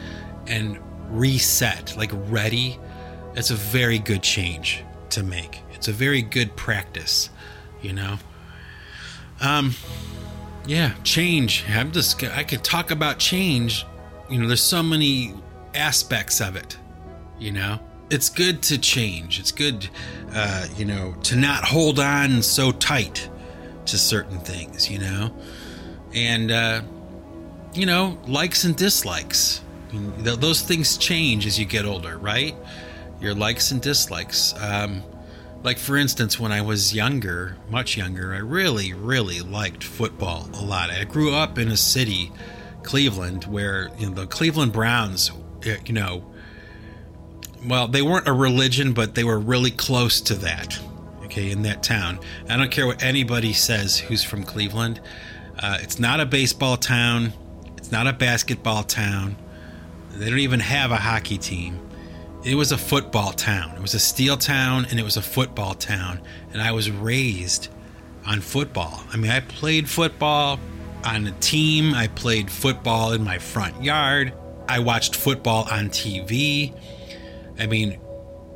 and 0.46 0.78
reset, 1.10 1.96
like 1.96 2.10
ready, 2.12 2.78
it's 3.36 3.50
a 3.50 3.54
very 3.54 3.98
good 3.98 4.22
change 4.22 4.82
to 5.10 5.22
make. 5.22 5.60
It's 5.72 5.88
a 5.88 5.92
very 5.92 6.22
good 6.22 6.54
practice, 6.56 7.30
you 7.82 7.92
know. 7.92 8.18
Um, 9.40 9.74
yeah, 10.66 10.94
change. 11.02 11.64
I'm 11.68 11.92
just 11.92 12.22
I 12.22 12.44
could 12.44 12.64
talk 12.64 12.90
about 12.90 13.18
change. 13.18 13.84
You 14.30 14.40
know, 14.40 14.46
there's 14.46 14.62
so 14.62 14.82
many 14.82 15.34
aspects 15.74 16.40
of 16.40 16.56
it. 16.56 16.78
You 17.38 17.52
know, 17.52 17.80
it's 18.10 18.30
good 18.30 18.62
to 18.64 18.78
change. 18.78 19.38
It's 19.40 19.52
good, 19.52 19.88
uh, 20.32 20.66
you 20.76 20.84
know, 20.84 21.14
to 21.24 21.36
not 21.36 21.64
hold 21.64 21.98
on 21.98 22.42
so 22.42 22.72
tight 22.72 23.28
to 23.86 23.98
certain 23.98 24.38
things. 24.38 24.90
You 24.90 25.00
know, 25.00 25.36
and 26.14 26.50
uh, 26.50 26.82
you 27.74 27.86
know, 27.86 28.18
likes 28.26 28.64
and 28.64 28.76
dislikes. 28.76 29.60
those 29.92 30.62
things 30.62 30.96
change 30.96 31.46
as 31.46 31.58
you 31.58 31.66
get 31.66 31.84
older, 31.84 32.16
right? 32.16 32.56
Your 33.24 33.34
likes 33.34 33.70
and 33.70 33.80
dislikes. 33.80 34.52
Um, 34.60 35.02
like, 35.62 35.78
for 35.78 35.96
instance, 35.96 36.38
when 36.38 36.52
I 36.52 36.60
was 36.60 36.94
younger, 36.94 37.56
much 37.70 37.96
younger, 37.96 38.34
I 38.34 38.38
really, 38.40 38.92
really 38.92 39.40
liked 39.40 39.82
football 39.82 40.46
a 40.52 40.62
lot. 40.62 40.90
I 40.90 41.04
grew 41.04 41.34
up 41.34 41.58
in 41.58 41.68
a 41.68 41.76
city, 41.78 42.30
Cleveland, 42.82 43.44
where 43.44 43.90
you 43.98 44.08
know, 44.08 44.14
the 44.14 44.26
Cleveland 44.26 44.74
Browns, 44.74 45.30
eh, 45.64 45.78
you 45.86 45.94
know, 45.94 46.30
well, 47.66 47.88
they 47.88 48.02
weren't 48.02 48.28
a 48.28 48.32
religion, 48.34 48.92
but 48.92 49.14
they 49.14 49.24
were 49.24 49.40
really 49.40 49.70
close 49.70 50.20
to 50.20 50.34
that, 50.34 50.78
okay, 51.24 51.50
in 51.50 51.62
that 51.62 51.82
town. 51.82 52.18
I 52.46 52.58
don't 52.58 52.70
care 52.70 52.86
what 52.86 53.02
anybody 53.02 53.54
says 53.54 53.98
who's 53.98 54.22
from 54.22 54.44
Cleveland. 54.44 55.00
Uh, 55.58 55.78
it's 55.80 55.98
not 55.98 56.20
a 56.20 56.26
baseball 56.26 56.76
town, 56.76 57.32
it's 57.78 57.90
not 57.90 58.06
a 58.06 58.12
basketball 58.12 58.82
town. 58.82 59.36
They 60.10 60.28
don't 60.28 60.40
even 60.40 60.60
have 60.60 60.90
a 60.90 60.96
hockey 60.96 61.38
team 61.38 61.80
it 62.44 62.54
was 62.56 62.72
a 62.72 62.78
football 62.78 63.32
town. 63.32 63.74
It 63.74 63.80
was 63.80 63.94
a 63.94 63.98
steel 63.98 64.36
town 64.36 64.86
and 64.90 65.00
it 65.00 65.02
was 65.02 65.16
a 65.16 65.22
football 65.22 65.74
town. 65.74 66.20
And 66.52 66.60
I 66.60 66.72
was 66.72 66.90
raised 66.90 67.68
on 68.26 68.40
football. 68.40 69.02
I 69.12 69.16
mean, 69.16 69.30
I 69.30 69.40
played 69.40 69.88
football 69.88 70.60
on 71.04 71.26
a 71.26 71.32
team, 71.32 71.94
I 71.94 72.08
played 72.08 72.50
football 72.50 73.12
in 73.12 73.24
my 73.24 73.38
front 73.38 73.82
yard, 73.82 74.32
I 74.68 74.78
watched 74.78 75.16
football 75.16 75.66
on 75.70 75.88
TV. 75.88 76.74
I 77.58 77.66
mean, 77.66 77.98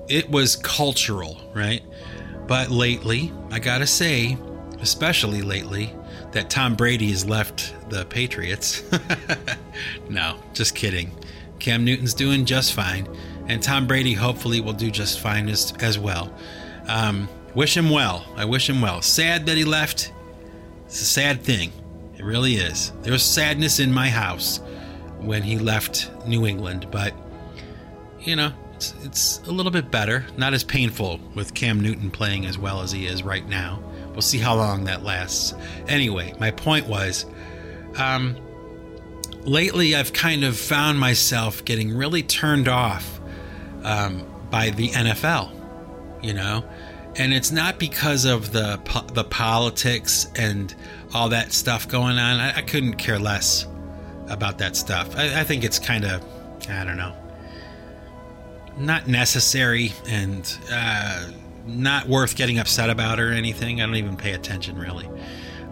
it 0.09 0.30
was 0.30 0.57
cultural, 0.57 1.51
right? 1.55 1.82
But 2.47 2.70
lately, 2.70 3.32
I 3.51 3.59
gotta 3.59 3.86
say, 3.86 4.39
especially 4.80 5.43
lately, 5.43 5.95
that 6.32 6.49
Tom 6.49 6.74
Brady 6.74 7.11
has 7.11 7.26
left 7.26 7.74
the 7.91 8.07
Patriots. 8.07 8.82
no, 10.09 10.39
just 10.55 10.74
kidding. 10.74 11.11
Cam 11.59 11.84
Newton's 11.84 12.14
doing 12.14 12.47
just 12.47 12.72
fine 12.72 13.07
and 13.49 13.63
Tom 13.63 13.87
Brady 13.87 14.15
hopefully 14.15 14.61
will 14.61 14.75
do 14.75 14.91
just 14.91 15.21
fine 15.21 15.49
as, 15.49 15.73
as 15.81 15.99
well. 15.99 16.33
Um, 16.87 17.29
wish 17.55 17.77
him 17.77 17.91
well. 17.91 18.27
I 18.37 18.45
wish 18.45 18.69
him 18.69 18.81
well. 18.81 19.03
Sad 19.03 19.47
that 19.47 19.57
he 19.57 19.65
left. 19.65 20.13
It's 20.87 21.01
a 21.01 21.05
sad 21.05 21.43
thing. 21.43 21.73
It 22.17 22.25
really 22.25 22.57
is. 22.57 22.93
There 23.03 23.13
was 23.13 23.23
sadness 23.23 23.81
in 23.81 23.93
my 23.93 24.09
house 24.09 24.61
when 25.19 25.43
he 25.43 25.59
left 25.59 26.11
New 26.27 26.47
England, 26.47 26.89
but 26.91 27.15
you 28.21 28.37
know, 28.37 28.53
it's, 28.75 28.95
it's 29.05 29.39
a 29.47 29.51
little 29.53 29.73
bit 29.73 29.91
better. 29.91 30.25
Not 30.37 30.55
as 30.55 30.65
painful 30.65 31.21
with 31.35 31.55
Cam 31.55 31.81
Newton 31.81 32.11
playing 32.11 32.47
as 32.47 32.59
well 32.59 32.83
as 32.83 32.93
he 32.93 33.07
is 33.07 33.23
right 33.23 33.47
now. 33.49 33.83
We'll 34.11 34.23
see 34.23 34.39
how 34.39 34.57
long 34.57 34.85
that 34.85 35.05
lasts. 35.05 35.55
Anyway, 35.87 36.35
my 36.39 36.51
point 36.51 36.87
was, 36.87 37.25
um, 37.97 38.37
lately 39.43 39.95
I've 39.95 40.13
kind 40.13 40.45
of 40.45 40.57
found 40.57 40.99
myself 40.99 41.65
getting 41.65 41.97
really 41.97 42.23
turned 42.23 42.69
off 42.69 43.18
um, 43.85 44.24
by 44.51 44.70
the 44.70 44.89
NFL, 44.91 45.51
you 46.22 46.35
know, 46.35 46.64
and 47.16 47.33
it's 47.33 47.51
not 47.51 47.79
because 47.79 48.24
of 48.24 48.53
the 48.53 48.81
the 49.14 49.24
politics 49.24 50.29
and 50.37 50.74
all 51.14 51.29
that 51.31 51.53
stuff 51.53 51.89
going 51.89 52.18
on. 52.18 52.41
I, 52.41 52.59
I 52.59 52.62
couldn't 52.62 52.95
care 52.95 53.18
less 53.18 53.66
about 54.29 54.59
that 54.59 54.76
stuff. 54.76 55.16
I, 55.16 55.41
I 55.41 55.45
think 55.45 55.64
it's 55.64 55.79
kind 55.79 56.05
of, 56.05 56.24
I 56.68 56.85
don't 56.85 56.97
know, 56.97 57.14
not 58.76 59.09
necessary 59.09 59.93
and 60.07 60.59
uh, 60.70 61.31
not 61.66 62.09
worth 62.09 62.37
getting 62.37 62.59
upset 62.59 62.91
about 62.91 63.18
or 63.20 63.33
anything. 63.33 63.81
I 63.81 63.87
don't 63.87 63.97
even 63.97 64.16
pay 64.16 64.33
attention 64.33 64.79
really. 64.79 65.09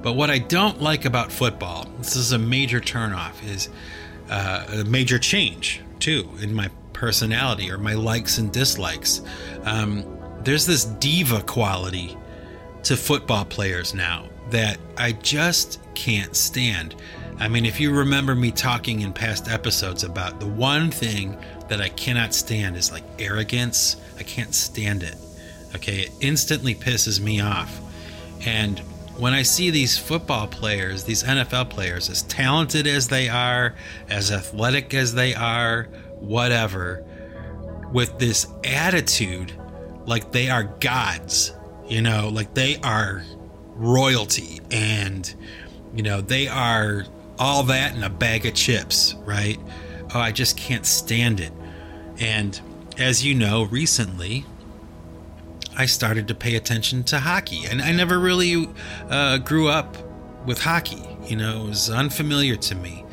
But 0.03 0.13
what 0.13 0.31
I 0.31 0.39
don't 0.39 0.81
like 0.81 1.05
about 1.05 1.33
football, 1.33 1.87
this 1.99 2.17
is 2.17 2.33
a 2.33 2.39
major 2.39 2.81
turnoff, 2.81 3.33
is 3.45 3.69
uh, 4.31 4.67
a 4.81 4.85
major 4.85 5.19
change 5.19 5.83
too 5.99 6.29
in 6.41 6.55
my 6.55 6.71
personality 6.97 7.71
or 7.71 7.77
my 7.77 7.93
likes 7.93 8.39
and 8.39 8.51
dislikes. 8.51 9.21
Um, 9.65 10.05
there's 10.41 10.65
this 10.65 10.85
diva 10.85 11.43
quality 11.43 12.17
to 12.85 12.97
football 12.97 13.45
players 13.45 13.95
now 13.95 14.27
that 14.51 14.79
I 14.97 15.13
just 15.13 15.81
can't 15.95 16.35
stand. 16.35 16.95
I 17.39 17.49
mean, 17.49 17.67
if 17.67 17.79
you 17.79 17.93
remember 17.93 18.35
me 18.35 18.51
talking 18.51 19.03
in 19.03 19.13
past 19.13 19.51
episodes 19.51 20.05
about 20.05 20.41
the 20.41 20.47
one 20.47 20.91
thing 20.91 21.37
that 21.69 21.83
I 21.83 21.91
cannot 21.91 22.33
stand 22.33 22.77
is 22.77 22.91
like 22.91 23.05
arrogance, 23.19 23.97
I 24.19 24.23
can't 24.23 24.55
stand 24.55 25.03
it. 25.03 25.17
Okay, 25.75 26.01
it 26.03 26.13
instantly 26.21 26.75
pisses 26.75 27.21
me 27.21 27.41
off. 27.41 27.79
And 28.47 28.79
when 29.19 29.35
I 29.35 29.43
see 29.43 29.71
these 29.71 29.99
football 29.99 30.47
players, 30.47 31.05
these 31.05 31.25
NFL 31.25 31.69
players, 31.69 32.09
as 32.09 32.23
talented 32.23 32.87
as 32.87 33.09
they 33.09 33.29
are, 33.29 33.75
as 34.09 34.31
athletic 34.31 34.95
as 34.95 35.13
they 35.13 35.35
are, 35.35 35.89
whatever, 36.17 37.05
with 37.93 38.19
this 38.19 38.47
attitude 38.65 39.53
like 40.07 40.33
they 40.33 40.51
are 40.51 40.65
gods, 40.65 41.53
you 41.89 42.03
know, 42.03 42.29
like 42.29 42.55
they 42.55 42.77
are 42.83 43.25
royalty 43.75 44.61
and, 44.71 45.35
you 45.95 46.03
know, 46.03 46.21
they 46.21 46.49
are 46.49 47.05
all 47.39 47.65
that 47.65 47.95
in 47.95 48.03
a 48.03 48.11
bag 48.11 48.47
of 48.47 48.55
chips, 48.55 49.15
right? 49.25 49.59
Oh, 50.15 50.21
I 50.21 50.33
just 50.33 50.57
can't 50.57 50.87
stand 50.87 51.41
it. 51.41 51.53
And 52.19 52.59
as 52.99 53.25
you 53.25 53.35
know, 53.35 53.65
recently, 53.65 54.45
I 55.77 55.87
started 55.87 56.29
to 56.29 56.35
pay 56.35 56.57
attention 56.57 57.05
to 57.05 57.21
hockey. 57.21 57.67
And 57.67 57.83
I 57.83 57.93
never 57.93 58.19
really 58.19 58.69
uh, 59.11 59.39
grew 59.39 59.69
up 59.69 59.97
with 60.47 60.63
hockey. 60.63 61.03
You 61.27 61.37
know, 61.37 61.65
it 61.65 61.69
was 61.69 61.91
unfamiliar 61.91 62.57
to 62.57 62.75
me. 62.75 63.05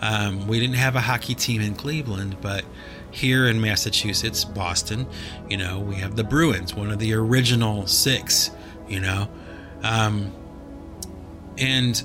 Um, 0.00 0.46
we 0.46 0.58
didn't 0.58 0.76
have 0.76 0.96
a 0.96 1.00
hockey 1.00 1.34
team 1.34 1.60
in 1.60 1.74
Cleveland, 1.74 2.36
but 2.40 2.64
here 3.10 3.46
in 3.46 3.60
Massachusetts, 3.60 4.44
Boston, 4.44 5.06
you 5.48 5.56
know, 5.56 5.80
we 5.80 5.96
have 5.96 6.16
the 6.16 6.24
Bruins, 6.24 6.74
one 6.74 6.90
of 6.90 6.98
the 6.98 7.12
original 7.14 7.86
six, 7.86 8.50
you 8.88 9.00
know. 9.00 9.28
Um, 9.82 10.32
and 11.58 12.02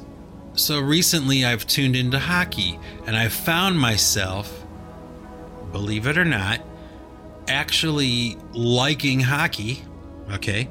so 0.54 0.80
recently 0.80 1.46
I've 1.46 1.66
tuned 1.68 1.96
into 1.96 2.20
hockey 2.20 2.80
and 3.06 3.16
I've 3.16 3.34
found 3.34 3.80
myself, 3.80 4.66
believe 5.72 6.08
it 6.08 6.18
or 6.18 6.26
not, 6.26 6.62
actually 7.48 8.38
liking 8.54 9.20
hockey 9.22 9.84
okay, 10.32 10.70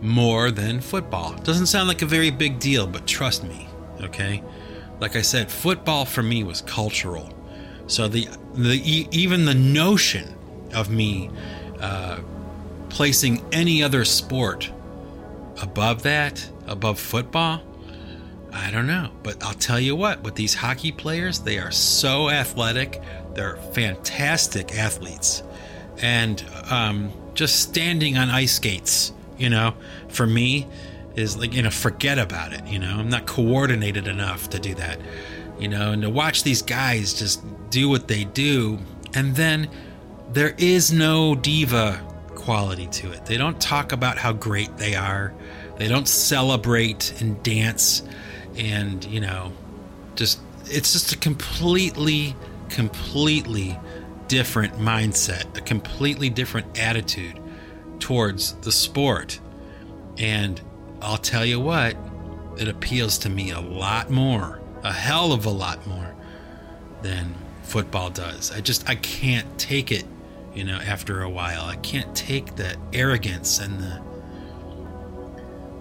more 0.00 0.50
than 0.50 0.80
football. 0.80 1.34
Doesn't 1.38 1.66
sound 1.66 1.88
like 1.88 2.02
a 2.02 2.06
very 2.06 2.30
big 2.30 2.58
deal, 2.58 2.86
but 2.86 3.06
trust 3.06 3.44
me, 3.44 3.68
okay? 4.00 4.42
Like 5.02 5.16
I 5.16 5.22
said, 5.22 5.50
football 5.50 6.04
for 6.04 6.22
me 6.22 6.44
was 6.44 6.60
cultural. 6.60 7.28
So 7.88 8.06
the 8.06 8.28
the 8.54 8.80
even 9.10 9.46
the 9.46 9.54
notion 9.54 10.32
of 10.72 10.90
me 10.90 11.28
uh, 11.80 12.20
placing 12.88 13.44
any 13.50 13.82
other 13.82 14.04
sport 14.04 14.70
above 15.60 16.04
that, 16.04 16.48
above 16.68 17.00
football, 17.00 17.60
I 18.52 18.70
don't 18.70 18.86
know. 18.86 19.10
But 19.24 19.42
I'll 19.42 19.54
tell 19.54 19.80
you 19.80 19.96
what, 19.96 20.22
with 20.22 20.36
these 20.36 20.54
hockey 20.54 20.92
players, 20.92 21.40
they 21.40 21.58
are 21.58 21.72
so 21.72 22.30
athletic. 22.30 23.02
They're 23.34 23.56
fantastic 23.56 24.72
athletes. 24.78 25.42
And 26.00 26.44
um, 26.70 27.12
just 27.34 27.58
standing 27.58 28.16
on 28.16 28.30
ice 28.30 28.54
skates, 28.54 29.12
you 29.36 29.50
know, 29.50 29.74
for 30.08 30.28
me 30.28 30.68
is 31.16 31.36
like, 31.36 31.52
you 31.52 31.62
know, 31.62 31.70
forget 31.70 32.18
about 32.18 32.52
it, 32.52 32.66
you 32.66 32.78
know. 32.78 32.98
I'm 32.98 33.08
not 33.08 33.26
coordinated 33.26 34.08
enough 34.08 34.50
to 34.50 34.58
do 34.58 34.74
that, 34.76 34.98
you 35.58 35.68
know, 35.68 35.92
and 35.92 36.02
to 36.02 36.10
watch 36.10 36.42
these 36.42 36.62
guys 36.62 37.14
just 37.14 37.42
do 37.70 37.88
what 37.88 38.08
they 38.08 38.24
do. 38.24 38.78
And 39.14 39.36
then 39.36 39.68
there 40.32 40.54
is 40.58 40.92
no 40.92 41.34
diva 41.34 42.00
quality 42.34 42.86
to 42.88 43.12
it. 43.12 43.26
They 43.26 43.36
don't 43.36 43.60
talk 43.60 43.92
about 43.92 44.18
how 44.18 44.32
great 44.32 44.76
they 44.78 44.94
are, 44.94 45.32
they 45.76 45.88
don't 45.88 46.08
celebrate 46.08 47.20
and 47.20 47.42
dance 47.42 48.02
and, 48.56 49.04
you 49.04 49.20
know, 49.20 49.52
just, 50.16 50.40
it's 50.66 50.92
just 50.92 51.12
a 51.12 51.16
completely, 51.16 52.36
completely 52.68 53.78
different 54.28 54.74
mindset, 54.74 55.56
a 55.56 55.60
completely 55.60 56.30
different 56.30 56.78
attitude 56.78 57.38
towards 57.98 58.54
the 58.56 58.72
sport. 58.72 59.40
And 60.18 60.60
I'll 61.02 61.18
tell 61.18 61.44
you 61.44 61.60
what, 61.60 61.96
it 62.58 62.68
appeals 62.68 63.18
to 63.18 63.28
me 63.28 63.50
a 63.50 63.60
lot 63.60 64.10
more, 64.10 64.60
a 64.82 64.92
hell 64.92 65.32
of 65.32 65.44
a 65.46 65.50
lot 65.50 65.86
more 65.86 66.14
than 67.02 67.34
football 67.62 68.10
does. 68.10 68.52
I 68.52 68.60
just 68.60 68.88
I 68.88 68.94
can't 68.94 69.58
take 69.58 69.90
it, 69.90 70.04
you 70.54 70.64
know, 70.64 70.76
after 70.76 71.22
a 71.22 71.28
while. 71.30 71.64
I 71.64 71.76
can't 71.76 72.14
take 72.14 72.56
the 72.56 72.76
arrogance 72.92 73.58
and 73.58 73.80
the 73.80 74.00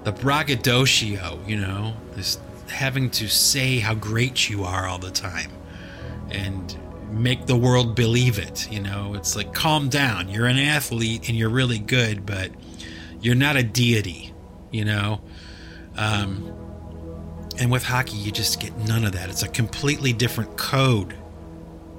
the 0.03 0.11
braggadocio, 0.11 1.39
you 1.45 1.57
know, 1.57 1.93
this 2.15 2.39
having 2.67 3.11
to 3.11 3.27
say 3.27 3.79
how 3.79 3.93
great 3.93 4.49
you 4.49 4.63
are 4.63 4.87
all 4.87 4.97
the 4.97 5.11
time. 5.11 5.51
And 6.31 6.75
make 7.11 7.45
the 7.45 7.57
world 7.57 7.95
believe 7.95 8.39
it. 8.39 8.71
You 8.71 8.79
know, 8.79 9.13
it's 9.13 9.35
like 9.35 9.53
calm 9.53 9.89
down. 9.89 10.29
You're 10.29 10.47
an 10.47 10.57
athlete 10.57 11.27
and 11.27 11.37
you're 11.37 11.49
really 11.49 11.79
good, 11.79 12.25
but 12.25 12.51
you're 13.19 13.35
not 13.35 13.57
a 13.57 13.63
deity. 13.63 14.30
You 14.71 14.85
know, 14.85 15.21
um, 15.97 16.51
and 17.59 17.71
with 17.71 17.83
hockey, 17.83 18.17
you 18.17 18.31
just 18.31 18.59
get 18.59 18.75
none 18.77 19.03
of 19.05 19.11
that. 19.13 19.29
It's 19.29 19.43
a 19.43 19.49
completely 19.49 20.13
different 20.13 20.57
code. 20.57 21.15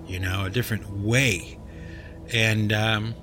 You 0.07 0.19
know, 0.19 0.45
a 0.45 0.51
different 0.51 0.91
way, 0.91 1.59
and, 2.33 2.73
um, 2.73 3.15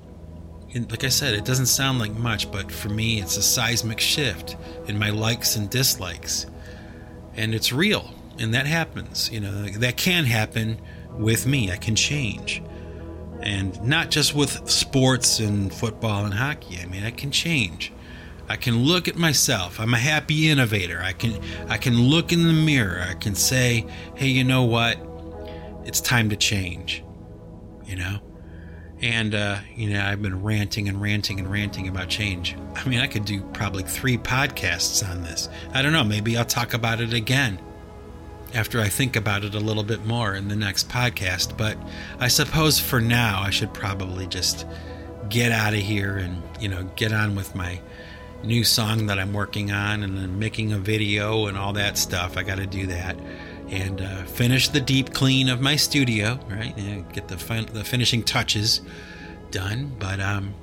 and 0.74 0.90
like 0.90 1.04
I 1.04 1.08
said, 1.08 1.34
it 1.34 1.44
doesn't 1.44 1.66
sound 1.66 1.98
like 1.98 2.12
much, 2.12 2.50
but 2.50 2.72
for 2.72 2.88
me, 2.88 3.20
it's 3.20 3.36
a 3.36 3.42
seismic 3.42 4.00
shift 4.00 4.56
in 4.86 4.98
my 4.98 5.10
likes 5.10 5.56
and 5.56 5.68
dislikes, 5.68 6.46
and 7.36 7.54
it's 7.54 7.72
real. 7.72 8.12
And 8.38 8.54
that 8.54 8.66
happens, 8.66 9.30
you 9.30 9.40
know, 9.40 9.64
that 9.66 9.98
can 9.98 10.24
happen 10.24 10.80
with 11.12 11.46
me. 11.46 11.70
I 11.70 11.76
can 11.76 11.94
change. 11.94 12.62
And 13.42 13.80
not 13.82 14.10
just 14.10 14.34
with 14.34 14.68
sports 14.68 15.38
and 15.38 15.72
football 15.72 16.24
and 16.24 16.32
hockey. 16.32 16.78
I 16.80 16.86
mean, 16.86 17.04
I 17.04 17.10
can 17.10 17.30
change. 17.30 17.92
I 18.50 18.56
can 18.56 18.82
look 18.82 19.06
at 19.06 19.14
myself. 19.14 19.78
I'm 19.78 19.94
a 19.94 19.98
happy 19.98 20.50
innovator. 20.50 21.00
I 21.00 21.12
can 21.12 21.40
I 21.68 21.78
can 21.78 22.00
look 22.00 22.32
in 22.32 22.48
the 22.48 22.52
mirror. 22.52 23.00
I 23.08 23.14
can 23.14 23.36
say, 23.36 23.86
"Hey, 24.16 24.26
you 24.26 24.42
know 24.42 24.64
what? 24.64 24.98
It's 25.84 26.00
time 26.00 26.28
to 26.30 26.36
change." 26.36 27.04
You 27.84 27.94
know? 27.94 28.18
And 29.00 29.36
uh, 29.36 29.58
you 29.76 29.90
know, 29.90 30.04
I've 30.04 30.20
been 30.20 30.42
ranting 30.42 30.88
and 30.88 31.00
ranting 31.00 31.38
and 31.38 31.48
ranting 31.48 31.86
about 31.86 32.08
change. 32.08 32.56
I 32.74 32.88
mean, 32.88 32.98
I 32.98 33.06
could 33.06 33.24
do 33.24 33.40
probably 33.52 33.84
3 33.84 34.18
podcasts 34.18 35.08
on 35.08 35.22
this. 35.22 35.48
I 35.72 35.80
don't 35.80 35.92
know, 35.92 36.04
maybe 36.04 36.36
I'll 36.36 36.44
talk 36.44 36.74
about 36.74 37.00
it 37.00 37.12
again 37.12 37.60
after 38.52 38.80
I 38.80 38.88
think 38.88 39.14
about 39.14 39.44
it 39.44 39.54
a 39.54 39.60
little 39.60 39.84
bit 39.84 40.04
more 40.06 40.34
in 40.34 40.48
the 40.48 40.56
next 40.56 40.88
podcast. 40.88 41.56
But 41.56 41.78
I 42.18 42.26
suppose 42.26 42.80
for 42.80 43.00
now, 43.00 43.42
I 43.42 43.50
should 43.50 43.72
probably 43.72 44.26
just 44.26 44.66
get 45.28 45.52
out 45.52 45.72
of 45.72 45.80
here 45.80 46.18
and, 46.18 46.42
you 46.60 46.68
know, 46.68 46.90
get 46.96 47.12
on 47.12 47.36
with 47.36 47.54
my 47.54 47.80
new 48.42 48.64
song 48.64 49.06
that 49.06 49.18
I'm 49.18 49.32
working 49.32 49.72
on 49.72 50.02
and 50.02 50.16
then 50.16 50.38
making 50.38 50.72
a 50.72 50.78
video 50.78 51.46
and 51.46 51.56
all 51.56 51.72
that 51.74 51.98
stuff. 51.98 52.36
I 52.36 52.42
got 52.42 52.56
to 52.56 52.66
do 52.66 52.86
that 52.86 53.18
and 53.68 54.00
uh, 54.00 54.24
finish 54.24 54.68
the 54.68 54.80
deep 54.80 55.12
clean 55.14 55.48
of 55.48 55.60
my 55.60 55.76
studio, 55.76 56.38
right? 56.48 56.76
And 56.76 57.10
get 57.12 57.28
the, 57.28 57.36
fin- 57.36 57.68
the 57.72 57.84
finishing 57.84 58.22
touches 58.22 58.80
done. 59.50 59.94
But, 59.98 60.20
um, 60.20 60.54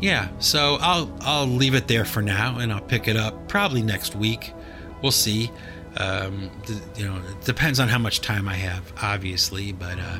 yeah, 0.00 0.28
so 0.38 0.78
I'll 0.80 1.14
I'll 1.20 1.46
leave 1.46 1.74
it 1.74 1.86
there 1.86 2.06
for 2.06 2.22
now, 2.22 2.58
and 2.58 2.72
I'll 2.72 2.80
pick 2.80 3.06
it 3.06 3.16
up 3.16 3.48
probably 3.48 3.82
next 3.82 4.16
week. 4.16 4.54
We'll 5.02 5.12
see. 5.12 5.50
Um, 5.96 6.50
you 6.96 7.06
know, 7.06 7.16
it 7.16 7.44
depends 7.44 7.78
on 7.78 7.88
how 7.88 7.98
much 7.98 8.20
time 8.20 8.48
I 8.48 8.54
have, 8.54 8.92
obviously, 9.02 9.72
but 9.72 9.98
uh, 9.98 10.18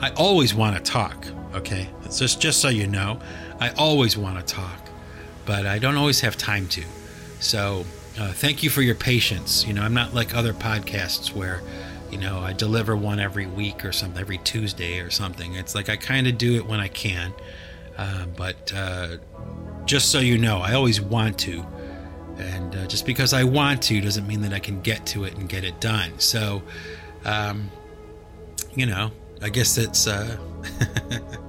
I 0.00 0.10
always 0.14 0.54
want 0.54 0.76
to 0.76 0.82
talk. 0.82 1.24
Okay, 1.54 1.88
just 2.10 2.40
just 2.40 2.60
so 2.60 2.68
you 2.68 2.88
know, 2.88 3.20
I 3.60 3.70
always 3.70 4.16
want 4.16 4.44
to 4.44 4.54
talk, 4.54 4.81
but 5.46 5.66
I 5.66 5.78
don't 5.78 5.96
always 5.96 6.20
have 6.20 6.36
time 6.36 6.68
to. 6.68 6.84
So, 7.40 7.84
uh, 8.18 8.32
thank 8.32 8.62
you 8.62 8.70
for 8.70 8.82
your 8.82 8.94
patience. 8.94 9.66
You 9.66 9.72
know, 9.72 9.82
I'm 9.82 9.94
not 9.94 10.14
like 10.14 10.34
other 10.34 10.52
podcasts 10.52 11.34
where, 11.34 11.62
you 12.10 12.18
know, 12.18 12.40
I 12.40 12.52
deliver 12.52 12.96
one 12.96 13.18
every 13.18 13.46
week 13.46 13.84
or 13.84 13.92
something, 13.92 14.20
every 14.20 14.38
Tuesday 14.38 15.00
or 15.00 15.10
something. 15.10 15.54
It's 15.54 15.74
like 15.74 15.88
I 15.88 15.96
kind 15.96 16.26
of 16.26 16.36
do 16.38 16.56
it 16.56 16.66
when 16.66 16.78
I 16.78 16.88
can, 16.88 17.32
uh, 17.96 18.26
but 18.36 18.72
uh, 18.74 19.16
just 19.86 20.10
so 20.10 20.18
you 20.18 20.38
know, 20.38 20.58
I 20.58 20.74
always 20.74 21.00
want 21.00 21.38
to 21.40 21.64
and 22.38 22.74
uh, 22.74 22.86
just 22.86 23.06
because 23.06 23.32
I 23.32 23.44
want 23.44 23.82
to 23.84 24.00
doesn't 24.00 24.26
mean 24.26 24.40
that 24.42 24.52
I 24.52 24.58
can 24.58 24.80
get 24.80 25.06
to 25.06 25.24
it 25.24 25.34
and 25.36 25.48
get 25.48 25.64
it 25.64 25.80
done. 25.80 26.18
So, 26.18 26.62
um, 27.24 27.70
you 28.74 28.86
know, 28.86 29.10
I 29.40 29.48
guess 29.48 29.78
it's, 29.78 30.06
uh, 30.06 30.36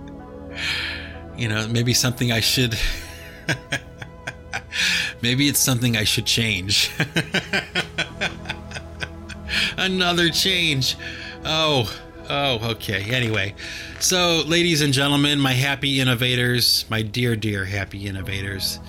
you 1.37 1.47
know, 1.47 1.67
maybe 1.67 1.93
something 1.93 2.31
I 2.31 2.41
should, 2.41 2.77
maybe 5.21 5.47
it's 5.47 5.59
something 5.59 5.97
I 5.97 6.03
should 6.03 6.25
change. 6.25 6.91
Another 9.77 10.29
change. 10.29 10.95
Oh, 11.45 11.91
Oh, 12.29 12.71
okay. 12.71 13.03
Anyway, 13.13 13.53
so 13.99 14.43
ladies 14.47 14.81
and 14.81 14.93
gentlemen, 14.93 15.39
my 15.39 15.51
happy 15.51 15.99
innovators, 15.99 16.85
my 16.89 17.01
dear, 17.01 17.35
dear 17.35 17.65
happy 17.65 18.07
innovators, 18.07 18.79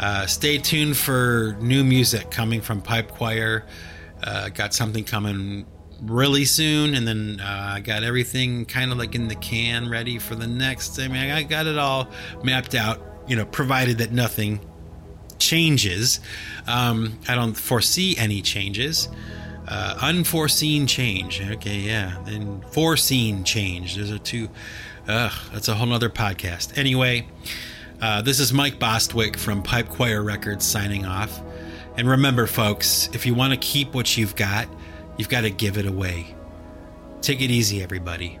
uh, 0.00 0.26
stay 0.26 0.58
tuned 0.58 0.96
for 0.96 1.56
new 1.60 1.84
music 1.84 2.30
coming 2.30 2.60
from 2.60 2.82
Pipe 2.82 3.12
Choir. 3.12 3.64
Uh, 4.22 4.48
got 4.48 4.74
something 4.74 5.04
coming 5.04 5.64
really 6.00 6.44
soon, 6.44 6.94
and 6.94 7.06
then 7.06 7.40
uh, 7.40 7.74
I 7.76 7.80
got 7.80 8.02
everything 8.02 8.64
kind 8.64 8.90
of 8.90 8.98
like 8.98 9.14
in 9.14 9.28
the 9.28 9.36
can, 9.36 9.88
ready 9.88 10.18
for 10.18 10.34
the 10.34 10.48
next. 10.48 10.98
I 10.98 11.06
mean, 11.06 11.30
I 11.30 11.44
got 11.44 11.66
it 11.66 11.78
all 11.78 12.08
mapped 12.42 12.74
out. 12.74 13.00
You 13.26 13.36
know, 13.36 13.44
provided 13.44 13.98
that 13.98 14.12
nothing 14.12 14.60
changes. 15.38 16.20
Um, 16.66 17.18
I 17.28 17.34
don't 17.34 17.54
foresee 17.54 18.16
any 18.16 18.42
changes. 18.42 19.08
Uh, 19.66 19.96
unforeseen 20.00 20.86
change. 20.86 21.40
Okay, 21.40 21.76
yeah. 21.76 22.22
And 22.26 22.64
foreseen 22.66 23.44
change. 23.44 23.96
Those 23.96 24.10
are 24.10 24.18
two. 24.18 24.48
Ugh, 25.08 25.32
that's 25.52 25.68
a 25.68 25.74
whole 25.74 25.86
nother 25.86 26.10
podcast. 26.10 26.76
Anyway, 26.76 27.28
uh, 28.00 28.22
this 28.22 28.40
is 28.40 28.52
Mike 28.52 28.78
Bostwick 28.78 29.36
from 29.36 29.62
Pipe 29.62 29.88
Choir 29.88 30.22
Records 30.22 30.64
signing 30.64 31.06
off. 31.06 31.40
And 31.96 32.08
remember, 32.08 32.46
folks, 32.46 33.08
if 33.12 33.26
you 33.26 33.34
want 33.34 33.52
to 33.52 33.58
keep 33.58 33.94
what 33.94 34.16
you've 34.16 34.34
got, 34.36 34.66
you've 35.16 35.28
got 35.28 35.42
to 35.42 35.50
give 35.50 35.76
it 35.76 35.86
away. 35.86 36.34
Take 37.20 37.40
it 37.40 37.50
easy, 37.50 37.82
everybody. 37.82 38.38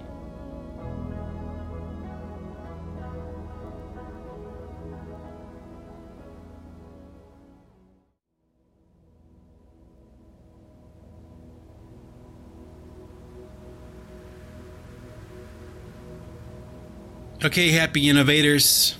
Okay, 17.44 17.72
happy 17.72 18.08
innovators. 18.08 18.96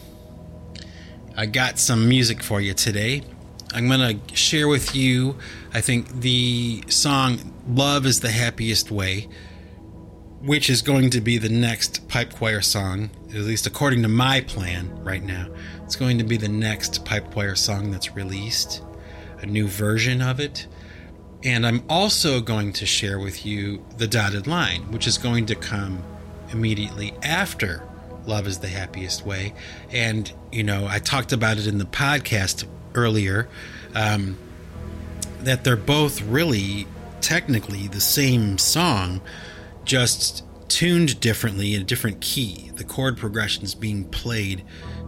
I 1.37 1.47
got 1.47 1.79
some 1.79 2.09
music 2.09 2.43
for 2.43 2.61
you 2.61 2.75
today. 2.75 3.23
I'm 3.73 3.87
going 3.87 4.19
to 4.19 4.37
share 4.37 4.67
with 4.67 4.97
you, 4.97 5.37
I 5.73 5.81
think, 5.81 6.09
the 6.09 6.83
song 6.89 7.55
Love 7.69 8.05
is 8.05 8.19
the 8.19 8.33
Happiest 8.33 8.91
Way, 8.91 9.29
which 10.41 10.69
is 10.69 10.83
going 10.83 11.11
to 11.11 11.21
be 11.21 11.39
the 11.39 11.49
next 11.49 12.09
pipe 12.09 12.33
choir 12.33 12.63
song, 12.63 13.11
at 13.29 13.43
least 13.43 13.69
according 13.69 14.03
to 14.03 14.09
my 14.09 14.41
plan 14.41 14.91
right 15.05 15.23
now. 15.23 15.47
It's 15.85 15.95
going 15.95 16.19
to 16.19 16.25
be 16.25 16.37
the 16.37 16.49
next 16.49 17.05
pipe 17.05 17.31
choir 17.31 17.55
song 17.55 17.93
that's 17.93 18.17
released, 18.17 18.83
a 19.41 19.47
new 19.47 19.69
version 19.69 20.21
of 20.21 20.41
it. 20.41 20.67
And 21.45 21.65
I'm 21.65 21.85
also 21.89 22.41
going 22.41 22.73
to 22.73 22.87
share 22.87 23.21
with 23.21 23.47
you 23.47 23.85
the 23.99 24.09
dotted 24.09 24.49
line, 24.49 24.91
which 24.91 25.07
is 25.07 25.17
going 25.17 25.47
to 25.47 25.55
come 25.55 26.03
immediately 26.51 27.15
after 27.23 27.87
Love 28.27 28.47
is 28.47 28.59
the 28.59 28.69
Happiest 28.69 29.27
Way. 29.27 29.55
And, 29.91 30.33
you 30.51 30.63
know, 30.63 30.87
I 30.89 30.99
talked 30.99 31.33
about 31.33 31.59
it 31.59 31.67
in 31.67 31.79
the 31.79 31.85
podcast 31.85 32.67
earlier 32.95 33.49
um, 33.95 34.37
that 35.41 35.65
they're 35.65 35.77
both 35.77 36.23
really 36.23 36.87
technically 37.21 37.89
the 37.89 38.01
same 38.01 38.59
song, 38.59 39.21
just 39.85 40.45
tuned 40.69 41.21
differently 41.21 41.75
in 41.75 41.83
a 41.83 41.85
different 41.85 42.21
key. 42.21 42.71
The 42.75 42.85
chord 42.85 43.17
progressions 43.17 43.75
being 43.75 44.05
played 44.05 44.65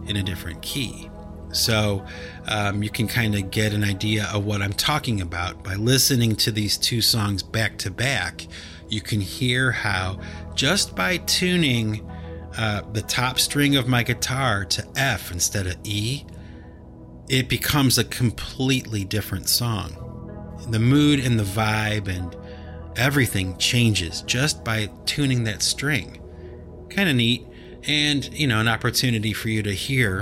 in 0.07 0.15
a 0.15 0.23
different 0.23 0.61
key. 0.61 1.09
So 1.51 2.05
um, 2.47 2.83
you 2.83 2.89
can 2.89 3.07
kind 3.07 3.33
of 3.33 3.49
get 3.49 3.73
an 3.73 3.83
idea 3.83 4.29
of 4.33 4.45
what 4.45 4.61
I'm 4.61 4.73
talking 4.73 5.21
about 5.21 5.63
by 5.63 5.75
listening 5.75 6.35
to 6.37 6.51
these 6.51 6.77
two 6.77 7.01
songs 7.01 7.41
back 7.41 7.77
to 7.79 7.91
back. 7.91 8.45
You 8.89 9.01
can 9.01 9.21
hear 9.21 9.71
how 9.71 10.19
just 10.53 10.95
by 10.95 11.17
tuning 11.17 12.05
uh, 12.57 12.81
the 12.91 13.01
top 13.01 13.39
string 13.39 13.75
of 13.75 13.87
my 13.87 14.03
guitar 14.03 14.65
to 14.65 14.87
F 14.95 15.31
instead 15.31 15.67
of 15.67 15.75
E, 15.83 16.25
it 17.27 17.49
becomes 17.49 17.97
a 17.97 18.03
completely 18.03 19.03
different 19.03 19.49
song. 19.49 20.01
The 20.69 20.79
mood 20.79 21.19
and 21.19 21.39
the 21.39 21.43
vibe 21.43 22.07
and 22.07 22.35
everything 22.95 23.57
changes 23.57 24.21
just 24.21 24.63
by 24.63 24.89
tuning 25.05 25.43
that 25.43 25.61
string. 25.61 26.21
Kind 26.89 27.09
of 27.09 27.15
neat, 27.15 27.45
and 27.83 28.31
you 28.33 28.47
know, 28.47 28.59
an 28.59 28.67
opportunity 28.67 29.33
for 29.33 29.49
you 29.49 29.61
to 29.63 29.73
hear 29.73 30.21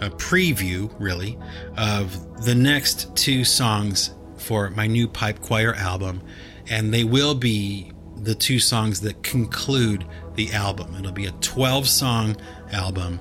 a 0.00 0.10
preview, 0.10 0.94
really, 0.98 1.38
of 1.76 2.44
the 2.44 2.54
next 2.54 3.14
two 3.16 3.44
songs 3.44 4.14
for 4.36 4.70
my 4.70 4.86
new 4.86 5.08
pipe 5.08 5.40
choir 5.40 5.74
album, 5.74 6.22
and 6.68 6.92
they 6.92 7.04
will 7.04 7.34
be 7.34 7.92
the 8.16 8.34
two 8.34 8.58
songs 8.58 9.00
that 9.00 9.22
conclude 9.22 10.06
the 10.36 10.52
album. 10.52 10.94
It'll 10.98 11.12
be 11.12 11.26
a 11.26 11.32
12 11.32 11.88
song 11.88 12.36
album, 12.72 13.20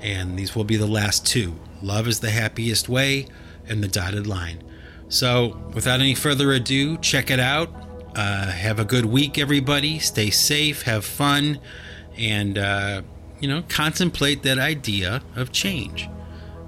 and 0.00 0.38
these 0.38 0.54
will 0.54 0.64
be 0.64 0.76
the 0.76 0.86
last 0.86 1.26
two 1.26 1.58
Love 1.82 2.08
is 2.08 2.20
the 2.20 2.30
Happiest 2.30 2.88
Way 2.88 3.26
and 3.68 3.82
The 3.82 3.88
Dotted 3.88 4.26
Line. 4.26 4.62
So, 5.08 5.56
without 5.72 6.00
any 6.00 6.14
further 6.14 6.52
ado, 6.52 6.98
check 6.98 7.30
it 7.30 7.40
out. 7.40 7.70
Uh, 8.16 8.50
have 8.50 8.78
a 8.78 8.84
good 8.84 9.06
week, 9.06 9.38
everybody. 9.38 9.98
Stay 9.98 10.30
safe, 10.30 10.82
have 10.82 11.04
fun, 11.04 11.60
and, 12.18 12.58
uh, 12.58 13.02
you 13.38 13.48
know, 13.48 13.62
contemplate 13.68 14.42
that 14.42 14.58
idea 14.58 15.22
of 15.36 15.52
change. 15.52 16.08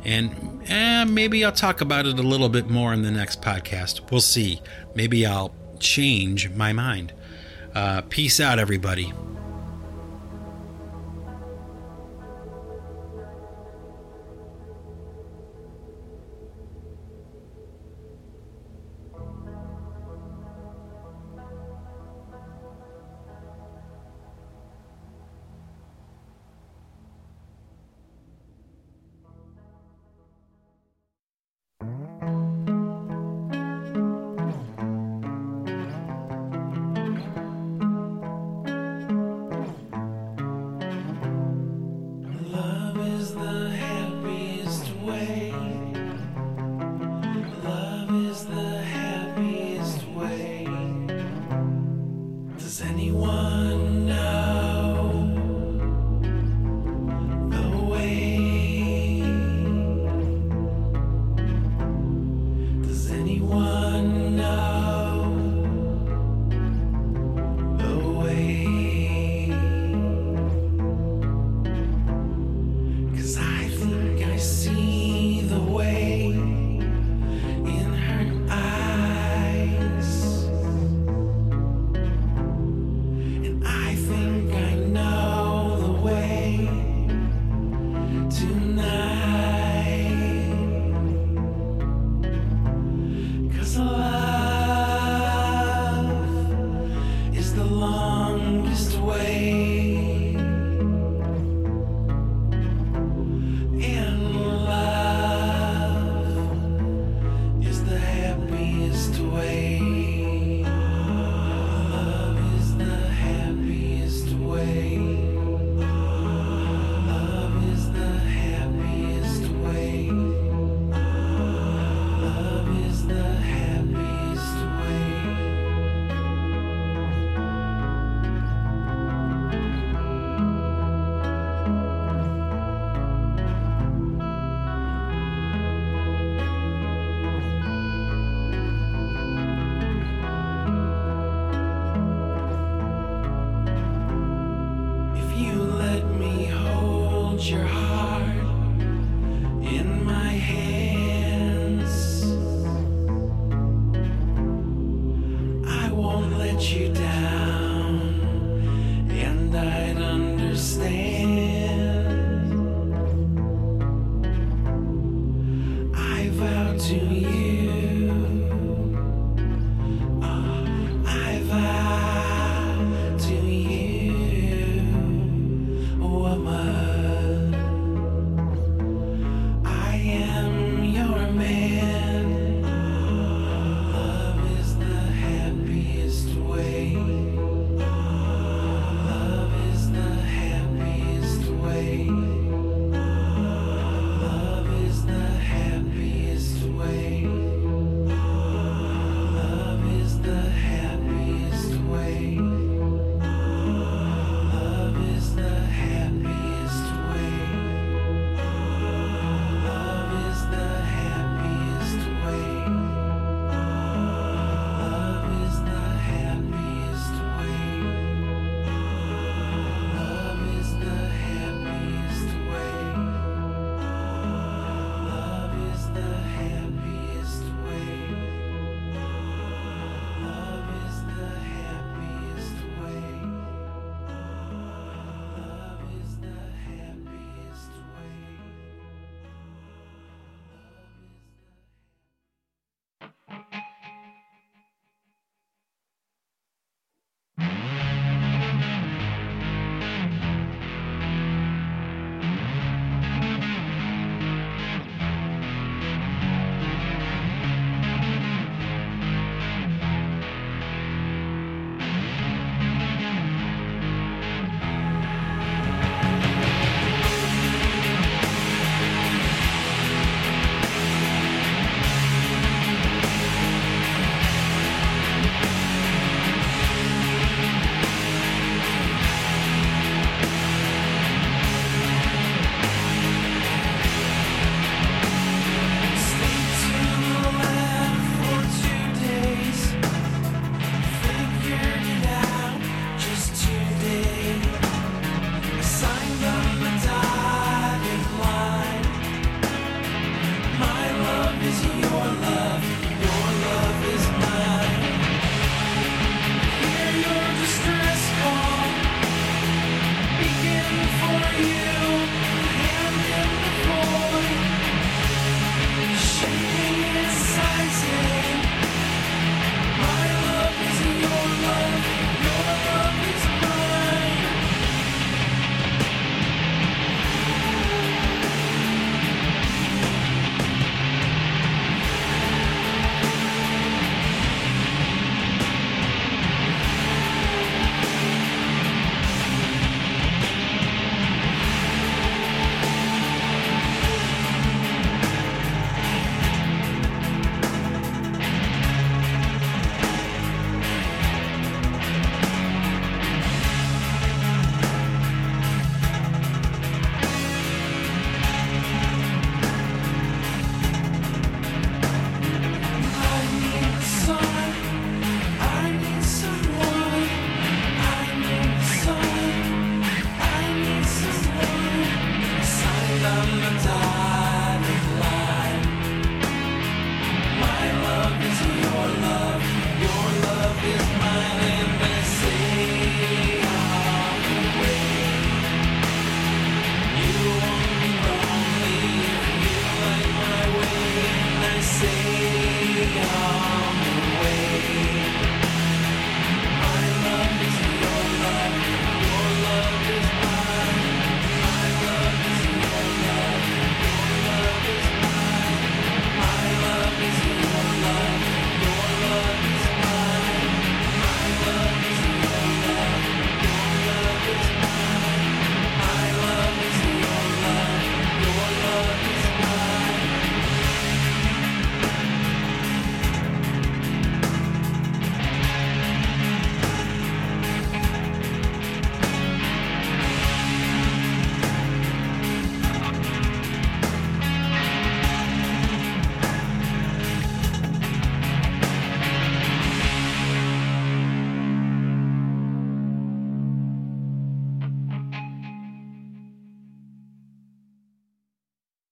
And 0.04 0.62
eh, 0.68 1.04
maybe 1.04 1.44
I'll 1.44 1.52
talk 1.52 1.80
about 1.80 2.06
it 2.06 2.18
a 2.18 2.22
little 2.22 2.48
bit 2.48 2.70
more 2.70 2.92
in 2.94 3.02
the 3.02 3.10
next 3.10 3.42
podcast. 3.42 4.10
We'll 4.10 4.20
see. 4.20 4.62
Maybe 4.94 5.26
I'll 5.26 5.52
change 5.78 6.48
my 6.50 6.72
mind. 6.72 7.12
Uh, 7.74 8.02
peace 8.02 8.40
out, 8.40 8.58
everybody. 8.58 9.12